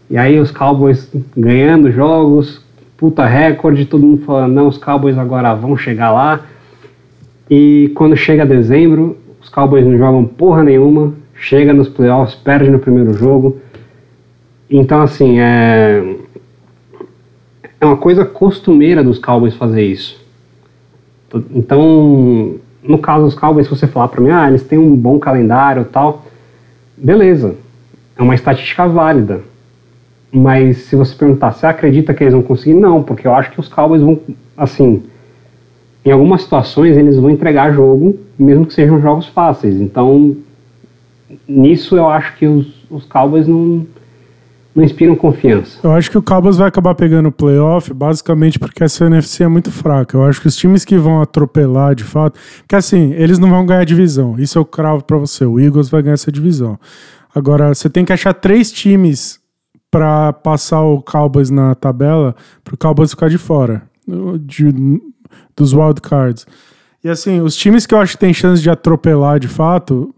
[0.10, 2.64] E aí os Cowboys ganhando jogos,
[2.98, 6.42] puta recorde, todo mundo falando, não, os Cowboys agora vão chegar lá.
[7.50, 12.80] E quando chega dezembro, os Cowboys não jogam porra nenhuma, chega nos playoffs, perde no
[12.80, 13.58] primeiro jogo.
[14.70, 16.16] Então, assim, é,
[17.80, 20.24] é uma coisa costumeira dos Cowboys fazer isso.
[21.52, 25.20] Então, no caso dos Cowboys, se você falar para mim, ah, eles têm um bom
[25.20, 26.25] calendário tal,
[26.98, 27.56] beleza,
[28.18, 29.42] é uma estatística válida.
[30.32, 32.74] Mas se você perguntar, você acredita que eles vão conseguir?
[32.74, 34.20] Não, porque eu acho que os Cowboys vão,
[34.58, 35.04] assim,
[36.04, 39.80] em algumas situações eles vão entregar jogo, mesmo que sejam jogos fáceis.
[39.80, 40.36] Então,
[41.48, 43.86] nisso eu acho que os, os Cowboys não,
[44.76, 45.80] não inspiram confiança.
[45.82, 49.48] Eu acho que o Cowboys vai acabar pegando o playoff basicamente porque essa NFC é
[49.48, 50.18] muito fraca.
[50.18, 52.38] Eu acho que os times que vão atropelar de fato.
[52.60, 54.38] Porque assim, eles não vão ganhar divisão.
[54.38, 55.46] Isso eu cravo para você.
[55.46, 56.78] O Eagles vai ganhar essa divisão.
[57.34, 59.40] Agora, você tem que achar três times
[59.90, 63.84] para passar o Cowboys na tabela para o Cowboys ficar de fora
[64.40, 64.74] de,
[65.56, 66.46] dos wild cards.
[67.04, 70.14] E assim, os times que eu acho que tem chance de atropelar de fato,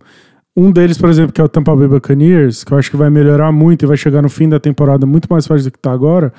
[0.58, 3.12] um deles, por exemplo, que é o Tampa Bay Buccaneers, que eu acho que vai
[3.12, 5.92] melhorar muito e vai chegar no fim da temporada muito mais forte do que está
[5.92, 6.34] agora.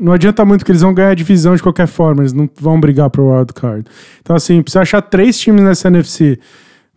[0.00, 2.80] Não adianta muito que eles vão ganhar a divisão de qualquer forma, eles não vão
[2.80, 3.84] brigar pro wild card.
[4.22, 6.38] Então, assim, precisa achar três times nessa NFC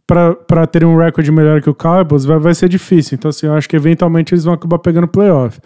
[0.07, 3.15] para terem um recorde melhor que o Cowboys, vai, vai ser difícil.
[3.15, 5.59] Então, assim, eu acho que eventualmente eles vão acabar pegando playoff.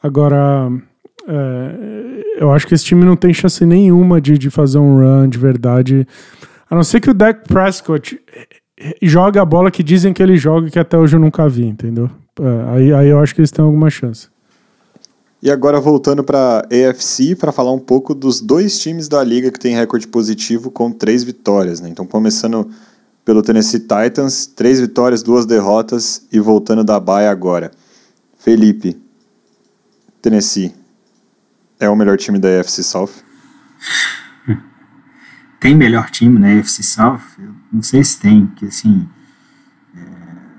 [0.00, 0.70] Agora,
[1.26, 5.28] é, eu acho que esse time não tem chance nenhuma de, de fazer um run
[5.28, 6.06] de verdade.
[6.70, 8.16] A não ser que o Dak Prescott
[9.02, 12.10] joga a bola que dizem que ele joga que até hoje eu nunca vi, entendeu?
[12.38, 14.28] É, aí, aí eu acho que eles têm alguma chance.
[15.42, 19.58] E agora voltando para AFC para falar um pouco dos dois times da liga que
[19.58, 21.88] tem recorde positivo com três vitórias, né?
[21.88, 22.70] Então começando
[23.24, 27.70] pelo Tennessee Titans, três vitórias, duas derrotas e voltando da baia agora.
[28.38, 29.00] Felipe,
[30.20, 30.74] Tennessee
[31.78, 33.10] é o melhor time da AFC South?
[35.58, 37.20] Tem melhor time na AFC South?
[37.72, 39.08] Não sei se tem, porque assim,
[39.96, 40.00] é,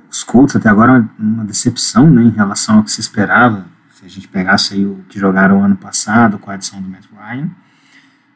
[0.10, 3.66] os Colts até agora é uma decepção né, em relação ao que se esperava.
[3.94, 7.06] Se a gente pegasse aí o que jogaram ano passado com a adição do Matt
[7.14, 7.50] Ryan.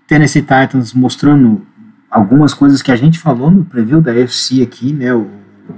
[0.07, 1.65] Tennessee Titans mostrando
[2.09, 5.13] algumas coisas que a gente falou no preview da UFC aqui, né?
[5.13, 5.27] O,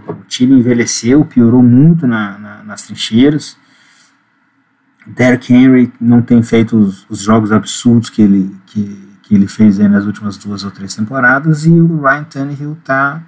[0.07, 3.57] o time envelheceu, piorou muito na, na, nas trincheiras.
[5.05, 9.77] Derrick Henry não tem feito os, os jogos absurdos que ele, que, que ele fez
[9.77, 13.21] nas últimas duas ou três temporadas e o Ryan Tannehill está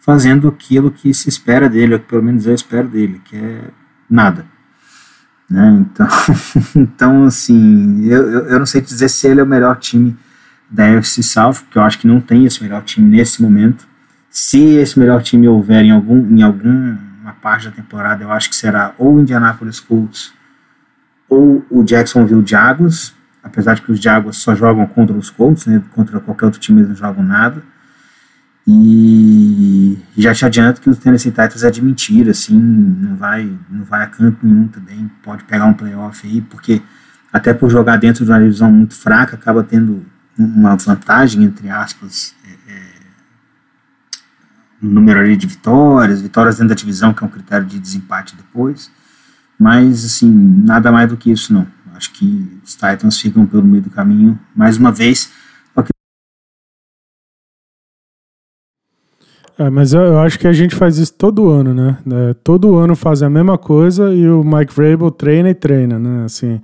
[0.00, 3.64] fazendo aquilo que se espera dele, ou que pelo menos eu espero dele, que é
[4.10, 4.44] nada.
[5.48, 5.78] Né?
[5.80, 6.08] Então,
[6.74, 10.16] então assim, eu, eu, eu não sei dizer se ele é o melhor time
[10.68, 13.86] da UFC South, porque eu acho que não tem esse melhor time nesse momento.
[14.28, 18.56] Se esse melhor time houver em algum em alguma parte da temporada, eu acho que
[18.56, 20.32] será ou o Indianapolis Colts
[21.28, 25.82] ou o Jacksonville Jaguars, apesar de que os Jaguars só jogam contra os Colts, né,
[25.94, 27.62] contra qualquer outro time eles não jogam nada.
[28.66, 33.82] E já te adianto que os Tennessee Titans é de mentira, assim, não vai, não
[33.82, 36.82] vai a canto nenhum também, pode pegar um playoff aí, porque
[37.32, 40.04] até por jogar dentro de uma divisão muito fraca, acaba tendo
[40.38, 42.82] uma vantagem, entre aspas, é, é,
[44.80, 48.36] no número ali de vitórias, vitórias dentro da divisão, que é um critério de desempate
[48.36, 48.90] depois.
[49.58, 51.66] Mas, assim, nada mais do que isso, não.
[51.98, 55.32] Acho que os Titans ficam pelo meio do caminho, mais uma vez.
[59.58, 61.98] É, mas eu, eu, acho que a gente faz isso todo ano, né?
[62.08, 66.24] É, todo ano faz a mesma coisa e o Mike Vrabel treina e treina, né?
[66.24, 66.60] Assim,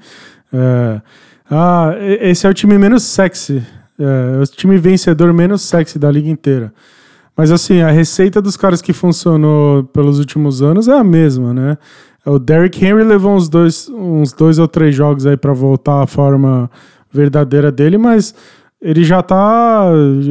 [0.52, 1.02] é,
[1.50, 3.60] ah, esse é o time menos sexy,
[3.98, 6.72] é, é o time vencedor menos sexy da liga inteira.
[7.36, 11.76] Mas assim, a receita dos caras que funcionou pelos últimos anos é a mesma, né?
[12.26, 16.06] O Derrick Henry levou uns dois, uns dois ou três jogos aí para voltar à
[16.06, 16.70] forma
[17.12, 18.34] verdadeira dele, mas
[18.80, 19.90] ele já tá.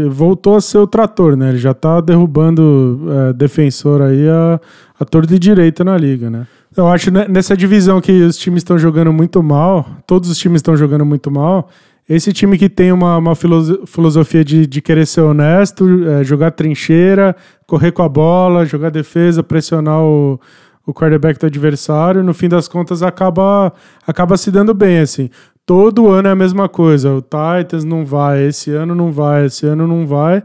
[0.09, 1.49] voltou a ser o trator, né?
[1.49, 2.99] Ele já tá derrubando
[3.29, 4.59] é, defensor aí a,
[4.99, 6.47] a torta de direita na liga, né?
[6.75, 10.75] Eu acho nessa divisão que os times estão jogando muito mal, todos os times estão
[10.75, 11.69] jogando muito mal.
[12.09, 17.35] Esse time que tem uma, uma filosofia de, de querer ser honesto, é, jogar trincheira,
[17.65, 20.39] correr com a bola, jogar defesa, pressionar o,
[20.85, 23.71] o quarterback do adversário, no fim das contas acaba,
[24.05, 25.29] acaba se dando bem, assim.
[25.65, 27.13] Todo ano é a mesma coisa.
[27.13, 30.43] O Titans não vai, esse ano não vai, esse ano não vai.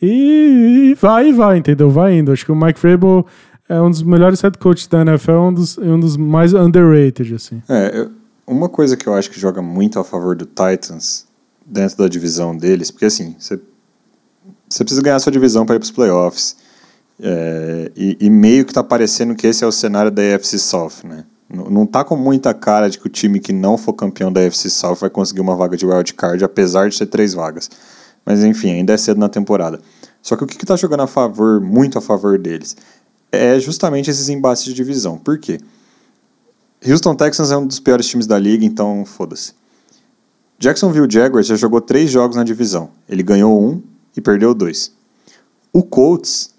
[0.00, 1.90] E, e vai e vai, entendeu?
[1.90, 2.32] Vai indo.
[2.32, 3.26] Acho que o Mike Vrabel
[3.68, 7.60] é um dos melhores head coaches da NFL, um dos, um dos mais underrated, assim.
[7.68, 8.08] É,
[8.46, 11.26] uma coisa que eu acho que joga muito a favor do Titans
[11.66, 15.90] dentro da divisão deles, porque assim, você precisa ganhar sua divisão para ir para os
[15.90, 16.56] playoffs.
[17.22, 21.04] É, e, e, meio que tá parecendo que esse é o cenário da AFC South,
[21.04, 21.24] né?
[21.52, 24.40] Não, não tá com muita cara de que o time que não for campeão da
[24.40, 27.68] AFC South vai conseguir uma vaga de wild card, apesar de ter três vagas.
[28.24, 29.80] Mas enfim, ainda é cedo na temporada.
[30.22, 32.76] Só que o que, que tá jogando a favor, muito a favor deles,
[33.32, 35.18] é justamente esses embates de divisão.
[35.18, 35.58] Por quê?
[36.86, 39.52] Houston Texans é um dos piores times da liga, então foda-se.
[40.58, 42.90] Jacksonville Jaguars já jogou três jogos na divisão.
[43.08, 43.82] Ele ganhou um
[44.16, 44.92] e perdeu dois.
[45.72, 46.54] O Colts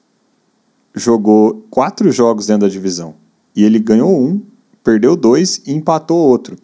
[0.93, 3.15] jogou quatro jogos dentro da divisão
[3.55, 4.41] e ele ganhou um,
[4.84, 6.57] perdeu dois e empatou outro.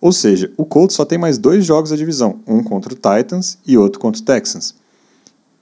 [0.00, 3.58] Ou seja, o Colts só tem mais dois jogos da divisão, um contra o Titans
[3.66, 4.74] e outro contra o Texans.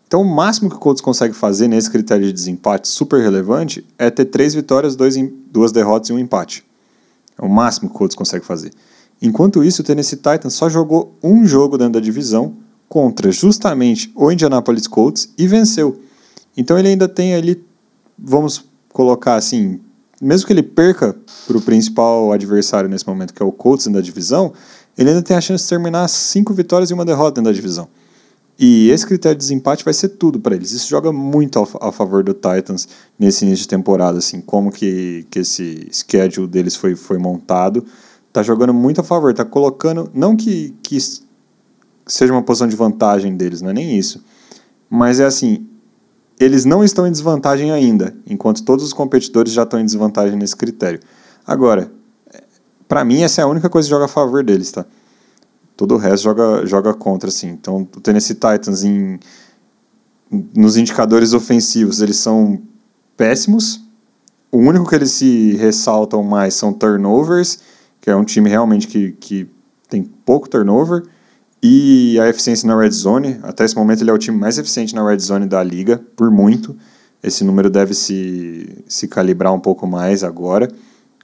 [0.07, 4.11] Então, o máximo que o Colts consegue fazer nesse critério de desempate super relevante é
[4.11, 5.15] ter três vitórias, dois,
[5.51, 6.65] duas derrotas e um empate.
[7.39, 8.73] É o máximo que o Colts consegue fazer.
[9.23, 12.57] Enquanto isso, o Tennessee Titans só jogou um jogo dentro da divisão
[12.89, 15.99] contra justamente o Indianapolis Colts e venceu.
[16.57, 17.65] Então ele ainda tem ali
[18.19, 19.81] vamos colocar assim,
[20.21, 21.17] mesmo que ele perca
[21.47, 24.53] para o principal adversário nesse momento, que é o Colts da divisão,
[24.97, 27.89] ele ainda tem a chance de terminar cinco vitórias e uma derrota dentro da divisão.
[28.59, 30.73] E esse critério de desempate vai ser tudo para eles.
[30.73, 32.87] Isso joga muito a, favor do Titans
[33.19, 37.85] nesse início de temporada, assim, como que, que esse schedule deles foi, foi montado.
[38.33, 40.99] Tá jogando muito a favor, tá colocando, não que, que
[42.07, 44.23] seja uma posição de vantagem deles, não é nem isso.
[44.89, 45.67] Mas é assim,
[46.43, 50.57] eles não estão em desvantagem ainda, enquanto todos os competidores já estão em desvantagem nesse
[50.57, 51.01] critério.
[51.47, 51.91] Agora,
[52.89, 54.85] para mim, essa é a única coisa que joga a favor deles, tá?
[55.77, 57.49] Todo o resto joga, joga contra, assim.
[57.49, 59.19] Então, o Tennessee Titans, em,
[60.55, 62.61] nos indicadores ofensivos, eles são
[63.17, 63.83] péssimos.
[64.51, 67.61] O único que eles se ressaltam mais são turnovers,
[68.01, 69.49] que é um time realmente que, que
[69.89, 71.05] tem pouco turnover.
[71.63, 74.95] E a eficiência na red zone, até esse momento ele é o time mais eficiente
[74.95, 76.77] na red zone da liga, por muito.
[77.23, 80.69] Esse número deve se, se calibrar um pouco mais agora,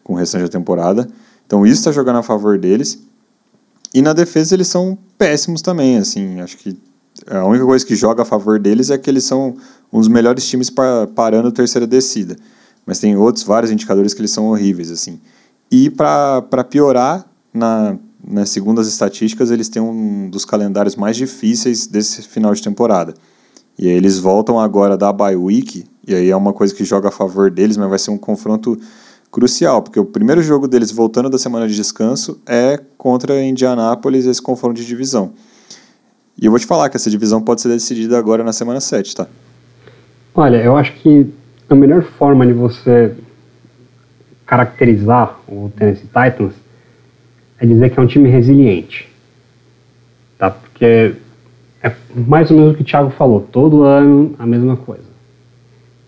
[0.05, 1.09] com o restante da temporada.
[1.45, 3.03] Então isso está jogando a favor deles.
[3.93, 6.79] E na defesa eles são péssimos também, assim, acho que
[7.27, 9.57] a única coisa que joga a favor deles é que eles são
[9.93, 12.37] um dos melhores times para parando a terceira descida.
[12.87, 15.21] Mas tem outros vários indicadores que eles são horríveis, assim.
[15.71, 17.99] E para piorar, na
[18.29, 23.15] né, segundo as estatísticas, eles têm um dos calendários mais difíceis desse final de temporada.
[23.79, 27.09] E aí eles voltam agora da bye week, e aí é uma coisa que joga
[27.09, 28.79] a favor deles, mas vai ser um confronto
[29.31, 34.43] crucial, porque o primeiro jogo deles voltando da semana de descanso é contra Indianápolis, esse
[34.43, 35.33] confronto de divisão.
[36.41, 39.17] E eu vou te falar que essa divisão pode ser decidida agora na semana 7,
[39.17, 39.27] tá?
[40.35, 41.27] Olha, eu acho que
[41.69, 43.15] a melhor forma de você
[44.47, 46.55] caracterizar o Tennessee Titans
[47.61, 49.09] é dizer que é um time resiliente.
[50.39, 50.51] Tá?
[50.51, 51.15] Porque
[51.83, 55.09] é mais ou menos o que o Thiago falou, todo ano a mesma coisa.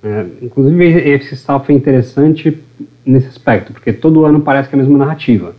[0.02, 2.58] É, inclusive, esse South é interessante
[3.04, 5.54] nesse aspecto, porque todo ano parece que é a mesma narrativa.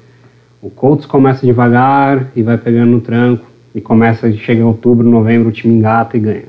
[0.62, 5.50] O Colts começa devagar e vai pegando no tranco, e começa, chega em outubro, novembro,
[5.50, 6.46] o time engata e ganha.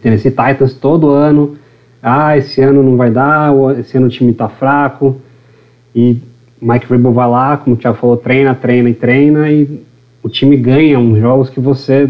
[0.00, 1.56] Tennessee Titans todo ano,
[2.02, 5.20] ah, esse ano não vai dar, esse ano o time está fraco,
[5.94, 6.16] e
[6.62, 9.82] Mike Vrabel vai lá, como o Thiago falou, treina, treina e treina e
[10.22, 12.08] o time ganha uns jogos que você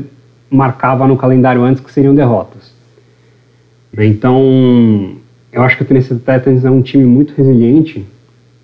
[0.51, 2.71] marcava no calendário antes que seriam derrotas.
[3.97, 5.17] Então,
[5.51, 8.05] eu acho que o Tennessee Titans é um time muito resiliente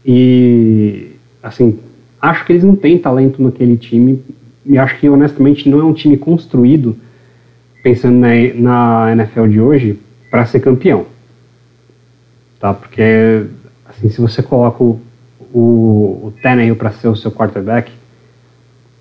[0.05, 1.13] e,
[1.43, 1.79] assim,
[2.21, 4.23] acho que eles não têm talento naquele time
[4.67, 6.95] e acho que, honestamente, não é um time construído,
[7.83, 9.99] pensando na, na NFL de hoje,
[10.31, 11.07] para ser campeão.
[12.61, 12.75] Tá?
[12.75, 13.47] Porque,
[13.87, 15.01] assim, se você coloca o
[15.53, 17.93] o, o Tannehill para ser o seu quarterback,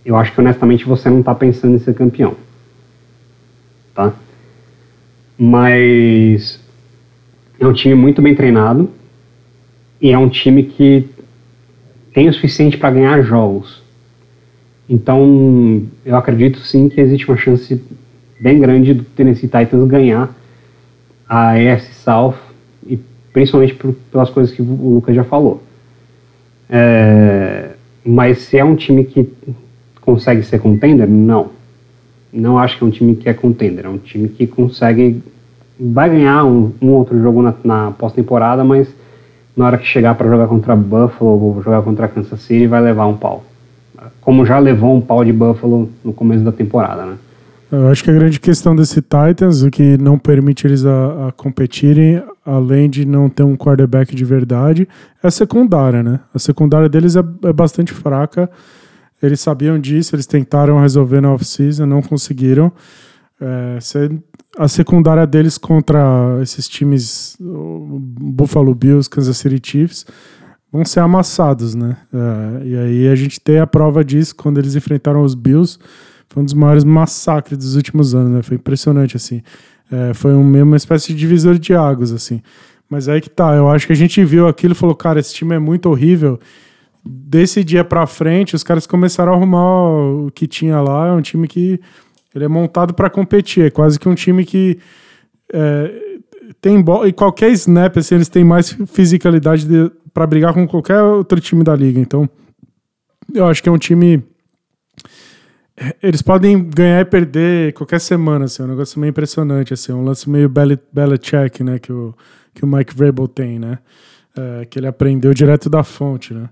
[0.05, 2.35] eu acho que honestamente você não está pensando em ser campeão.
[3.93, 4.13] Tá?
[5.37, 6.59] Mas
[7.59, 8.89] é um time muito bem treinado
[10.01, 11.09] e é um time que
[12.13, 13.81] tem o suficiente para ganhar jogos.
[14.89, 17.83] Então, eu acredito sim que existe uma chance
[18.39, 20.33] bem grande do Tennessee Titans ganhar
[21.27, 22.35] a AFC South,
[22.85, 22.97] e
[23.33, 25.61] principalmente por, pelas coisas que o Lucas já falou.
[26.69, 27.69] É,
[28.05, 29.29] mas se é um time que
[30.01, 31.49] consegue ser contender, não.
[32.31, 35.21] Não acho que é um time que é contender, é um time que consegue.
[35.79, 38.87] Vai ganhar um, um outro jogo na, na pós-temporada, mas
[39.55, 43.07] na hora que chegar para jogar contra Buffalo ou jogar contra Kansas City, vai levar
[43.07, 43.43] um pau.
[44.21, 47.17] Como já levou um pau de Buffalo no começo da temporada, né?
[47.69, 51.31] Eu acho que a grande questão desse Titans, o que não permite eles a, a,
[51.33, 54.87] competirem, além de não ter um quarterback de verdade,
[55.21, 56.21] é a secundária, né?
[56.33, 58.49] A secundária deles é, é bastante fraca.
[59.21, 62.71] Eles sabiam disso, eles tentaram resolver na off-season, não conseguiram.
[63.41, 63.79] É,
[64.57, 70.05] a secundária deles contra esses times, Buffalo Bills, Kansas City Chiefs,
[70.71, 71.97] vão ser amassados, né?
[72.13, 75.77] É, e aí a gente tem a prova disso quando eles enfrentaram os Bills
[76.29, 78.41] foi um dos maiores massacres dos últimos anos, né?
[78.41, 79.41] Foi impressionante, assim.
[79.91, 82.41] É, foi um, uma espécie de divisor de águas, assim.
[82.89, 85.33] Mas aí que tá, eu acho que a gente viu aquilo e falou, cara, esse
[85.33, 86.39] time é muito horrível.
[87.03, 91.07] Desse dia pra frente, os caras começaram a arrumar o que tinha lá.
[91.07, 91.79] É um time que
[92.35, 93.65] ele é montado para competir.
[93.65, 94.77] É quase que um time que
[95.53, 96.19] é,
[96.61, 97.07] tem bola.
[97.07, 99.67] E qualquer snap, assim, eles têm mais fisicalidade
[100.13, 101.99] para brigar com qualquer outro time da liga.
[101.99, 102.29] Então,
[103.33, 104.23] eu acho que é um time
[106.01, 109.95] eles podem ganhar e perder qualquer semana, assim, é um negócio meio impressionante, assim, é
[109.95, 112.15] um lance meio Belichick, né, que o,
[112.53, 113.77] que o Mike Vrabel tem, né,
[114.35, 116.49] é, que ele aprendeu direto da fonte, né.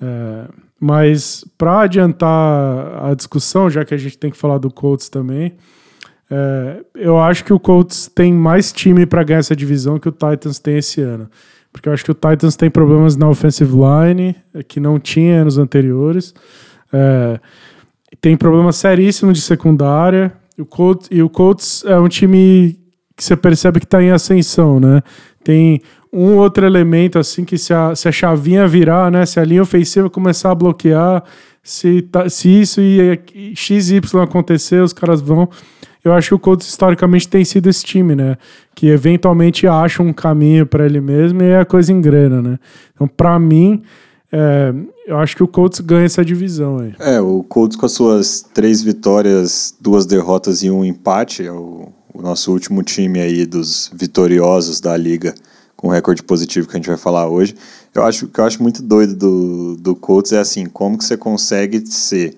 [0.00, 0.48] É,
[0.78, 5.54] mas para adiantar a discussão, já que a gente tem que falar do Colts também,
[6.30, 10.12] é, eu acho que o Colts tem mais time para ganhar essa divisão que o
[10.12, 11.30] Titans tem esse ano.
[11.72, 14.34] Porque eu acho que o Titans tem problemas na offensive line
[14.66, 16.34] que não tinha nos anteriores.
[16.92, 17.38] É,
[18.20, 20.32] tem problema seríssimo de secundária.
[20.58, 22.78] O Colts, e o Colts é um time
[23.16, 25.02] que você percebe que está em ascensão, né?
[25.42, 25.80] Tem
[26.12, 29.24] um outro elemento assim que se a, se a chavinha virar, né?
[29.26, 31.22] Se a linha ofensiva começar a bloquear,
[31.62, 35.48] se, tá, se isso e, e XY acontecer, os caras vão.
[36.04, 38.36] Eu acho que o Colts historicamente tem sido esse time, né?
[38.74, 42.58] Que eventualmente acha um caminho para ele mesmo e a coisa engrena, né?
[42.94, 43.82] Então, para mim,
[44.38, 44.74] é,
[45.06, 46.94] eu acho que o Colts ganha essa divisão aí.
[46.98, 51.88] É, o Colts com as suas três vitórias, duas derrotas e um empate, é o,
[52.12, 55.34] o nosso último time aí dos vitoriosos da liga
[55.74, 57.54] com recorde positivo que a gente vai falar hoje.
[57.94, 61.16] Eu acho que eu acho muito doido do, do Colts é assim, como que você
[61.16, 62.36] consegue ser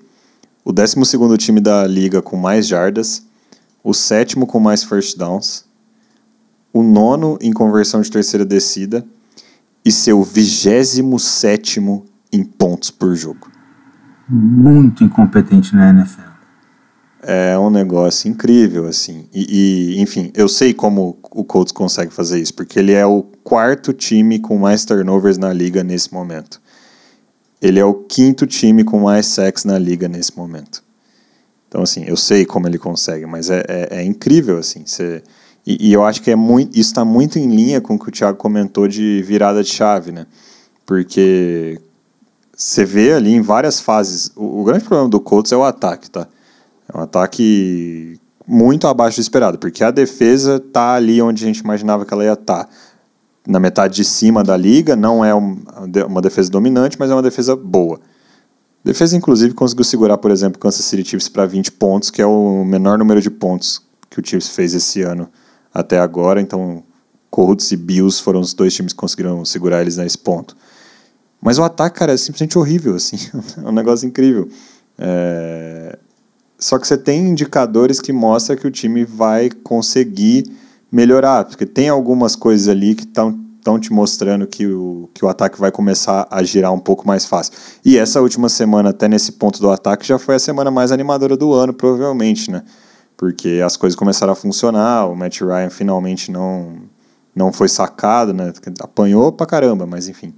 [0.64, 3.24] o 12 segundo time da liga com mais jardas,
[3.82, 5.64] o sétimo com mais first downs,
[6.72, 9.04] o nono em conversão de terceira descida
[9.88, 11.80] e ser o 27
[12.30, 13.50] em pontos por jogo.
[14.28, 16.28] Muito incompetente na NFL.
[17.22, 19.26] É um negócio incrível, assim.
[19.32, 23.22] E, e, enfim, eu sei como o Colts consegue fazer isso, porque ele é o
[23.42, 26.60] quarto time com mais turnovers na liga nesse momento.
[27.60, 30.84] Ele é o quinto time com mais sacks na liga nesse momento.
[31.66, 34.82] Então, assim, eu sei como ele consegue, mas é, é, é incrível, assim.
[34.84, 35.22] Você
[35.70, 38.08] e, e, eu acho que é muito, isso está muito em linha com o que
[38.08, 40.26] o Thiago comentou de virada de chave, né?
[40.86, 41.78] Porque
[42.56, 44.32] você vê ali em várias fases.
[44.34, 46.26] O, o, grande problema do Colts é o ataque, tá?
[46.90, 51.58] É um ataque muito abaixo do esperado, porque a defesa tá ali onde a gente
[51.58, 52.64] imaginava que ela ia estar.
[52.64, 52.70] Tá.
[53.46, 57.54] Na metade de cima da liga, não é uma defesa dominante, mas é uma defesa
[57.54, 58.00] boa.
[58.82, 62.26] A defesa, inclusive, conseguiu segurar, por exemplo, Kansas City Chiefs para 20 pontos, que é
[62.26, 65.28] o menor número de pontos que o Chiefs fez esse ano
[65.72, 66.82] até agora, então
[67.30, 70.56] Colts e Bills foram os dois times que conseguiram segurar eles nesse ponto.
[71.40, 73.16] Mas o ataque, cara, é simplesmente horrível, assim,
[73.64, 74.48] é um negócio incrível.
[74.98, 75.98] É...
[76.58, 80.50] Só que você tem indicadores que mostram que o time vai conseguir
[80.90, 85.28] melhorar, porque tem algumas coisas ali que estão estão te mostrando que o, que o
[85.28, 87.52] ataque vai começar a girar um pouco mais fácil.
[87.84, 91.36] E essa última semana, até nesse ponto do ataque, já foi a semana mais animadora
[91.36, 92.62] do ano, provavelmente, né?
[93.18, 96.76] Porque as coisas começaram a funcionar, o Matt Ryan finalmente não,
[97.34, 98.52] não foi sacado, né?
[98.80, 100.32] apanhou pra caramba, mas enfim.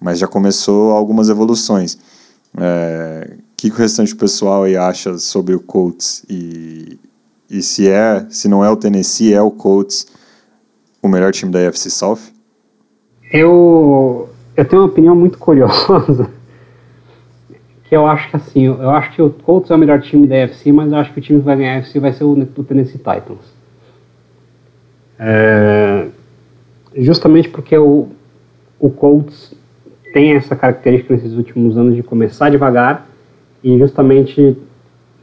[0.00, 1.98] Mas já começou algumas evoluções.
[2.56, 6.98] O é, que, que o restante do pessoal aí acha sobre o Colts e,
[7.50, 10.06] e se é, se não é o Tennessee, é o Colts
[11.02, 12.18] o melhor time da AFC South?
[13.30, 16.30] Eu, eu tenho uma opinião muito curiosa
[17.88, 20.44] que eu acho que assim, eu acho que o Colts é o melhor time da
[20.44, 22.32] AFC, mas eu acho que o time que vai ganhar a AFC vai ser o,
[22.32, 23.54] o Tennessee Titans.
[25.18, 26.08] É,
[26.96, 28.08] justamente porque o,
[28.78, 29.54] o Colts
[30.12, 33.06] tem essa característica nesses últimos anos de começar devagar
[33.62, 34.56] e justamente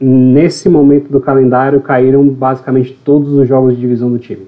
[0.00, 4.46] nesse momento do calendário caíram basicamente todos os jogos de divisão do time.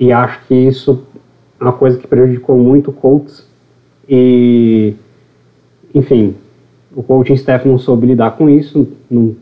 [0.00, 1.04] E acho que isso
[1.60, 3.46] é uma coisa que prejudicou muito o Colts
[4.08, 4.94] e
[5.98, 6.34] enfim,
[6.94, 9.36] o coaching staff não soube lidar com isso, não,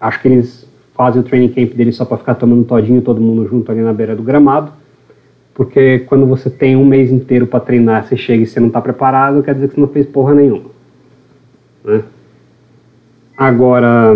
[0.00, 3.46] acho que eles fazem o training camp deles só para ficar tomando todinho todo mundo
[3.48, 4.72] junto ali na beira do gramado
[5.54, 8.80] porque quando você tem um mês inteiro para treinar, você chega e você não está
[8.80, 10.68] preparado, quer dizer que você não fez porra nenhuma.
[11.84, 12.02] Né?
[13.36, 14.12] Agora,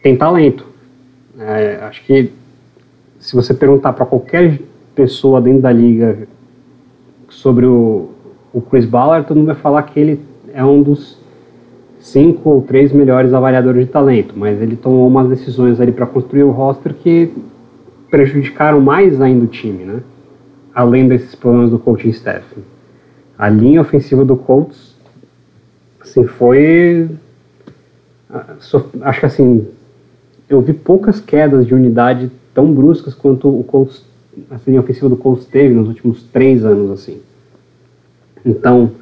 [0.00, 0.64] tem talento.
[1.36, 2.30] É, acho que
[3.18, 4.60] se você perguntar para qualquer
[4.94, 6.28] pessoa dentro da liga
[7.28, 8.10] sobre o,
[8.52, 10.20] o Chris Ballard, todo mundo vai falar que ele
[10.52, 11.18] é um dos
[12.00, 16.42] cinco ou três melhores avaliadores de talento, mas ele tomou umas decisões ali para construir
[16.42, 17.32] o roster que
[18.10, 20.00] prejudicaram mais ainda o time, né?
[20.74, 22.44] Além desses problemas do coaching staff.
[23.38, 24.96] A linha ofensiva do Colts,
[26.00, 27.08] assim, foi...
[29.02, 29.66] Acho que, assim,
[30.48, 34.04] eu vi poucas quedas de unidade tão bruscas quanto o Colts,
[34.50, 37.20] a linha ofensiva do Colts teve nos últimos três anos, assim.
[38.44, 38.92] Então,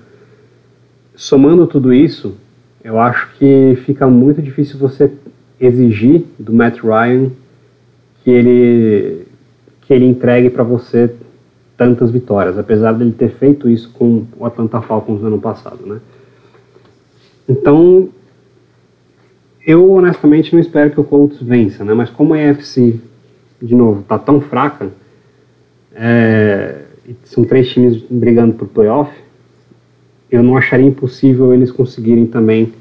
[1.15, 2.37] somando tudo isso,
[2.83, 5.13] eu acho que fica muito difícil você
[5.61, 7.31] exigir do Matt Ryan
[8.23, 9.27] que ele
[9.83, 11.11] que ele entregue para você
[11.77, 16.01] tantas vitórias, apesar dele ter feito isso com o Atlanta Falcons no ano passado, né?
[17.49, 18.11] Então,
[19.65, 21.95] eu honestamente não espero que o Colts vença, né?
[21.95, 23.01] Mas como a AFC,
[23.63, 24.91] de novo, tá tão fraca,
[25.95, 26.83] é,
[27.25, 29.11] são três times brigando por playoff,
[30.31, 32.73] eu não acharia impossível eles conseguirem também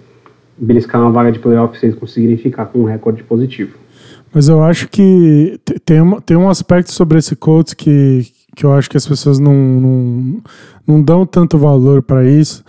[0.57, 3.77] beliscar uma vaga de playoff se eles conseguirem ficar com um recorde positivo.
[4.33, 8.89] Mas eu acho que tem, tem um aspecto sobre esse Colts que, que eu acho
[8.89, 10.41] que as pessoas não, não,
[10.85, 12.63] não dão tanto valor para isso,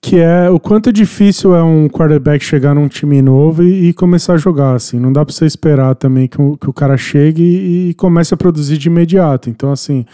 [0.00, 4.34] que é o quanto difícil é um quarterback chegar num time novo e, e começar
[4.34, 4.98] a jogar, assim.
[4.98, 8.32] Não dá para você esperar também que o, que o cara chegue e, e comece
[8.32, 9.50] a produzir de imediato.
[9.50, 10.06] Então, assim,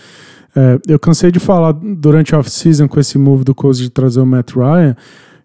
[0.56, 4.20] é, eu cansei de falar durante a off-season com esse move do Colts de trazer
[4.20, 4.96] o Matt Ryan,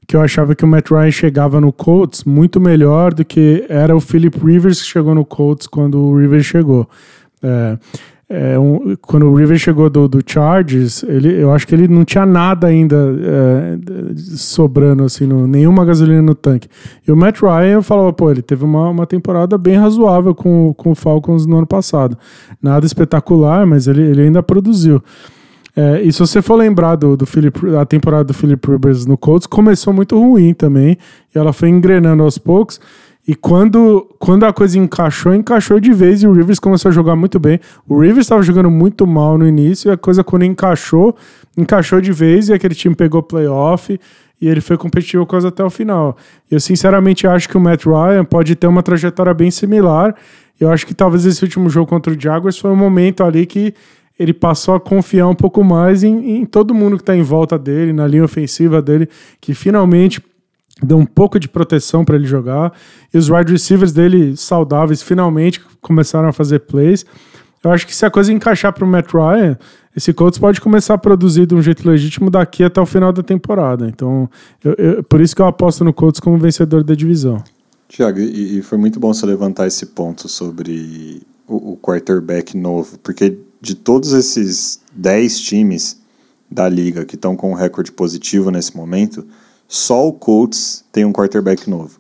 [0.07, 3.95] que eu achava que o Matt Ryan chegava no Colts muito melhor do que era
[3.95, 6.89] o Philip Rivers que chegou no Colts quando o Rivers chegou.
[7.41, 7.77] É,
[8.31, 12.05] é um, quando o Rivers chegou do, do, Chargers, ele, eu acho que ele não
[12.05, 13.77] tinha nada ainda é,
[14.35, 16.69] sobrando, assim, no, nenhuma gasolina no tanque.
[17.07, 20.75] E o Matt Ryan, eu falava, pô, ele teve uma, uma temporada bem razoável com,
[20.77, 22.15] com o Falcons no ano passado.
[22.61, 25.01] Nada espetacular, mas ele, ele ainda produziu.
[25.75, 29.17] É, e se você for lembrar do, do Philip, a temporada do Philip Rivers no
[29.17, 30.97] Colts, começou muito ruim também.
[31.33, 32.79] E ela foi engrenando aos poucos.
[33.29, 37.15] E quando, quando a coisa encaixou, encaixou de vez e o Rivers começou a jogar
[37.15, 37.59] muito bem.
[37.87, 41.15] O Rivers estava jogando muito mal no início e a coisa quando encaixou,
[41.55, 43.99] encaixou de vez e aquele time pegou playoff
[44.41, 46.17] e ele foi competitivo quase até o final.
[46.49, 50.15] Eu sinceramente acho que o Matt Ryan pode ter uma trajetória bem similar.
[50.59, 53.75] Eu acho que talvez esse último jogo contra o Jaguars foi um momento ali que
[54.19, 57.59] ele passou a confiar um pouco mais em, em todo mundo que está em volta
[57.59, 59.07] dele, na linha ofensiva dele,
[59.39, 60.19] que finalmente
[60.83, 62.73] deu um pouco de proteção para ele jogar.
[63.13, 67.05] E os wide receivers dele saudáveis finalmente começaram a fazer plays.
[67.63, 69.57] Eu acho que se a coisa encaixar para o Matt Ryan,
[69.95, 73.21] esse Colts pode começar a produzir de um jeito legítimo daqui até o final da
[73.21, 73.87] temporada.
[73.87, 74.29] Então,
[74.63, 77.43] eu, eu, por isso que eu aposto no Colts como vencedor da divisão.
[77.89, 82.97] Tiago, e, e, foi muito bom você levantar esse ponto sobre o, o quarterback novo,
[82.99, 85.99] porque de todos esses 10 times
[86.49, 89.25] da liga que estão com um recorde positivo nesse momento,
[89.71, 91.99] só o Colts tem um quarterback novo.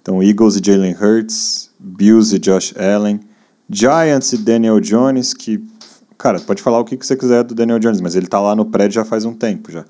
[0.00, 3.20] Então, Eagles e Jalen Hurts, Bills e Josh Allen,
[3.68, 5.62] Giants e Daniel Jones, que,
[6.16, 8.64] cara, pode falar o que você quiser do Daniel Jones, mas ele tá lá no
[8.64, 9.84] prédio já faz um tempo já.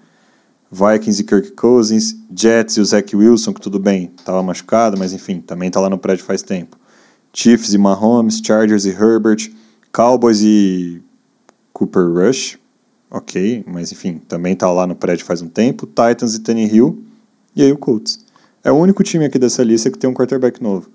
[0.72, 5.12] Vikings e Kirk Cousins, Jets e o Zach Wilson, que tudo bem, tava machucado, mas
[5.12, 6.76] enfim, também tá lá no prédio faz tempo.
[7.32, 9.52] Chiefs e Mahomes, Chargers e Herbert,
[9.92, 11.00] Cowboys e
[11.72, 12.58] Cooper Rush,
[13.08, 15.86] ok, mas enfim, também tá lá no prédio faz um tempo.
[15.86, 17.09] Titans e Hill
[17.60, 18.24] e aí o Colts.
[18.62, 20.90] É o único time aqui dessa lista que tem um quarterback novo.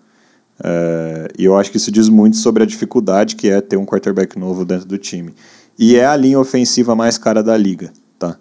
[0.63, 3.85] É, e eu acho que isso diz muito sobre a dificuldade que é ter um
[3.85, 5.33] quarterback novo dentro do time.
[5.77, 8.37] E é a linha ofensiva mais cara da liga, tá?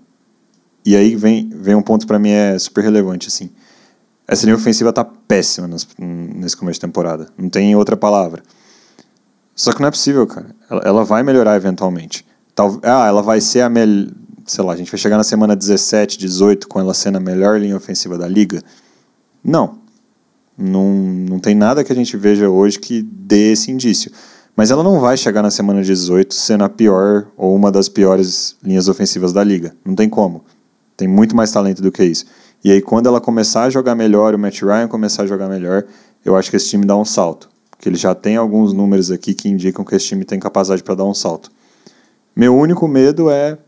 [0.84, 3.50] E aí vem, vem um ponto para mim é super relevante, assim.
[4.26, 5.68] Essa linha ofensiva tá péssima
[5.98, 7.28] nesse começo de temporada.
[7.36, 8.42] Não tem outra palavra.
[9.54, 10.46] Só que não é possível, cara.
[10.70, 12.24] Ela, ela vai melhorar eventualmente.
[12.54, 14.12] Tal, ah, ela vai ser a melhor.
[14.46, 17.58] Sei lá, a gente vai chegar na semana 17, 18 com ela sendo a melhor
[17.58, 18.62] linha ofensiva da liga?
[19.42, 19.78] Não.
[20.56, 24.12] Não, não tem nada que a gente veja hoje que dê esse indício.
[24.56, 28.56] Mas ela não vai chegar na semana 18 sendo a pior ou uma das piores
[28.62, 29.74] linhas ofensivas da liga.
[29.84, 30.44] Não tem como.
[30.96, 32.24] Tem muito mais talento do que isso.
[32.62, 35.84] E aí, quando ela começar a jogar melhor, o Matt Ryan começar a jogar melhor,
[36.24, 37.50] eu acho que esse time dá um salto.
[37.70, 40.94] Porque ele já tem alguns números aqui que indicam que esse time tem capacidade para
[40.94, 41.50] dar um salto.
[42.34, 43.58] Meu único medo é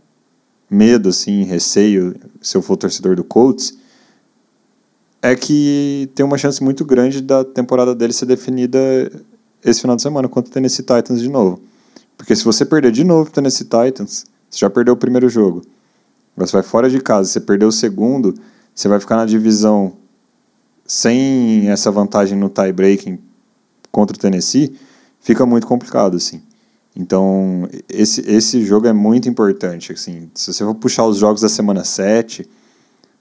[0.69, 3.79] medo, assim, receio, se eu for torcedor do Colts,
[5.23, 8.79] é que tem uma chance muito grande da temporada dele ser definida
[9.65, 11.61] esse final de semana contra o Tennessee Titans de novo.
[12.17, 15.63] Porque se você perder de novo o Tennessee Titans, você já perdeu o primeiro jogo.
[16.37, 18.35] Você vai fora de casa, você perdeu o segundo,
[18.75, 19.97] você vai ficar na divisão
[20.87, 23.19] sem essa vantagem no tie-breaking
[23.91, 24.79] contra o Tennessee,
[25.19, 26.43] fica muito complicado, assim.
[26.97, 30.31] Então, esse, esse jogo é muito importante, assim.
[30.35, 32.49] Se você for puxar os jogos da semana 7,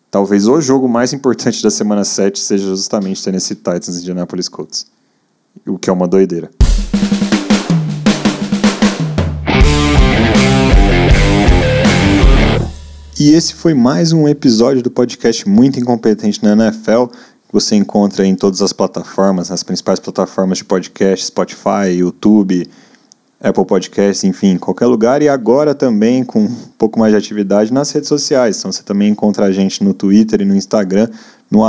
[0.10, 4.96] talvez o jogo mais importante da semana 7 seja justamente Tennessee Titans e Indianapolis Colts
[5.68, 6.50] o que é uma doideira.
[13.18, 18.26] E esse foi mais um episódio do podcast Muito Incompetente na NFL, que você encontra
[18.26, 22.70] em todas as plataformas, nas principais plataformas de podcast, Spotify, YouTube,
[23.42, 25.22] Apple Podcasts, enfim, qualquer lugar.
[25.22, 28.58] E agora também com um pouco mais de atividade nas redes sociais.
[28.58, 31.10] Então você também encontra a gente no Twitter e no Instagram,
[31.50, 31.62] no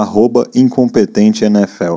[0.55, 1.97] IncompetenteNFL.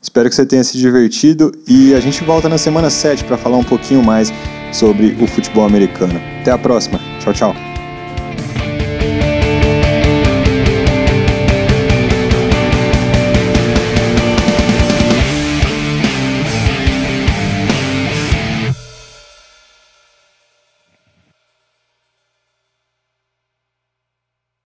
[0.00, 3.56] Espero que você tenha se divertido e a gente volta na semana 7 para falar
[3.56, 4.32] um pouquinho mais
[4.72, 6.20] sobre o futebol americano.
[6.40, 6.98] Até a próxima.
[7.20, 7.71] Tchau, tchau.